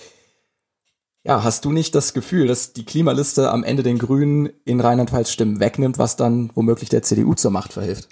Ja, 1.23 1.43
hast 1.43 1.65
du 1.65 1.73
nicht 1.73 1.95
das 1.95 2.15
Gefühl, 2.15 2.47
dass 2.47 2.73
die 2.73 2.85
Klimaliste 2.85 3.51
am 3.51 3.65
Ende 3.65 3.83
den 3.83 3.99
Grünen 3.99 4.51
in 4.65 4.81
Rheinland-Pfalz 4.81 5.31
Stimmen 5.31 5.61
wegnimmt, 5.61 5.99
was 5.99 6.17
dann 6.17 6.51
womöglich 6.55 6.89
der 6.89 7.03
CDU 7.03 7.35
zur 7.35 7.51
Macht 7.51 7.73
verhilft? 7.73 8.09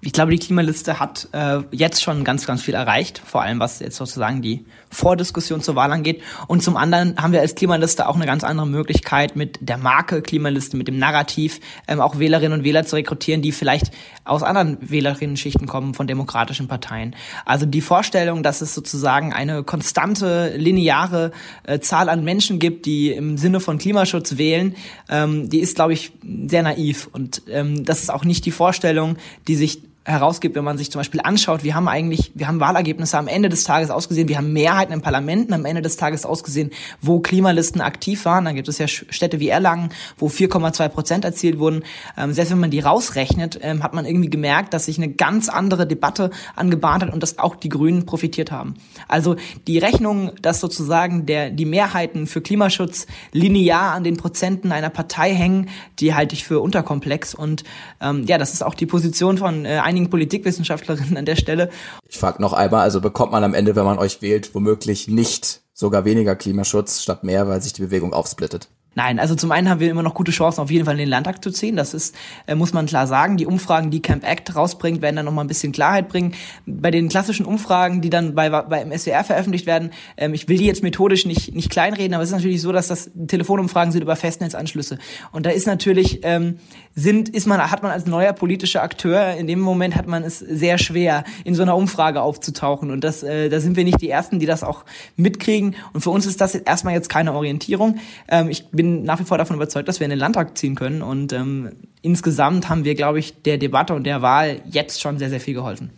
Ich 0.00 0.12
glaube, 0.12 0.30
die 0.30 0.38
Klimaliste 0.38 1.00
hat 1.00 1.28
äh, 1.32 1.58
jetzt 1.72 2.04
schon 2.04 2.22
ganz, 2.22 2.46
ganz 2.46 2.62
viel 2.62 2.74
erreicht, 2.74 3.20
vor 3.24 3.42
allem 3.42 3.58
was 3.58 3.80
jetzt 3.80 3.96
sozusagen 3.96 4.42
die 4.42 4.64
Vordiskussion 4.92 5.60
zur 5.60 5.74
Wahl 5.74 5.90
angeht. 5.90 6.22
Und 6.46 6.62
zum 6.62 6.76
anderen 6.76 7.20
haben 7.20 7.32
wir 7.32 7.40
als 7.40 7.56
Klimaliste 7.56 8.08
auch 8.08 8.14
eine 8.14 8.24
ganz 8.24 8.44
andere 8.44 8.68
Möglichkeit, 8.68 9.34
mit 9.34 9.58
der 9.60 9.76
Marke 9.76 10.22
Klimaliste, 10.22 10.76
mit 10.76 10.86
dem 10.86 10.98
Narrativ 10.98 11.58
ähm, 11.88 12.00
auch 12.00 12.20
Wählerinnen 12.20 12.60
und 12.60 12.64
Wähler 12.64 12.86
zu 12.86 12.94
rekrutieren, 12.94 13.42
die 13.42 13.50
vielleicht 13.50 13.90
aus 14.24 14.44
anderen 14.44 14.78
Wählerinnen-Schichten 14.88 15.66
kommen 15.66 15.94
von 15.94 16.06
demokratischen 16.06 16.68
Parteien. 16.68 17.16
Also 17.44 17.66
die 17.66 17.80
Vorstellung, 17.80 18.44
dass 18.44 18.60
es 18.60 18.76
sozusagen 18.76 19.32
eine 19.32 19.64
konstante, 19.64 20.56
lineare 20.56 21.32
äh, 21.64 21.80
Zahl 21.80 22.08
an 22.08 22.22
Menschen 22.22 22.60
gibt, 22.60 22.86
die 22.86 23.10
im 23.10 23.36
Sinne 23.36 23.58
von 23.58 23.78
Klimaschutz 23.78 24.38
wählen, 24.38 24.76
ähm, 25.08 25.50
die 25.50 25.58
ist, 25.58 25.74
glaube 25.74 25.94
ich, 25.94 26.12
sehr 26.46 26.62
naiv. 26.62 27.08
Und 27.12 27.42
ähm, 27.48 27.84
das 27.84 28.00
ist 28.00 28.10
auch 28.10 28.24
nicht 28.24 28.46
die 28.46 28.52
Vorstellung, 28.52 29.16
die 29.48 29.56
sich 29.56 29.87
herausgibt, 30.08 30.56
wenn 30.56 30.64
man 30.64 30.78
sich 30.78 30.90
zum 30.90 31.00
Beispiel 31.00 31.20
anschaut, 31.22 31.62
wir 31.64 31.74
haben 31.74 31.86
eigentlich, 31.86 32.32
wir 32.34 32.48
haben 32.48 32.60
Wahlergebnisse 32.60 33.18
am 33.18 33.28
Ende 33.28 33.48
des 33.48 33.64
Tages 33.64 33.90
ausgesehen, 33.90 34.28
wir 34.28 34.38
haben 34.38 34.52
Mehrheiten 34.52 34.92
im 34.92 35.02
Parlamenten 35.02 35.52
am 35.52 35.64
Ende 35.64 35.82
des 35.82 35.96
Tages 35.96 36.24
ausgesehen, 36.24 36.70
wo 37.02 37.20
Klimalisten 37.20 37.80
aktiv 37.80 38.24
waren. 38.24 38.46
Da 38.46 38.52
gibt 38.52 38.68
es 38.68 38.78
ja 38.78 38.88
Städte 38.88 39.38
wie 39.38 39.48
Erlangen, 39.48 39.90
wo 40.16 40.28
4,2 40.28 40.88
Prozent 40.88 41.24
erzielt 41.24 41.58
wurden. 41.58 41.82
Ähm, 42.16 42.32
selbst 42.32 42.50
wenn 42.50 42.60
man 42.60 42.70
die 42.70 42.80
rausrechnet, 42.80 43.58
ähm, 43.62 43.82
hat 43.82 43.92
man 43.92 44.06
irgendwie 44.06 44.30
gemerkt, 44.30 44.72
dass 44.72 44.86
sich 44.86 44.96
eine 44.96 45.08
ganz 45.08 45.48
andere 45.48 45.86
Debatte 45.86 46.30
angebahnt 46.56 47.02
hat 47.02 47.12
und 47.12 47.22
dass 47.22 47.38
auch 47.38 47.54
die 47.54 47.68
Grünen 47.68 48.06
profitiert 48.06 48.50
haben. 48.50 48.74
Also 49.08 49.36
die 49.66 49.78
Rechnung, 49.78 50.32
dass 50.40 50.60
sozusagen 50.60 51.26
der, 51.26 51.50
die 51.50 51.66
Mehrheiten 51.66 52.26
für 52.26 52.40
Klimaschutz 52.40 53.06
linear 53.32 53.92
an 53.92 54.04
den 54.04 54.16
Prozenten 54.16 54.72
einer 54.72 54.90
Partei 54.90 55.34
hängen, 55.34 55.68
die 55.98 56.14
halte 56.14 56.34
ich 56.34 56.44
für 56.44 56.60
unterkomplex. 56.60 57.34
Und 57.34 57.64
ähm, 58.00 58.24
ja, 58.26 58.38
das 58.38 58.54
ist 58.54 58.62
auch 58.62 58.74
die 58.74 58.86
Position 58.86 59.36
von 59.36 59.66
äh, 59.66 59.80
einigen 59.82 59.97
einigen 59.98 60.10
Politikwissenschaftlerinnen 60.10 61.16
an 61.16 61.24
der 61.24 61.36
Stelle. 61.36 61.70
Ich 62.08 62.18
frage 62.18 62.40
noch 62.40 62.52
einmal, 62.52 62.82
also 62.82 63.00
bekommt 63.00 63.32
man 63.32 63.44
am 63.44 63.54
Ende, 63.54 63.76
wenn 63.76 63.84
man 63.84 63.98
euch 63.98 64.22
wählt, 64.22 64.54
womöglich 64.54 65.08
nicht 65.08 65.62
sogar 65.74 66.04
weniger 66.04 66.36
Klimaschutz 66.36 67.02
statt 67.02 67.24
mehr, 67.24 67.48
weil 67.48 67.60
sich 67.60 67.72
die 67.72 67.82
Bewegung 67.82 68.12
aufsplittet? 68.12 68.68
Nein, 68.98 69.20
also 69.20 69.36
zum 69.36 69.52
einen 69.52 69.68
haben 69.68 69.78
wir 69.78 69.90
immer 69.90 70.02
noch 70.02 70.14
gute 70.14 70.32
Chancen, 70.32 70.60
auf 70.60 70.72
jeden 70.72 70.84
Fall 70.84 70.94
in 70.94 70.98
den 70.98 71.08
Landtag 71.08 71.44
zu 71.44 71.52
ziehen. 71.52 71.76
Das 71.76 71.94
ist, 71.94 72.16
äh, 72.48 72.56
muss 72.56 72.72
man 72.72 72.86
klar 72.86 73.06
sagen. 73.06 73.36
Die 73.36 73.46
Umfragen, 73.46 73.92
die 73.92 74.02
Camp 74.02 74.28
Act 74.28 74.56
rausbringt, 74.56 75.02
werden 75.02 75.14
dann 75.14 75.24
noch 75.24 75.32
mal 75.32 75.42
ein 75.42 75.46
bisschen 75.46 75.70
Klarheit 75.70 76.08
bringen. 76.08 76.34
Bei 76.66 76.90
den 76.90 77.08
klassischen 77.08 77.46
Umfragen, 77.46 78.00
die 78.00 78.10
dann 78.10 78.34
bei, 78.34 78.50
beim 78.50 78.90
SWR 78.90 79.22
veröffentlicht 79.22 79.66
werden, 79.66 79.92
ähm, 80.16 80.34
ich 80.34 80.48
will 80.48 80.58
die 80.58 80.66
jetzt 80.66 80.82
methodisch 80.82 81.26
nicht, 81.26 81.54
nicht 81.54 81.70
kleinreden, 81.70 82.12
aber 82.14 82.24
es 82.24 82.30
ist 82.30 82.34
natürlich 82.34 82.60
so, 82.60 82.72
dass 82.72 82.88
das 82.88 83.12
Telefonumfragen 83.28 83.92
sind 83.92 84.02
über 84.02 84.16
Festnetzanschlüsse. 84.16 84.98
Und 85.30 85.46
da 85.46 85.50
ist 85.50 85.68
natürlich, 85.68 86.20
ähm, 86.24 86.58
sind, 86.98 87.28
ist 87.28 87.46
man, 87.46 87.60
hat 87.70 87.82
man 87.82 87.92
als 87.92 88.06
neuer 88.06 88.32
politischer 88.32 88.82
Akteur, 88.82 89.34
in 89.36 89.46
dem 89.46 89.60
Moment 89.60 89.94
hat 89.94 90.08
man 90.08 90.24
es 90.24 90.40
sehr 90.40 90.78
schwer, 90.78 91.22
in 91.44 91.54
so 91.54 91.62
einer 91.62 91.76
Umfrage 91.76 92.20
aufzutauchen. 92.22 92.90
Und 92.90 93.04
das, 93.04 93.22
äh, 93.22 93.48
da 93.48 93.60
sind 93.60 93.76
wir 93.76 93.84
nicht 93.84 94.00
die 94.00 94.10
Ersten, 94.10 94.40
die 94.40 94.46
das 94.46 94.64
auch 94.64 94.84
mitkriegen. 95.16 95.76
Und 95.92 96.00
für 96.00 96.10
uns 96.10 96.26
ist 96.26 96.40
das 96.40 96.56
erstmal 96.56 96.94
jetzt 96.94 97.08
keine 97.08 97.34
Orientierung. 97.34 97.98
Ähm, 98.28 98.48
ich 98.48 98.66
bin 98.70 99.04
nach 99.04 99.20
wie 99.20 99.24
vor 99.24 99.38
davon 99.38 99.54
überzeugt, 99.54 99.86
dass 99.86 100.00
wir 100.00 100.06
in 100.06 100.10
den 100.10 100.18
Landtag 100.18 100.58
ziehen 100.58 100.74
können. 100.74 101.02
Und 101.02 101.32
ähm, 101.32 101.70
insgesamt 102.02 102.68
haben 102.68 102.84
wir, 102.84 102.96
glaube 102.96 103.20
ich, 103.20 103.42
der 103.42 103.58
Debatte 103.58 103.94
und 103.94 104.04
der 104.04 104.20
Wahl 104.20 104.60
jetzt 104.68 105.00
schon 105.00 105.18
sehr, 105.18 105.30
sehr 105.30 105.40
viel 105.40 105.54
geholfen. 105.54 105.90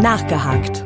Nachgehakt. 0.00 0.84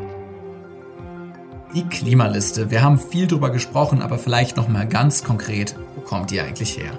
Die 1.75 1.85
Klimaliste. 1.85 2.71
Wir 2.71 2.83
haben 2.83 2.99
viel 2.99 3.27
drüber 3.27 3.51
gesprochen, 3.51 4.03
aber 4.03 4.19
vielleicht 4.19 4.57
noch 4.57 4.69
mal 4.69 4.87
ganz 4.87 5.25
konkret, 5.25 5.75
wo 5.97 6.03
kommt 6.03 6.31
die 6.31 6.41
eigentlich 6.41 6.79
her? 6.79 6.93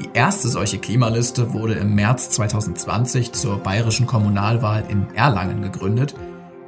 Die 0.00 0.10
erste 0.14 0.48
solche 0.48 0.78
Klimaliste 0.78 1.52
wurde 1.52 1.74
im 1.74 1.94
März 1.96 2.30
2020 2.30 3.32
zur 3.32 3.58
bayerischen 3.58 4.06
Kommunalwahl 4.06 4.84
in 4.88 5.08
Erlangen 5.14 5.60
gegründet. 5.60 6.14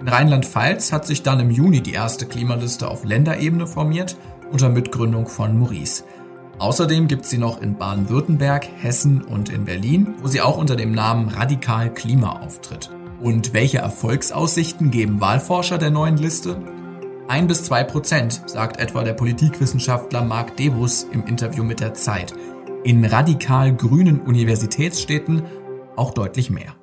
In 0.00 0.08
Rheinland-Pfalz 0.08 0.92
hat 0.92 1.06
sich 1.06 1.22
dann 1.22 1.38
im 1.38 1.50
Juni 1.50 1.80
die 1.80 1.92
erste 1.92 2.26
Klimaliste 2.26 2.88
auf 2.88 3.04
Länderebene 3.04 3.68
formiert, 3.68 4.16
unter 4.50 4.68
Mitgründung 4.68 5.28
von 5.28 5.56
Maurice. 5.56 6.02
Außerdem 6.58 7.06
gibt 7.06 7.24
sie 7.24 7.38
noch 7.38 7.62
in 7.62 7.76
Baden-Württemberg, 7.76 8.66
Hessen 8.80 9.22
und 9.22 9.48
in 9.48 9.64
Berlin, 9.64 10.14
wo 10.20 10.26
sie 10.26 10.40
auch 10.40 10.58
unter 10.58 10.74
dem 10.74 10.90
Namen 10.90 11.28
Radikal 11.28 11.94
Klima 11.94 12.40
auftritt. 12.40 12.90
Und 13.20 13.54
welche 13.54 13.78
Erfolgsaussichten 13.78 14.90
geben 14.90 15.20
Wahlforscher 15.20 15.78
der 15.78 15.90
neuen 15.90 16.16
Liste? 16.16 16.56
Ein 17.28 17.46
bis 17.46 17.62
zwei 17.62 17.84
Prozent, 17.84 18.42
sagt 18.46 18.80
etwa 18.80 19.04
der 19.04 19.12
Politikwissenschaftler 19.12 20.24
Marc 20.24 20.56
Debus 20.56 21.06
im 21.12 21.24
Interview 21.26 21.62
mit 21.62 21.78
der 21.78 21.94
Zeit. 21.94 22.34
In 22.82 23.04
radikal 23.04 23.76
grünen 23.76 24.22
Universitätsstädten 24.22 25.42
auch 25.96 26.14
deutlich 26.14 26.48
mehr. 26.48 26.74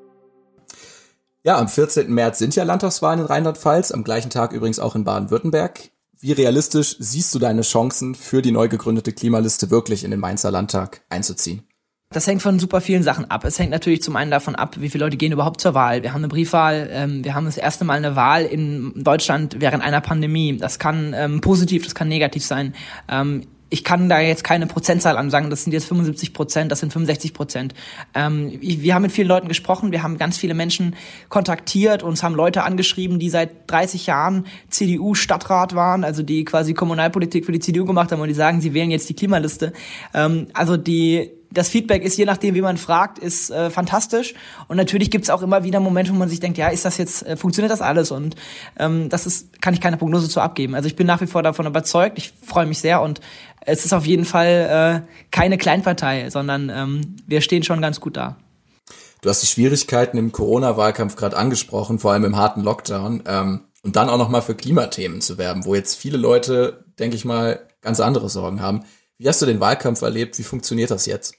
Ja, 1.44 1.58
am 1.58 1.68
14. 1.68 2.14
März 2.14 2.38
sind 2.38 2.56
ja 2.56 2.64
Landtagswahlen 2.64 3.22
in 3.22 3.26
Rheinland-Pfalz, 3.26 3.92
am 3.92 4.04
gleichen 4.04 4.30
Tag 4.30 4.54
übrigens 4.54 4.78
auch 4.80 4.96
in 4.96 5.04
Baden-Württemberg. 5.04 5.90
Wie 6.20 6.34
realistisch 6.34 6.98
siehst 7.00 7.34
du 7.34 7.40
deine 7.40 7.64
Chancen 7.64 8.14
für 8.14 8.44
die 8.44 8.52
neu 8.52 8.68
gegründete 8.68 9.12
Klimaliste 9.12 9.72
wirklich 9.72 10.04
in 10.04 10.12
den 10.12 10.20
Mainzer 10.20 10.52
Landtag 10.52 11.02
einzuziehen? 11.10 11.64
Das 12.12 12.28
hängt 12.28 12.44
von 12.44 12.60
super 12.60 12.80
vielen 12.80 13.04
Sachen 13.04 13.30
ab. 13.32 13.44
Es 13.44 13.58
hängt 13.58 13.72
natürlich 13.72 14.04
zum 14.04 14.16
einen 14.16 14.32
davon 14.32 14.56
ab, 14.56 14.76
wie 14.80 14.90
viele 14.90 15.04
Leute 15.04 15.18
gehen 15.18 15.32
überhaupt 15.32 15.60
zur 15.60 15.74
Wahl. 15.74 16.04
Wir 16.04 16.14
haben 16.14 16.22
eine 16.22 16.30
Briefwahl, 16.30 16.90
ähm, 16.92 17.24
wir 17.24 17.34
haben 17.34 17.46
das 17.46 17.58
erste 17.58 17.86
Mal 17.86 17.98
eine 17.98 18.16
Wahl 18.16 18.44
in 18.46 19.04
Deutschland 19.04 19.58
während 19.60 19.84
einer 19.84 20.00
Pandemie. 20.00 20.58
Das 20.58 20.78
kann 20.78 21.14
ähm, 21.16 21.42
positiv, 21.42 21.84
das 21.84 21.96
kann 21.96 22.08
negativ 22.08 22.46
sein. 22.46 22.76
Ähm, 23.10 23.48
ich 23.70 23.84
kann 23.84 24.10
da 24.10 24.20
jetzt 24.20 24.44
keine 24.44 24.68
Prozentzahl 24.68 25.18
ansagen, 25.18 25.50
das 25.50 25.64
sind 25.64 25.74
jetzt 25.74 25.86
75 25.86 26.34
Prozent, 26.34 26.72
das 26.72 26.80
sind 26.80 26.94
65 26.94 27.34
Prozent. 27.34 27.74
Ähm, 28.14 28.58
wir 28.62 28.96
haben 28.96 29.02
mit 29.02 29.12
vielen 29.12 29.28
Leuten 29.28 29.48
gesprochen, 29.48 29.92
wir 29.92 30.04
haben 30.04 30.18
ganz 30.18 30.38
viele 30.38 30.54
Menschen 30.54 30.96
kontaktiert, 31.30 32.04
uns 32.04 32.24
haben 32.24 32.36
Leute 32.36 32.64
angeschrieben, 32.64 33.20
die 33.20 33.30
seit 33.30 33.70
30 33.70 34.08
Jahren 34.08 34.46
CDU-Stadtrat 34.70 35.76
waren, 35.76 36.04
also 36.04 36.24
die 36.24 36.46
quasi 36.46 36.74
Kommunalpolitik 36.74 37.46
für 37.46 37.52
die 37.52 37.60
CDU 37.60 37.86
gemacht 37.86 38.12
haben 38.12 38.22
und 38.22 38.28
die 38.28 38.34
sagen, 38.34 38.62
sie 38.62 38.74
wählen 38.74 38.92
jetzt 38.92 39.10
die 39.10 39.16
Klimaliste. 39.16 39.74
Ähm, 40.14 40.48
also 40.54 40.78
die 40.78 41.32
das 41.52 41.70
Feedback 41.70 42.04
ist, 42.04 42.18
je 42.18 42.26
nachdem, 42.26 42.56
wie 42.56 42.62
man 42.62 42.78
fragt, 42.78 43.20
ist 43.20 43.50
äh, 43.50 43.70
fantastisch. 43.70 44.34
Und 44.68 44.78
natürlich 44.78 45.12
gibt's 45.12 45.30
auch 45.30 45.42
immer 45.42 45.64
wieder 45.64 45.80
Momente, 45.80 46.12
wo 46.12 46.16
man 46.16 46.30
sich 46.30 46.40
denkt, 46.40 46.58
ja, 46.58 46.68
ist 46.68 46.86
das 46.86 46.98
jetzt, 46.98 47.26
äh, 47.26 47.38
funktioniert 47.38 47.72
das 47.72 47.82
alles? 47.82 48.12
Und 48.12 48.36
ähm, 48.78 49.10
das 49.10 49.26
ist, 49.26 49.62
kann 49.62 49.74
ich 49.74 49.82
keine 49.82 49.98
Prognose 49.98 50.30
zu 50.30 50.42
abgeben. 50.42 50.76
Also 50.76 50.88
ich 50.88 50.96
bin 50.96 51.08
nach 51.08 51.22
wie 51.22 51.28
vor 51.28 51.44
davon 51.44 51.66
überzeugt, 51.66 52.18
ich 52.18 52.34
freue 52.46 52.66
mich 52.66 52.80
sehr 52.80 53.02
und 53.02 53.22
es 53.62 53.86
ist 53.86 53.94
auf 53.94 54.06
jeden 54.06 54.26
Fall 54.26 55.04
äh, 55.06 55.28
keine 55.32 55.58
Kleinpartei, 55.58 56.30
sondern 56.30 56.70
ähm, 56.70 57.16
wir 57.26 57.42
stehen 57.42 57.64
schon 57.64 57.82
ganz 57.82 58.00
gut 58.00 58.18
da. 58.18 58.38
Du 59.22 59.30
hast 59.30 59.42
die 59.42 59.48
Schwierigkeiten 59.48 60.18
im 60.18 60.32
Corona-Wahlkampf 60.32 61.16
gerade 61.16 61.38
angesprochen, 61.38 62.00
vor 62.00 62.14
allem 62.14 62.24
im 62.24 62.36
harten 62.36 62.62
Lockdown. 62.62 63.24
Ähm, 63.26 63.62
und 63.84 63.96
dann 63.96 64.10
auch 64.10 64.18
nochmal 64.18 64.42
für 64.42 64.56
Klimathemen 64.56 65.22
zu 65.22 65.38
werben, 65.38 65.66
wo 65.66 65.74
jetzt 65.74 65.96
viele 65.96 66.18
Leute, 66.18 66.86
denke 67.00 67.16
ich 67.16 67.26
mal, 67.26 67.62
ganz 67.82 68.00
andere 68.00 68.30
Sorgen 68.30 68.62
haben. 68.62 68.84
Wie 69.20 69.28
hast 69.28 69.42
du 69.42 69.46
den 69.46 69.60
Wahlkampf 69.60 70.02
erlebt? 70.02 70.38
Wie 70.38 70.44
funktioniert 70.44 70.92
das 70.92 71.06
jetzt? 71.08 71.36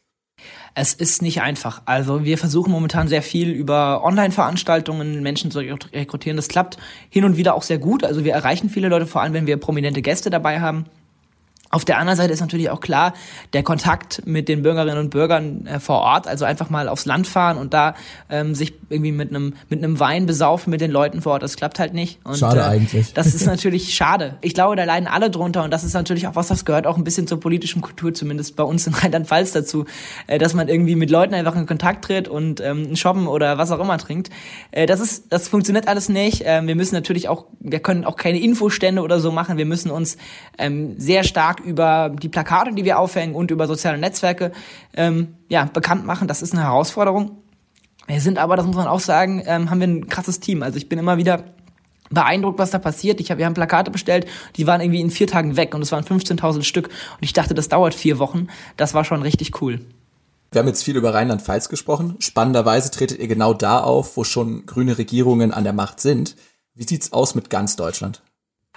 Es 0.74 0.94
ist 0.94 1.22
nicht 1.22 1.42
einfach. 1.42 1.82
Also 1.84 2.24
wir 2.24 2.38
versuchen 2.38 2.70
momentan 2.70 3.08
sehr 3.08 3.22
viel 3.22 3.50
über 3.50 4.04
Online-Veranstaltungen 4.04 5.22
Menschen 5.22 5.50
zu 5.50 5.60
rekrutieren. 5.60 6.36
Das 6.36 6.48
klappt 6.48 6.78
hin 7.08 7.24
und 7.24 7.36
wieder 7.36 7.54
auch 7.54 7.62
sehr 7.62 7.78
gut. 7.78 8.04
Also 8.04 8.24
wir 8.24 8.32
erreichen 8.32 8.68
viele 8.68 8.88
Leute, 8.88 9.06
vor 9.06 9.22
allem 9.22 9.32
wenn 9.32 9.46
wir 9.46 9.56
prominente 9.56 10.02
Gäste 10.02 10.30
dabei 10.30 10.60
haben. 10.60 10.86
Auf 11.70 11.84
der 11.84 11.98
anderen 11.98 12.16
Seite 12.16 12.32
ist 12.32 12.40
natürlich 12.40 12.70
auch 12.70 12.80
klar, 12.80 13.12
der 13.52 13.62
Kontakt 13.62 14.22
mit 14.26 14.48
den 14.48 14.62
Bürgerinnen 14.62 14.98
und 14.98 15.10
Bürgern 15.10 15.66
äh, 15.66 15.80
vor 15.80 16.00
Ort, 16.00 16.26
also 16.26 16.46
einfach 16.46 16.70
mal 16.70 16.88
aufs 16.88 17.04
Land 17.04 17.26
fahren 17.26 17.58
und 17.58 17.74
da 17.74 17.94
ähm, 18.30 18.54
sich 18.54 18.72
irgendwie 18.88 19.12
mit 19.12 19.28
einem 19.28 19.52
mit 19.68 19.84
einem 19.84 20.00
Wein 20.00 20.24
besaufen 20.24 20.70
mit 20.70 20.80
den 20.80 20.90
Leuten 20.90 21.20
vor 21.20 21.32
Ort, 21.32 21.42
das 21.42 21.56
klappt 21.56 21.78
halt 21.78 21.92
nicht. 21.92 22.24
Und, 22.24 22.38
schade 22.38 22.60
äh, 22.60 22.64
eigentlich. 22.64 23.12
Das 23.12 23.34
ist 23.34 23.44
natürlich 23.46 23.94
schade. 23.94 24.38
Ich 24.40 24.54
glaube, 24.54 24.76
da 24.76 24.84
leiden 24.84 25.06
alle 25.06 25.28
drunter 25.28 25.62
und 25.62 25.70
das 25.70 25.84
ist 25.84 25.92
natürlich 25.92 26.26
auch 26.26 26.36
was, 26.36 26.48
das 26.48 26.64
gehört 26.64 26.86
auch 26.86 26.96
ein 26.96 27.04
bisschen 27.04 27.26
zur 27.26 27.38
politischen 27.38 27.82
Kultur, 27.82 28.14
zumindest 28.14 28.56
bei 28.56 28.64
uns 28.64 28.86
in 28.86 28.94
Rheinland-Pfalz 28.94 29.52
dazu, 29.52 29.84
äh, 30.26 30.38
dass 30.38 30.54
man 30.54 30.68
irgendwie 30.68 30.96
mit 30.96 31.10
Leuten 31.10 31.34
einfach 31.34 31.54
in 31.54 31.66
Kontakt 31.66 32.06
tritt 32.06 32.28
und 32.28 32.62
ähm, 32.62 32.96
shoppen 32.96 33.26
oder 33.26 33.58
was 33.58 33.70
auch 33.70 33.80
immer 33.80 33.98
trinkt. 33.98 34.30
Äh, 34.70 34.86
das 34.86 35.00
ist, 35.00 35.26
das 35.30 35.48
funktioniert 35.48 35.86
alles 35.86 36.08
nicht. 36.08 36.44
Ähm, 36.46 36.66
wir 36.66 36.76
müssen 36.76 36.94
natürlich 36.94 37.28
auch, 37.28 37.44
wir 37.60 37.80
können 37.80 38.06
auch 38.06 38.16
keine 38.16 38.40
Infostände 38.40 39.02
oder 39.02 39.20
so 39.20 39.32
machen. 39.32 39.58
Wir 39.58 39.66
müssen 39.66 39.90
uns 39.90 40.16
ähm, 40.56 40.94
sehr 40.98 41.24
stark 41.24 41.57
über 41.64 42.10
die 42.10 42.28
Plakate, 42.28 42.72
die 42.72 42.84
wir 42.84 42.98
aufhängen 42.98 43.34
und 43.34 43.50
über 43.50 43.66
soziale 43.66 43.98
Netzwerke 43.98 44.52
ähm, 44.94 45.34
ja, 45.48 45.64
bekannt 45.64 46.06
machen. 46.06 46.28
Das 46.28 46.42
ist 46.42 46.52
eine 46.52 46.62
Herausforderung. 46.62 47.38
Wir 48.06 48.20
sind 48.20 48.38
aber, 48.38 48.56
das 48.56 48.66
muss 48.66 48.76
man 48.76 48.86
auch 48.86 49.00
sagen, 49.00 49.42
ähm, 49.46 49.70
haben 49.70 49.80
wir 49.80 49.86
ein 49.86 50.08
krasses 50.08 50.40
Team. 50.40 50.62
Also 50.62 50.78
ich 50.78 50.88
bin 50.88 50.98
immer 50.98 51.18
wieder 51.18 51.44
beeindruckt, 52.10 52.58
was 52.58 52.70
da 52.70 52.78
passiert. 52.78 53.20
Ich 53.20 53.30
hab, 53.30 53.38
wir 53.38 53.46
haben 53.46 53.54
Plakate 53.54 53.90
bestellt, 53.90 54.26
die 54.56 54.66
waren 54.66 54.80
irgendwie 54.80 55.00
in 55.00 55.10
vier 55.10 55.26
Tagen 55.26 55.56
weg 55.56 55.74
und 55.74 55.82
es 55.82 55.92
waren 55.92 56.04
15.000 56.04 56.62
Stück. 56.62 56.86
Und 56.86 57.22
ich 57.22 57.32
dachte, 57.32 57.54
das 57.54 57.68
dauert 57.68 57.94
vier 57.94 58.18
Wochen. 58.18 58.48
Das 58.76 58.94
war 58.94 59.04
schon 59.04 59.22
richtig 59.22 59.60
cool. 59.60 59.80
Wir 60.50 60.60
haben 60.60 60.68
jetzt 60.68 60.82
viel 60.82 60.96
über 60.96 61.12
Rheinland-Pfalz 61.12 61.68
gesprochen. 61.68 62.16
Spannenderweise 62.20 62.90
tretet 62.90 63.18
ihr 63.18 63.28
genau 63.28 63.52
da 63.52 63.80
auf, 63.80 64.16
wo 64.16 64.24
schon 64.24 64.64
grüne 64.64 64.96
Regierungen 64.96 65.52
an 65.52 65.64
der 65.64 65.74
Macht 65.74 66.00
sind. 66.00 66.36
Wie 66.74 66.84
sieht's 66.84 67.12
aus 67.12 67.34
mit 67.34 67.50
ganz 67.50 67.76
Deutschland? 67.76 68.22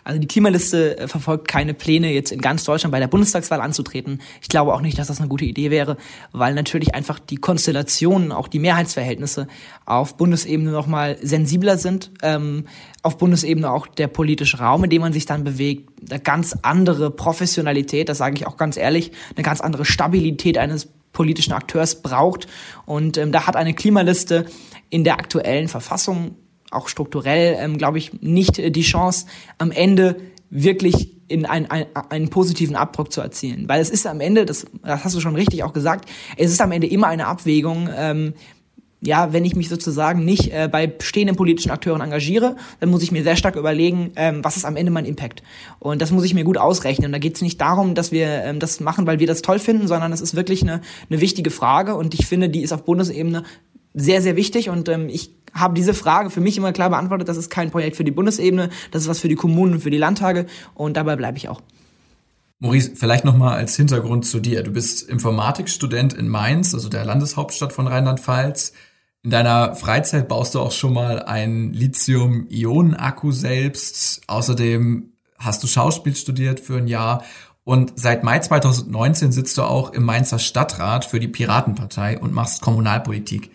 Also 0.04 0.20
die 0.20 0.28
Klimaliste 0.28 0.98
äh, 0.98 1.08
verfolgt 1.08 1.48
keine 1.48 1.74
Pläne, 1.74 2.12
jetzt 2.12 2.32
in 2.32 2.42
ganz 2.42 2.64
Deutschland 2.64 2.92
bei 2.92 3.00
der 3.00 3.08
Bundestagswahl 3.08 3.62
anzutreten. 3.62 4.22
Ich 4.42 4.50
glaube 4.50 4.74
auch 4.74 4.82
nicht, 4.82 4.98
dass 4.98 5.08
das 5.08 5.20
eine 5.20 5.30
gute 5.30 5.46
Idee 5.46 5.72
wäre, 5.72 5.98
weil 6.32 6.54
natürlich 6.54 6.96
einfach 6.96 7.20
die 7.20 7.38
Konstellationen, 7.38 8.32
auch 8.32 8.48
die 8.48 8.60
Mehrheitsverhältnisse 8.60 9.48
auf 9.86 10.18
Bundesebene 10.18 10.72
nochmal 10.72 11.18
sensibler 11.22 11.78
sind. 11.78 12.12
Ähm, 12.22 12.66
auf 13.04 13.18
Bundesebene 13.18 13.72
auch 13.72 13.88
der 13.88 14.08
politische 14.08 14.60
Raum, 14.60 14.84
in 14.84 14.90
dem 14.90 15.02
man 15.02 15.14
sich 15.14 15.26
dann 15.26 15.44
bewegt, 15.44 15.90
eine 16.10 16.20
ganz 16.20 16.56
andere 16.62 17.12
Professionalität, 17.12 18.10
das 18.10 18.20
sage 18.20 18.36
ich 18.36 18.48
auch 18.48 18.58
ganz 18.58 18.78
ehrlich, 18.78 19.12
eine 19.36 19.44
ganz 19.44 19.62
andere 19.62 19.86
Stabilität 19.86 20.58
eines 20.58 20.88
politischen 21.12 21.54
Akteurs 21.54 22.02
braucht. 22.02 22.48
Und 22.86 23.18
ähm, 23.18 23.32
da 23.32 23.48
hat 23.48 23.56
eine 23.56 23.74
Klimaliste 23.74 24.46
in 24.90 25.04
der 25.04 25.16
aktuellen 25.16 25.68
Verfassung 25.68 26.36
auch 26.72 26.88
strukturell, 26.88 27.58
ähm, 27.60 27.78
glaube 27.78 27.98
ich, 27.98 28.22
nicht 28.22 28.58
äh, 28.58 28.72
die 28.72 28.82
Chance, 28.82 29.28
am 29.58 29.72
Ende 29.72 30.18
wirklich 30.50 31.12
in 31.28 31.46
ein, 31.46 31.70
ein, 31.72 31.86
einen 32.10 32.30
positiven 32.30 32.76
Abdruck 32.76 33.12
zu 33.12 33.22
erzielen. 33.22 33.70
Weil 33.70 33.82
es 33.82 33.90
ist 33.90 34.06
am 34.06 34.20
Ende, 34.20 34.46
das, 34.46 34.66
das 34.84 35.04
hast 35.04 35.16
du 35.16 35.22
schon 35.22 35.36
richtig 35.36 35.64
auch 35.64 35.74
gesagt, 35.74 36.10
es 36.38 36.52
ist 36.52 36.62
am 36.62 36.72
Ende 36.72 36.88
immer 36.88 37.08
eine 37.08 37.28
Abwägung, 37.28 37.90
ähm, 37.96 38.34
ja, 39.04 39.34
wenn 39.34 39.46
ich 39.46 39.56
mich 39.56 39.68
sozusagen 39.68 40.24
nicht 40.26 40.54
äh, 40.54 40.70
bei 40.72 40.86
bestehenden 40.86 41.36
politischen 41.36 41.72
Akteuren 41.72 42.02
engagiere, 42.02 42.56
dann 42.80 42.92
muss 42.92 43.02
ich 43.02 43.12
mir 43.12 43.24
sehr 43.24 43.36
stark 43.36 43.56
überlegen, 43.56 44.12
ähm, 44.16 44.44
was 44.44 44.58
ist 44.58 44.66
am 44.66 44.76
Ende 44.76 44.92
mein 44.92 45.06
Impact. 45.06 45.42
Und 45.80 46.04
das 46.04 46.12
muss 46.12 46.24
ich 46.24 46.36
mir 46.36 46.44
gut 46.44 46.58
ausrechnen. 46.58 47.08
Und 47.08 47.12
da 47.14 47.18
geht 47.18 47.36
es 47.36 47.42
nicht 47.42 47.60
darum, 47.60 47.96
dass 47.96 48.12
wir 48.12 48.28
ähm, 48.28 48.60
das 48.60 48.80
machen, 48.80 49.08
weil 49.08 49.20
wir 49.20 49.26
das 49.26 49.42
toll 49.42 49.58
finden, 49.58 49.88
sondern 49.88 50.14
es 50.14 50.22
ist 50.22 50.36
wirklich 50.36 50.62
eine, 50.62 50.82
eine 51.10 51.20
wichtige 51.20 51.50
Frage. 51.50 51.96
Und 51.96 52.14
ich 52.14 52.28
finde, 52.28 52.50
die 52.50 52.62
ist 52.62 52.74
auf 52.74 52.84
Bundesebene 52.84 53.44
sehr, 53.94 54.22
sehr 54.22 54.36
wichtig. 54.36 54.70
Und 54.70 54.90
ähm, 54.90 55.10
ich 55.10 55.32
habe 55.54 55.74
diese 55.74 55.94
Frage 55.94 56.30
für 56.30 56.42
mich 56.42 56.58
immer 56.58 56.74
klar 56.74 56.90
beantwortet, 56.90 57.28
das 57.28 57.38
ist 57.38 57.50
kein 57.50 57.72
Projekt 57.72 57.98
für 57.98 58.04
die 58.04 58.12
Bundesebene, 58.12 58.70
das 58.92 59.04
ist 59.04 59.10
was 59.10 59.20
für 59.20 59.28
die 59.28 59.36
Kommunen 59.36 59.74
und 59.74 59.82
für 59.82 59.90
die 59.90 59.98
Landtage 59.98 60.46
und 60.74 60.96
dabei 60.96 61.16
bleibe 61.16 61.38
ich 61.38 61.50
auch. 61.50 61.62
Maurice, 62.60 62.92
vielleicht 62.96 63.26
nochmal 63.26 63.58
als 63.58 63.76
Hintergrund 63.76 64.26
zu 64.26 64.40
dir. 64.40 64.62
Du 64.62 64.72
bist 64.72 65.10
Informatikstudent 65.10 66.14
in 66.14 66.28
Mainz, 66.28 66.76
also 66.76 66.90
der 66.90 67.04
Landeshauptstadt 67.04 67.74
von 67.74 67.88
Rheinland-Pfalz. 67.88 68.74
In 69.24 69.32
deiner 69.32 69.76
Freizeit 69.76 70.28
baust 70.28 70.54
du 70.54 70.60
auch 70.60 70.72
schon 70.72 70.94
mal 70.94 71.24
einen 71.24 71.74
Lithium-Ionen-Akku 71.74 73.32
selbst. 73.32 74.22
Außerdem 74.28 75.14
hast 75.40 75.64
du 75.64 75.68
Schauspiel 75.68 76.16
studiert 76.16 76.60
für 76.60 76.78
ein 76.78 76.88
Jahr. 76.88 77.24
Und 77.64 77.94
seit 77.96 78.24
Mai 78.24 78.40
2019 78.40 79.32
sitzt 79.32 79.58
du 79.58 79.64
auch 79.64 79.94
im 79.94 80.04
Mainzer 80.04 80.38
Stadtrat 80.38 81.06
für 81.06 81.20
die 81.20 81.28
Piratenpartei 81.28 82.20
und 82.20 82.34
machst 82.34 82.62
Kommunalpolitik. 82.62 83.50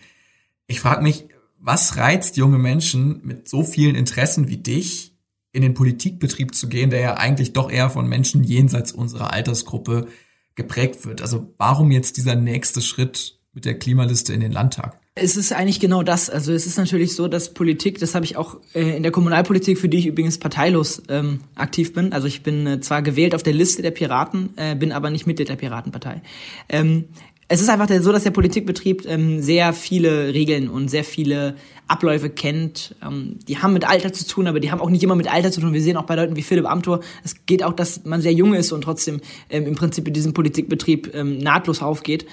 Ich 0.67 0.81
frage 0.81 1.01
mich, 1.01 1.25
was 1.59 1.97
reizt 1.97 2.37
junge 2.37 2.57
Menschen 2.57 3.21
mit 3.23 3.47
so 3.47 3.63
vielen 3.63 3.95
Interessen 3.95 4.49
wie 4.49 4.57
dich, 4.57 5.13
in 5.53 5.61
den 5.61 5.73
Politikbetrieb 5.73 6.53
zu 6.53 6.67
gehen, 6.67 6.89
der 6.89 6.99
ja 6.99 7.13
eigentlich 7.15 7.53
doch 7.53 7.71
eher 7.71 7.89
von 7.89 8.07
Menschen 8.07 8.43
jenseits 8.43 8.91
unserer 8.91 9.33
Altersgruppe 9.33 10.07
geprägt 10.55 11.05
wird? 11.05 11.21
Also 11.21 11.53
warum 11.57 11.91
jetzt 11.91 12.17
dieser 12.17 12.35
nächste 12.35 12.81
Schritt 12.81 13.39
mit 13.53 13.65
der 13.65 13.79
Klimaliste 13.79 14.33
in 14.33 14.41
den 14.41 14.51
Landtag? 14.51 14.99
Es 15.15 15.35
ist 15.35 15.51
eigentlich 15.51 15.79
genau 15.79 16.03
das. 16.03 16.29
Also 16.29 16.53
es 16.53 16.67
ist 16.67 16.77
natürlich 16.77 17.15
so, 17.15 17.27
dass 17.27 17.53
Politik, 17.53 17.97
das 17.97 18.13
habe 18.13 18.23
ich 18.23 18.37
auch 18.37 18.57
äh, 18.75 18.97
in 18.97 19.01
der 19.01 19.11
Kommunalpolitik, 19.11 19.79
für 19.79 19.89
die 19.89 19.97
ich 19.97 20.05
übrigens 20.05 20.37
parteilos 20.37 21.01
ähm, 21.09 21.39
aktiv 21.55 21.93
bin. 21.93 22.13
Also 22.13 22.27
ich 22.27 22.43
bin 22.43 22.67
äh, 22.67 22.79
zwar 22.81 23.01
gewählt 23.01 23.33
auf 23.33 23.41
der 23.41 23.53
Liste 23.53 23.81
der 23.81 23.91
Piraten, 23.91 24.49
äh, 24.57 24.75
bin 24.75 24.91
aber 24.91 25.09
nicht 25.09 25.25
Mitglied 25.25 25.49
der 25.49 25.55
Piratenpartei. 25.55 26.21
Ähm, 26.69 27.05
es 27.49 27.61
ist 27.61 27.69
einfach 27.69 27.87
so, 28.01 28.11
dass 28.11 28.23
der 28.23 28.31
Politikbetrieb 28.31 29.05
ähm, 29.07 29.41
sehr 29.41 29.71
viele 29.73 30.33
Regeln 30.33 30.69
und 30.69 30.89
sehr 30.89 31.03
viele 31.03 31.55
Abläufe 31.87 32.29
kennt. 32.29 32.95
Ähm, 33.01 33.39
die 33.47 33.59
haben 33.59 33.73
mit 33.73 33.87
Alter 33.87 34.11
zu 34.11 34.27
tun, 34.27 34.47
aber 34.47 34.59
die 34.59 34.71
haben 34.71 34.81
auch 34.81 34.89
nicht 34.89 35.03
immer 35.03 35.15
mit 35.15 35.31
Alter 35.31 35.51
zu 35.51 35.61
tun. 35.61 35.73
Wir 35.73 35.81
sehen 35.81 35.95
auch 35.95 36.05
bei 36.05 36.15
Leuten 36.15 36.35
wie 36.35 36.41
Philipp 36.41 36.65
Amthor, 36.65 36.99
es 37.23 37.45
geht 37.45 37.63
auch, 37.63 37.73
dass 37.73 38.03
man 38.03 38.21
sehr 38.21 38.33
jung 38.33 38.53
ist 38.53 38.71
und 38.73 38.81
trotzdem 38.81 39.21
ähm, 39.49 39.65
im 39.65 39.75
Prinzip 39.75 40.07
in 40.07 40.13
diesem 40.13 40.33
Politikbetrieb 40.33 41.13
ähm, 41.15 41.37
nahtlos 41.37 41.81
aufgeht. 41.81 42.25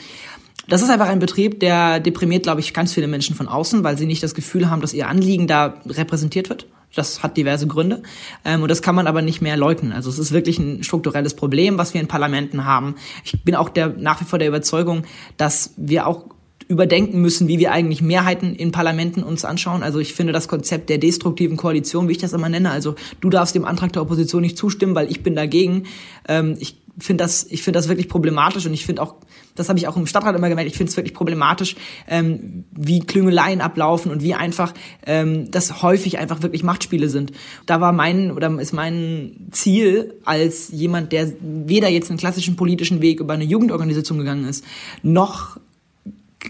Das 0.67 0.83
ist 0.83 0.91
einfach 0.91 1.09
ein 1.09 1.19
Betrieb, 1.19 1.61
der 1.61 2.01
deprimiert, 2.01 2.45
glaube 2.45 2.61
ich, 2.61 2.73
ganz 2.73 2.95
viele 2.95 3.07
Menschen 3.07 3.37
von 3.37 3.49
außen, 3.49 3.85
weil 3.85 3.99
sie 3.99 4.07
nicht 4.07 4.23
das 4.23 4.35
Gefühl 4.35 4.71
haben, 4.71 4.81
dass 4.81 4.95
ihr 4.95 5.09
Anliegen 5.09 5.47
da 5.47 5.81
repräsentiert 5.87 6.49
wird. 6.49 6.67
Das 6.95 7.23
hat 7.23 7.37
diverse 7.37 7.67
Gründe. 7.67 8.03
Ähm, 8.45 8.63
und 8.63 8.71
das 8.71 8.83
kann 8.83 8.95
man 8.95 9.07
aber 9.07 9.23
nicht 9.23 9.41
mehr 9.41 9.57
leugnen. 9.57 9.93
Also 9.93 10.11
es 10.11 10.19
ist 10.19 10.33
wirklich 10.33 10.59
ein 10.59 10.85
strukturelles 10.85 11.35
Problem, 11.35 11.79
was 11.79 11.95
wir 11.95 12.01
in 12.01 12.09
Parlamenten 12.09 12.65
haben. 12.65 12.97
Ich 13.25 13.43
bin 13.43 13.55
auch 13.55 13.69
der, 13.69 13.89
nach 13.89 14.21
wie 14.21 14.25
vor 14.25 14.39
der 14.39 14.49
Überzeugung, 14.49 15.05
dass 15.37 15.75
wir 15.77 16.07
auch 16.07 16.27
überdenken 16.69 17.21
müssen, 17.21 17.49
wie 17.49 17.59
wir 17.59 17.73
eigentlich 17.73 18.03
Mehrheiten 18.03 18.55
in 18.55 18.73
Parlamenten 18.73 19.23
uns 19.23 19.45
anschauen. 19.45 19.83
Also 19.83 19.99
ich 19.99 20.15
finde 20.15 20.33
das 20.33 20.49
Konzept 20.49 20.91
der 20.91 20.99
destruktiven 20.99 21.57
Koalition, 21.57 22.09
wie 22.09 22.13
ich 22.13 22.19
das 22.19 22.33
immer 22.33 22.49
nenne, 22.49 22.71
also 22.71 22.95
du 23.21 23.31
darfst 23.31 23.55
dem 23.55 23.65
Antrag 23.65 23.93
der 23.93 24.03
Opposition 24.03 24.43
nicht 24.43 24.59
zustimmen, 24.59 24.95
weil 24.95 25.11
ich 25.11 25.23
bin 25.23 25.35
dagegen. 25.35 25.85
Ähm, 26.29 26.57
ich 26.59 26.77
finde 26.99 27.25
das, 27.25 27.47
ich 27.51 27.63
finde 27.63 27.79
das 27.79 27.89
wirklich 27.89 28.09
problematisch 28.09 28.67
und 28.67 28.73
ich 28.73 28.87
finde 28.87 29.03
auch, 29.03 29.17
das 29.55 29.69
habe 29.69 29.79
ich 29.79 29.89
auch 29.89 29.97
im 29.97 30.07
Stadtrat 30.07 30.37
immer 30.37 30.49
gemerkt, 30.49 30.71
ich 30.71 30.77
finde 30.77 30.91
es 30.91 30.97
wirklich 30.97 31.15
problematisch, 31.15 31.77
ähm, 32.09 32.65
wie 32.71 33.01
Klüngeleien 33.01 33.61
ablaufen 33.61 34.13
und 34.13 34.23
wie 34.23 34.35
einfach 34.35 34.73
ähm, 35.07 35.51
das 35.51 35.83
häufig 35.83 36.19
einfach 36.19 36.43
wirklich 36.43 36.63
Machtspiele 36.63 37.09
sind. 37.09 37.33
Da 37.67 37.81
war 37.81 37.93
mein 37.93 38.31
oder 38.31 38.51
ist 38.61 38.73
mein 38.73 39.49
Ziel 39.51 40.15
als 40.25 40.69
jemand, 40.71 41.13
der 41.13 41.33
weder 41.41 41.89
jetzt 41.89 42.11
einen 42.11 42.19
klassischen 42.19 42.57
politischen 42.57 43.03
Weg 43.03 43.21
über 43.21 43.35
eine 43.35 43.45
Jugendorganisation 43.45 44.19
gegangen 44.19 44.45
ist, 44.45 44.65
noch 45.03 45.59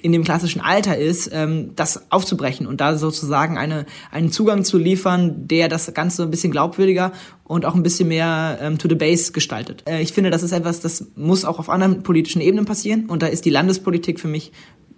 in 0.02 0.12
dem 0.12 0.24
klassischen 0.24 0.60
Alter 0.60 0.96
ist, 0.98 1.30
ähm, 1.32 1.70
das 1.76 2.10
aufzubrechen 2.10 2.66
und 2.66 2.80
da 2.80 2.96
sozusagen 2.96 3.58
eine, 3.58 3.86
einen 4.10 4.30
Zugang 4.30 4.64
zu 4.64 4.78
liefern, 4.78 5.46
der 5.48 5.68
das 5.68 5.92
Ganze 5.94 6.22
ein 6.22 6.30
bisschen 6.30 6.50
glaubwürdiger 6.50 7.12
und 7.44 7.64
auch 7.64 7.74
ein 7.74 7.82
bisschen 7.82 8.08
mehr 8.08 8.58
ähm, 8.60 8.78
to 8.78 8.88
the 8.88 8.94
base 8.94 9.32
gestaltet. 9.32 9.82
Äh, 9.86 10.02
ich 10.02 10.12
finde, 10.12 10.30
das 10.30 10.42
ist 10.42 10.52
etwas, 10.52 10.80
das 10.80 11.06
muss 11.16 11.44
auch 11.44 11.58
auf 11.58 11.68
anderen 11.70 12.02
politischen 12.02 12.40
Ebenen 12.40 12.64
passieren 12.64 13.06
und 13.06 13.22
da 13.22 13.26
ist 13.26 13.44
die 13.44 13.50
Landespolitik 13.50 14.20
für 14.20 14.28
mich 14.28 14.52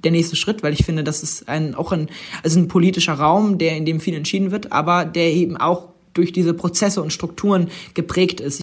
der 0.05 0.12
nächste 0.12 0.36
Schritt, 0.36 0.62
weil 0.62 0.72
ich 0.72 0.84
finde, 0.84 1.05
das 1.05 1.22
ist 1.22 1.49
ein, 1.49 1.74
auch 1.74 1.92
ein, 1.92 2.09
also 2.42 2.59
ein 2.59 2.68
politischer 2.68 3.14
Raum, 3.14 3.59
der 3.59 3.76
in 3.76 3.84
dem 3.84 4.01
viel 4.01 4.14
entschieden 4.14 4.51
wird, 4.51 4.72
aber 4.72 5.05
der 5.05 5.32
eben 5.32 5.57
auch 5.57 5.88
durch 6.12 6.32
diese 6.32 6.55
Prozesse 6.55 7.03
und 7.03 7.12
Strukturen 7.12 7.70
geprägt 7.94 8.40
ist. 8.40 8.62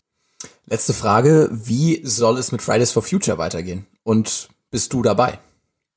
Letzte 0.68 0.94
Frage, 0.94 1.50
wie 1.52 2.02
soll 2.04 2.38
es 2.38 2.52
mit 2.52 2.62
Fridays 2.62 2.92
for 2.92 3.04
Future 3.04 3.38
weitergehen? 3.38 3.86
Und 4.04 4.50
bist 4.72 4.94
du 4.94 5.02
dabei? 5.02 5.40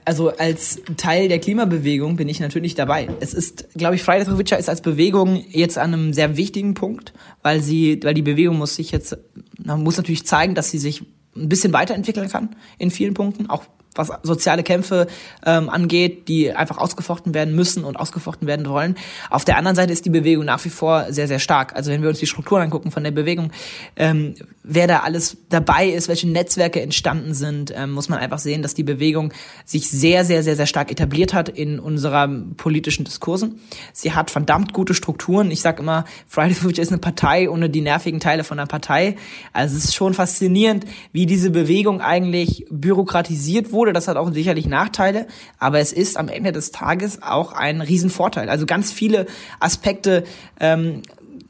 Also 0.06 0.30
als 0.30 0.80
Teil 0.96 1.28
der 1.28 1.40
Klimabewegung 1.40 2.16
bin 2.16 2.28
ich 2.28 2.38
natürlich 2.38 2.76
dabei. 2.76 3.08
Es 3.18 3.34
ist, 3.34 3.74
glaube 3.74 3.96
ich, 3.96 4.04
Fridays 4.04 4.28
for 4.28 4.36
Future 4.36 4.58
ist 4.58 4.68
als 4.68 4.80
Bewegung 4.80 5.44
jetzt 5.50 5.78
an 5.78 5.92
einem 5.92 6.12
sehr 6.12 6.36
wichtigen 6.36 6.74
Punkt, 6.74 7.12
weil 7.42 7.60
sie, 7.60 8.00
weil 8.04 8.14
die 8.14 8.22
Bewegung 8.22 8.56
muss 8.56 8.76
sich 8.76 8.92
jetzt, 8.92 9.18
man 9.58 9.82
muss 9.82 9.96
natürlich 9.96 10.24
zeigen, 10.24 10.54
dass 10.54 10.70
sie 10.70 10.78
sich 10.78 11.02
ein 11.34 11.48
bisschen 11.48 11.72
weiterentwickeln 11.72 12.28
kann 12.28 12.54
in 12.78 12.92
vielen 12.92 13.14
Punkten, 13.14 13.50
auch 13.50 13.64
was 13.96 14.10
soziale 14.22 14.62
Kämpfe 14.62 15.06
ähm, 15.44 15.68
angeht, 15.68 16.28
die 16.28 16.52
einfach 16.52 16.78
ausgefochten 16.78 17.34
werden 17.34 17.54
müssen 17.54 17.84
und 17.84 17.96
ausgefochten 17.96 18.46
werden 18.46 18.66
wollen. 18.68 18.96
Auf 19.30 19.44
der 19.44 19.56
anderen 19.56 19.76
Seite 19.76 19.92
ist 19.92 20.04
die 20.04 20.10
Bewegung 20.10 20.44
nach 20.44 20.64
wie 20.64 20.70
vor 20.70 21.12
sehr, 21.12 21.28
sehr 21.28 21.38
stark. 21.38 21.74
Also 21.74 21.90
wenn 21.90 22.02
wir 22.02 22.08
uns 22.08 22.18
die 22.18 22.26
Strukturen 22.26 22.62
angucken 22.62 22.90
von 22.90 23.04
der 23.04 23.10
Bewegung, 23.10 23.52
ähm, 23.96 24.34
wer 24.62 24.86
da 24.86 25.00
alles 25.00 25.36
dabei 25.48 25.88
ist, 25.88 26.08
welche 26.08 26.28
Netzwerke 26.28 26.80
entstanden 26.80 27.34
sind, 27.34 27.72
ähm, 27.76 27.92
muss 27.92 28.08
man 28.08 28.18
einfach 28.18 28.38
sehen, 28.38 28.62
dass 28.62 28.74
die 28.74 28.82
Bewegung 28.82 29.32
sich 29.64 29.90
sehr, 29.90 30.24
sehr, 30.24 30.42
sehr, 30.42 30.56
sehr 30.56 30.66
stark 30.66 30.90
etabliert 30.90 31.34
hat 31.34 31.48
in 31.48 31.78
unserer 31.78 32.28
politischen 32.56 33.04
Diskursen. 33.04 33.60
Sie 33.92 34.12
hat 34.12 34.30
verdammt 34.30 34.72
gute 34.72 34.94
Strukturen. 34.94 35.50
Ich 35.50 35.60
sage 35.60 35.82
immer, 35.82 36.04
Fridays 36.26 36.58
for 36.58 36.68
Future 36.68 36.82
ist 36.82 36.92
eine 36.92 36.98
Partei 36.98 37.48
ohne 37.48 37.70
die 37.70 37.80
nervigen 37.80 38.20
Teile 38.20 38.44
von 38.44 38.58
einer 38.58 38.66
Partei. 38.66 39.16
Also 39.52 39.76
es 39.76 39.84
ist 39.84 39.94
schon 39.94 40.14
faszinierend, 40.14 40.84
wie 41.12 41.26
diese 41.26 41.50
Bewegung 41.50 42.00
eigentlich 42.00 42.66
bürokratisiert 42.70 43.72
wurde 43.72 43.85
Methode, 43.86 43.92
das 43.92 44.08
hat 44.08 44.16
auch 44.16 44.32
sicherlich 44.32 44.66
Nachteile, 44.66 45.26
aber 45.58 45.78
es 45.78 45.92
ist 45.92 46.16
am 46.16 46.28
Ende 46.28 46.52
des 46.52 46.72
Tages 46.72 47.22
auch 47.22 47.52
ein 47.52 47.80
Riesenvorteil. 47.80 48.48
Also 48.48 48.66
ganz 48.66 48.92
viele 48.92 49.26
Aspekte 49.60 50.24
ähm, 50.58 51.02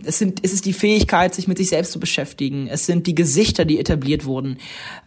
es, 0.05 0.19
sind, 0.19 0.41
es 0.43 0.53
ist 0.53 0.67
die 0.67 0.73
Fähigkeit, 0.73 1.35
sich 1.35 1.49
mit 1.49 1.59
sich 1.59 1.69
selbst 1.69 1.93
zu 1.93 2.01
beschäftigen. 2.01 2.69
Es 2.69 2.87
sind 2.87 3.07
die 3.07 3.15
Gesichter, 3.15 3.65
die 3.65 3.79
etabliert 3.79 4.25
wurden. 4.25 4.59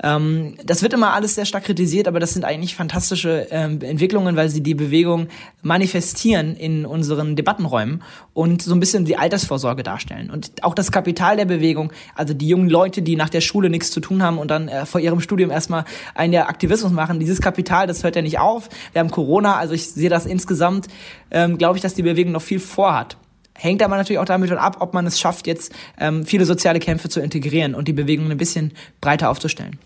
Ähm, 0.02 0.56
das 0.66 0.82
wird 0.82 0.94
immer 0.94 1.14
alles 1.14 1.36
sehr 1.36 1.46
stark 1.46 1.66
kritisiert, 1.66 2.08
aber 2.08 2.20
das 2.20 2.34
sind 2.34 2.44
eigentlich 2.44 2.76
fantastische 2.76 3.48
ähm, 3.52 3.82
Entwicklungen, 3.82 4.36
weil 4.36 4.50
sie 4.50 4.62
die 4.62 4.74
Bewegung 4.74 5.28
manifestieren 5.62 6.56
in 6.56 6.86
unseren 6.86 7.36
Debattenräumen 7.36 8.04
und 8.34 8.62
so 8.62 8.74
ein 8.74 8.80
bisschen 8.80 9.06
die 9.06 9.18
Altersvorsorge 9.18 9.84
darstellen. 9.84 10.32
Und 10.32 10.64
auch 10.64 10.74
das 10.74 10.92
Kapital 10.92 11.38
der 11.38 11.46
Bewegung, 11.46 11.92
also 12.16 12.34
die 12.34 12.48
jungen 12.48 12.70
Leute, 12.70 13.02
die 13.02 13.16
nach 13.16 13.30
der 13.30 13.42
Schule 13.42 13.70
nichts 13.70 13.92
zu 13.92 14.00
tun 14.00 14.24
haben 14.24 14.38
und 14.38 14.50
dann 14.50 14.68
äh, 14.68 14.86
vor 14.86 15.02
ihrem 15.02 15.22
Studium 15.22 15.52
erstmal 15.52 15.86
ein 16.16 16.34
Jahr 16.34 16.50
Aktivismus 16.50 16.92
machen, 16.92 17.20
dieses 17.20 17.42
Kapital, 17.42 17.88
das 17.88 18.04
hört 18.04 18.16
ja 18.16 18.22
nicht 18.22 18.40
auf. 18.40 18.70
Wir 18.94 19.00
haben 19.00 19.12
Corona, 19.12 19.56
also 19.56 19.74
ich 19.74 19.92
sehe 19.92 20.10
das 20.10 20.26
insgesamt, 20.26 20.88
ähm, 21.32 21.58
glaube 21.58 21.78
ich, 21.78 21.82
dass 21.82 21.94
die 21.94 22.04
Bewegung 22.04 22.32
noch 22.32 22.42
viel 22.42 22.60
vorhat. 22.60 23.18
Hängt 23.60 23.84
aber 23.84 23.98
natürlich 23.98 24.20
auch 24.20 24.26
damit 24.26 24.50
ab, 24.52 24.78
ob 24.80 24.94
man 24.94 25.06
es 25.06 25.20
schafft, 25.20 25.46
jetzt 25.46 25.74
ähm, 26.00 26.26
viele 26.26 26.46
soziale 26.46 26.80
Kämpfe 26.80 27.10
zu 27.10 27.20
integrieren 27.20 27.76
und 27.76 27.90
die 27.90 27.94
Bewegung 27.94 28.32
ein 28.32 28.38
bisschen 28.38 28.72
breiter 29.02 29.30
aufzustellen. 29.30 29.78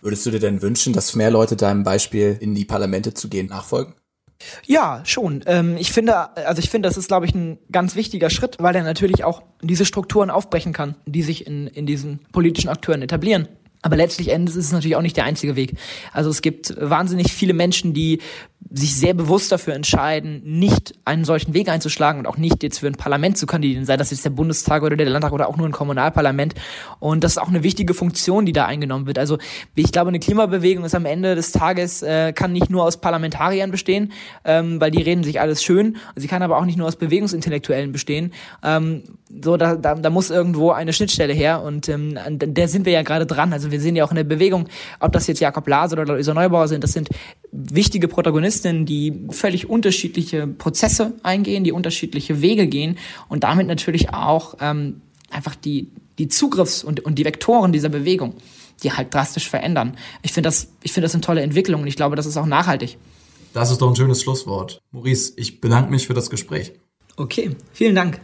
Würdest 0.00 0.24
du 0.24 0.30
dir 0.30 0.38
denn 0.38 0.62
wünschen, 0.62 0.92
dass 0.92 1.16
mehr 1.16 1.30
Leute 1.30 1.56
deinem 1.56 1.82
Beispiel 1.82 2.36
in 2.38 2.54
die 2.54 2.64
Parlamente 2.64 3.14
zu 3.14 3.28
gehen 3.28 3.48
nachfolgen? 3.48 3.94
Ja, 4.66 5.00
schon. 5.04 5.42
Ähm, 5.46 5.76
ich 5.76 5.90
finde, 5.90 6.36
also 6.36 6.60
ich 6.60 6.70
finde, 6.70 6.88
das 6.88 6.96
ist, 6.96 7.08
glaube 7.08 7.26
ich, 7.26 7.34
ein 7.34 7.58
ganz 7.72 7.96
wichtiger 7.96 8.30
Schritt, 8.30 8.56
weil 8.60 8.76
er 8.76 8.84
natürlich 8.84 9.24
auch 9.24 9.42
diese 9.62 9.84
Strukturen 9.84 10.30
aufbrechen 10.30 10.72
kann, 10.72 10.94
die 11.06 11.24
sich 11.24 11.44
in, 11.44 11.66
in 11.66 11.86
diesen 11.86 12.20
politischen 12.30 12.68
Akteuren 12.68 13.02
etablieren. 13.02 13.48
Aber 13.82 13.96
letztlich 13.96 14.28
Endes 14.28 14.56
ist 14.56 14.66
es 14.66 14.72
natürlich 14.72 14.96
auch 14.96 15.02
nicht 15.02 15.16
der 15.16 15.24
einzige 15.24 15.56
Weg. 15.56 15.74
Also 16.12 16.30
es 16.30 16.42
gibt 16.42 16.74
wahnsinnig 16.78 17.32
viele 17.32 17.52
Menschen, 17.52 17.94
die 17.94 18.20
sich 18.70 18.96
sehr 18.96 19.14
bewusst 19.14 19.50
dafür 19.50 19.74
entscheiden, 19.74 20.42
nicht 20.44 20.94
einen 21.04 21.24
solchen 21.24 21.54
Weg 21.54 21.68
einzuschlagen 21.68 22.20
und 22.20 22.26
auch 22.26 22.36
nicht 22.36 22.62
jetzt 22.62 22.80
für 22.80 22.86
ein 22.86 22.94
Parlament 22.94 23.38
zu 23.38 23.46
kandidieren, 23.46 23.86
sei 23.86 23.96
das 23.96 24.10
jetzt 24.10 24.24
der 24.24 24.30
Bundestag 24.30 24.82
oder 24.82 24.96
der 24.96 25.08
Landtag 25.08 25.32
oder 25.32 25.48
auch 25.48 25.56
nur 25.56 25.66
ein 25.66 25.72
Kommunalparlament. 25.72 26.54
Und 27.00 27.24
das 27.24 27.32
ist 27.32 27.38
auch 27.38 27.48
eine 27.48 27.62
wichtige 27.62 27.94
Funktion, 27.94 28.44
die 28.44 28.52
da 28.52 28.66
eingenommen 28.66 29.06
wird. 29.06 29.18
Also 29.18 29.38
ich 29.74 29.90
glaube, 29.90 30.08
eine 30.08 30.18
Klimabewegung 30.18 30.84
ist 30.84 30.94
am 30.94 31.06
Ende 31.06 31.34
des 31.34 31.52
Tages, 31.52 32.02
äh, 32.02 32.32
kann 32.34 32.52
nicht 32.52 32.68
nur 32.68 32.84
aus 32.84 33.00
Parlamentariern 33.00 33.70
bestehen, 33.70 34.12
ähm, 34.44 34.80
weil 34.80 34.90
die 34.90 35.02
reden 35.02 35.24
sich 35.24 35.40
alles 35.40 35.62
schön. 35.62 35.96
Sie 36.14 36.26
kann 36.28 36.42
aber 36.42 36.58
auch 36.58 36.64
nicht 36.66 36.76
nur 36.76 36.86
aus 36.86 36.96
Bewegungsintellektuellen 36.96 37.92
bestehen. 37.92 38.34
Ähm, 38.62 39.02
so, 39.42 39.56
da, 39.56 39.76
da, 39.76 39.94
da 39.94 40.10
muss 40.10 40.30
irgendwo 40.30 40.70
eine 40.70 40.92
Schnittstelle 40.92 41.32
her 41.32 41.62
und 41.62 41.88
ähm, 41.88 42.18
an 42.22 42.38
der 42.38 42.68
sind 42.68 42.86
wir 42.86 42.92
ja 42.92 43.02
gerade 43.02 43.26
dran. 43.26 43.52
Also 43.52 43.70
wir 43.70 43.80
sehen 43.80 43.96
ja 43.96 44.04
auch 44.04 44.10
in 44.10 44.16
der 44.16 44.24
Bewegung, 44.24 44.68
ob 45.00 45.12
das 45.12 45.26
jetzt 45.26 45.40
Jakob 45.40 45.66
Lase 45.68 45.96
oder 45.96 46.06
Luisa 46.06 46.34
Neubauer 46.34 46.68
sind, 46.68 46.84
das 46.84 46.92
sind 46.92 47.08
wichtige 47.52 48.08
Protagonistinnen, 48.58 48.86
die 48.86 49.26
völlig 49.30 49.68
unterschiedliche 49.68 50.46
Prozesse 50.46 51.14
eingehen, 51.22 51.64
die 51.64 51.72
unterschiedliche 51.72 52.40
Wege 52.40 52.66
gehen 52.66 52.98
und 53.28 53.44
damit 53.44 53.66
natürlich 53.66 54.10
auch 54.10 54.56
ähm, 54.60 55.00
einfach 55.30 55.54
die, 55.54 55.88
die 56.18 56.28
Zugriffs- 56.28 56.84
und, 56.84 57.00
und 57.00 57.16
die 57.16 57.24
Vektoren 57.24 57.72
dieser 57.72 57.88
Bewegung, 57.88 58.34
die 58.82 58.92
halt 58.92 59.12
drastisch 59.14 59.48
verändern. 59.48 59.96
Ich 60.22 60.32
finde 60.32 60.48
das, 60.48 60.68
ich 60.82 60.92
finde 60.92 61.06
das 61.06 61.14
eine 61.14 61.22
tolle 61.22 61.42
Entwicklung 61.42 61.82
und 61.82 61.88
ich 61.88 61.96
glaube, 61.96 62.16
das 62.16 62.26
ist 62.26 62.36
auch 62.36 62.46
nachhaltig. 62.46 62.98
Das 63.52 63.70
ist 63.70 63.80
doch 63.80 63.88
ein 63.88 63.96
schönes 63.96 64.22
Schlusswort. 64.22 64.80
Maurice, 64.92 65.32
ich 65.36 65.60
bedanke 65.60 65.90
mich 65.90 66.06
für 66.06 66.14
das 66.14 66.30
Gespräch. 66.30 66.72
Okay, 67.16 67.56
vielen 67.72 67.94
Dank. 67.94 68.20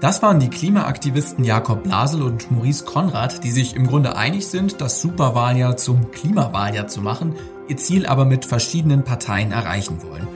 Das 0.00 0.22
waren 0.22 0.38
die 0.38 0.48
Klimaaktivisten 0.48 1.44
Jakob 1.44 1.82
Blasel 1.82 2.22
und 2.22 2.52
Maurice 2.52 2.84
Konrad, 2.84 3.42
die 3.42 3.50
sich 3.50 3.74
im 3.74 3.88
Grunde 3.88 4.16
einig 4.16 4.46
sind, 4.46 4.80
das 4.80 5.00
Superwahljahr 5.00 5.76
zum 5.76 6.12
Klimawahljahr 6.12 6.86
zu 6.86 7.00
machen, 7.00 7.34
ihr 7.68 7.76
Ziel 7.76 8.06
aber 8.06 8.24
mit 8.24 8.44
verschiedenen 8.44 9.04
Parteien 9.04 9.52
erreichen 9.52 10.02
wollen. 10.02 10.26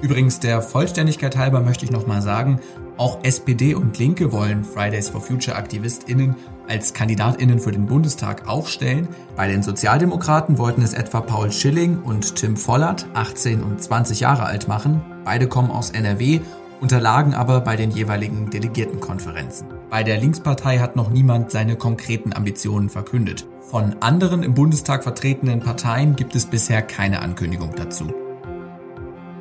Übrigens 0.00 0.38
der 0.38 0.62
Vollständigkeit 0.62 1.36
halber 1.36 1.60
möchte 1.60 1.84
ich 1.84 1.90
nochmal 1.90 2.22
sagen, 2.22 2.60
auch 2.98 3.22
SPD 3.22 3.74
und 3.74 3.98
Linke 3.98 4.32
wollen 4.32 4.64
Fridays 4.64 5.08
for 5.08 5.20
Future 5.20 5.56
AktivistInnen 5.56 6.34
als 6.68 6.92
KandidatInnen 6.92 7.60
für 7.60 7.70
den 7.70 7.86
Bundestag 7.86 8.48
aufstellen. 8.48 9.08
Bei 9.36 9.48
den 9.48 9.62
Sozialdemokraten 9.62 10.58
wollten 10.58 10.82
es 10.82 10.94
etwa 10.94 11.20
Paul 11.20 11.52
Schilling 11.52 12.02
und 12.02 12.34
Tim 12.34 12.56
Vollert, 12.56 13.06
18 13.14 13.62
und 13.62 13.82
20 13.82 14.20
Jahre 14.20 14.44
alt, 14.44 14.66
machen. 14.66 15.00
Beide 15.24 15.46
kommen 15.46 15.70
aus 15.70 15.90
NRW 15.90 16.40
unterlagen 16.80 17.34
aber 17.34 17.60
bei 17.60 17.76
den 17.76 17.90
jeweiligen 17.90 18.50
Delegiertenkonferenzen. 18.50 19.68
Bei 19.90 20.02
der 20.02 20.18
Linkspartei 20.18 20.78
hat 20.78 20.96
noch 20.96 21.10
niemand 21.10 21.50
seine 21.50 21.76
konkreten 21.76 22.32
Ambitionen 22.32 22.88
verkündet. 22.88 23.46
Von 23.60 23.96
anderen 24.00 24.42
im 24.42 24.54
Bundestag 24.54 25.02
vertretenen 25.02 25.60
Parteien 25.60 26.16
gibt 26.16 26.34
es 26.34 26.46
bisher 26.46 26.82
keine 26.82 27.20
Ankündigung 27.20 27.74
dazu. 27.74 28.12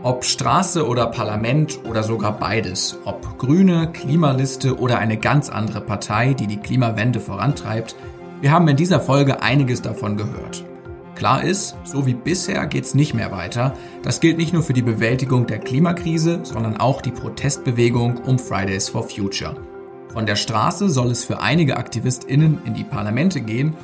Ob 0.03 0.23
Straße 0.23 0.87
oder 0.87 1.07
Parlament 1.07 1.79
oder 1.83 2.03
sogar 2.03 2.37
beides, 2.37 2.97
ob 3.03 3.37
Grüne, 3.37 3.91
Klimaliste 3.91 4.77
oder 4.79 4.99
eine 4.99 5.17
ganz 5.17 5.49
andere 5.49 5.81
Partei, 5.81 6.33
die 6.33 6.47
die 6.47 6.57
Klimawende 6.57 7.19
vorantreibt, 7.19 7.95
wir 8.39 8.51
haben 8.51 8.67
in 8.67 8.77
dieser 8.77 8.99
Folge 8.99 9.41
einiges 9.41 9.81
davon 9.81 10.15
gehört. 10.15 10.63
Klar 11.17 11.43
ist, 11.43 11.75
so 11.83 12.05
wie 12.05 12.13
bisher 12.13 12.67
geht's 12.67 12.93
nicht 12.93 13.15
mehr 13.15 13.31
weiter. 13.31 13.73
Das 14.03 14.19
gilt 14.19 14.37
nicht 14.37 14.53
nur 14.53 14.61
für 14.61 14.73
die 14.73 14.83
Bewältigung 14.83 15.47
der 15.47 15.57
Klimakrise, 15.57 16.41
sondern 16.43 16.77
auch 16.77 17.01
die 17.01 17.09
Protestbewegung 17.09 18.17
um 18.17 18.37
Fridays 18.37 18.89
for 18.89 19.01
Future. 19.01 19.55
Von 20.13 20.27
der 20.27 20.35
Straße 20.35 20.89
soll 20.89 21.09
es 21.09 21.25
für 21.25 21.41
einige 21.41 21.77
AktivistInnen 21.77 22.59
in 22.65 22.75
die 22.75 22.83
Parlamente 22.83 23.41
gehen 23.41 23.75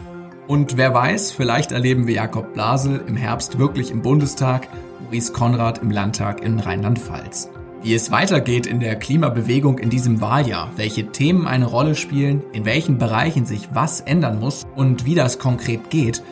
und 0.45 0.77
wer 0.77 0.93
weiß, 0.93 1.31
vielleicht 1.31 1.71
erleben 1.71 2.05
wir 2.05 2.13
Jakob 2.13 2.53
Blasel 2.53 3.03
im 3.07 3.15
Herbst 3.15 3.57
wirklich 3.57 3.89
im 3.89 4.03
Bundestag, 4.03 4.67
Maurice 5.01 5.33
Konrad 5.33 5.79
im 5.79 5.89
Landtag 5.89 6.43
in 6.43 6.59
Rheinland-Pfalz. 6.59 7.49
wie 7.81 7.95
es 7.95 8.11
weitergeht 8.11 8.65
in 8.65 8.79
der 8.79 8.95
Klimabewegung 8.95 9.77
in 9.77 9.89
diesem 9.89 10.21
Wahljahr, 10.21 10.71
welche 10.77 11.07
Themen 11.07 11.47
eine 11.47 11.65
Rolle 11.65 11.95
spielen, 11.95 12.41
in 12.53 12.63
welchen 12.63 12.97
Bereichen 12.97 13.45
sich 13.45 13.69
was 13.73 13.99
ändern 13.99 14.39
muss 14.39 14.65
und 14.75 15.05
wie 15.05 15.15
das 15.15 15.37
konkret 15.37 15.89
geht. 15.89 16.23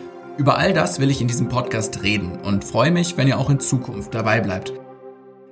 Über 0.42 0.58
all 0.58 0.74
das 0.74 1.00
will 1.00 1.12
ich 1.12 1.22
in 1.22 1.28
diesem 1.28 1.50
Podcast 1.50 2.02
reden 2.02 2.40
und 2.42 2.64
freue 2.64 2.90
mich, 2.90 3.16
wenn 3.16 3.28
ihr 3.28 3.38
auch 3.38 3.52
in 3.52 3.60
Zukunft 3.60 4.16
dabei 4.16 4.42
bleibt. 4.42 4.74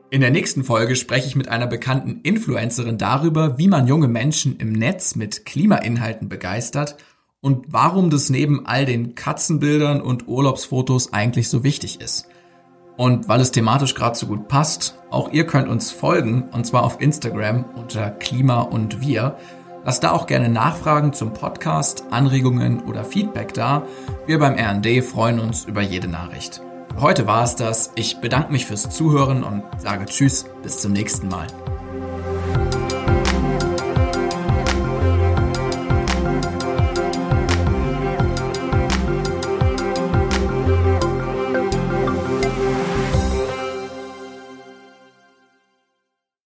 In 0.10 0.20
der 0.20 0.32
nächsten 0.32 0.64
Folge 0.64 0.96
spreche 0.96 1.28
ich 1.28 1.36
mit 1.36 1.48
einer 1.48 1.68
bekannten 1.68 2.22
Influencerin 2.24 2.98
darüber, 2.98 3.60
wie 3.60 3.68
man 3.68 3.86
junge 3.86 4.08
Menschen 4.08 4.58
im 4.58 4.72
Netz 4.72 5.14
mit 5.14 5.46
Klimainhalten 5.46 6.28
begeistert 6.28 6.96
und 7.40 7.68
warum 7.68 8.10
das 8.10 8.32
neben 8.32 8.66
all 8.66 8.86
den 8.86 9.14
Katzenbildern 9.14 10.02
und 10.02 10.28
Urlaubsfotos 10.28 11.14
eigentlich 11.14 11.50
so 11.50 11.64
wichtig 11.64 12.02
ist. 12.02 12.28
Und 12.98 13.30
weil 13.30 13.42
es 13.42 13.52
thematisch 13.52 13.94
gerade 13.94 14.18
so 14.18 14.26
gut 14.26 14.48
passt, 14.48 14.98
auch 15.12 15.32
ihr 15.32 15.46
könnt 15.46 15.70
uns 15.70 15.92
folgen, 15.92 16.50
und 16.52 16.66
zwar 16.66 16.82
auf 16.82 17.00
Instagram 17.00 17.64
unter 17.76 18.10
Klima 18.10 18.64
und 18.64 19.02
Wir. 19.02 19.38
Lasst 19.86 20.04
da 20.04 20.12
auch 20.12 20.28
gerne 20.28 20.50
Nachfragen 20.50 21.14
zum 21.14 21.34
Podcast, 21.34 22.04
Anregungen 22.12 22.84
oder 22.84 23.04
Feedback 23.04 23.54
da. 23.54 23.84
Wir 24.26 24.40
beim 24.40 24.54
RD 24.54 25.04
freuen 25.04 25.40
uns 25.40 25.66
über 25.66 25.82
jede 25.82 26.08
Nachricht. 26.08 26.62
Heute 27.00 27.28
war 27.28 27.44
es 27.44 27.56
das. 27.56 27.92
Ich 27.96 28.20
bedanke 28.20 28.52
mich 28.52 28.66
fürs 28.66 28.90
Zuhören 28.90 29.44
und 29.44 29.64
sage 29.78 30.06
Tschüss, 30.06 30.46
bis 30.64 30.80
zum 30.80 30.92
nächsten 30.92 31.30
Mal. 31.30 31.48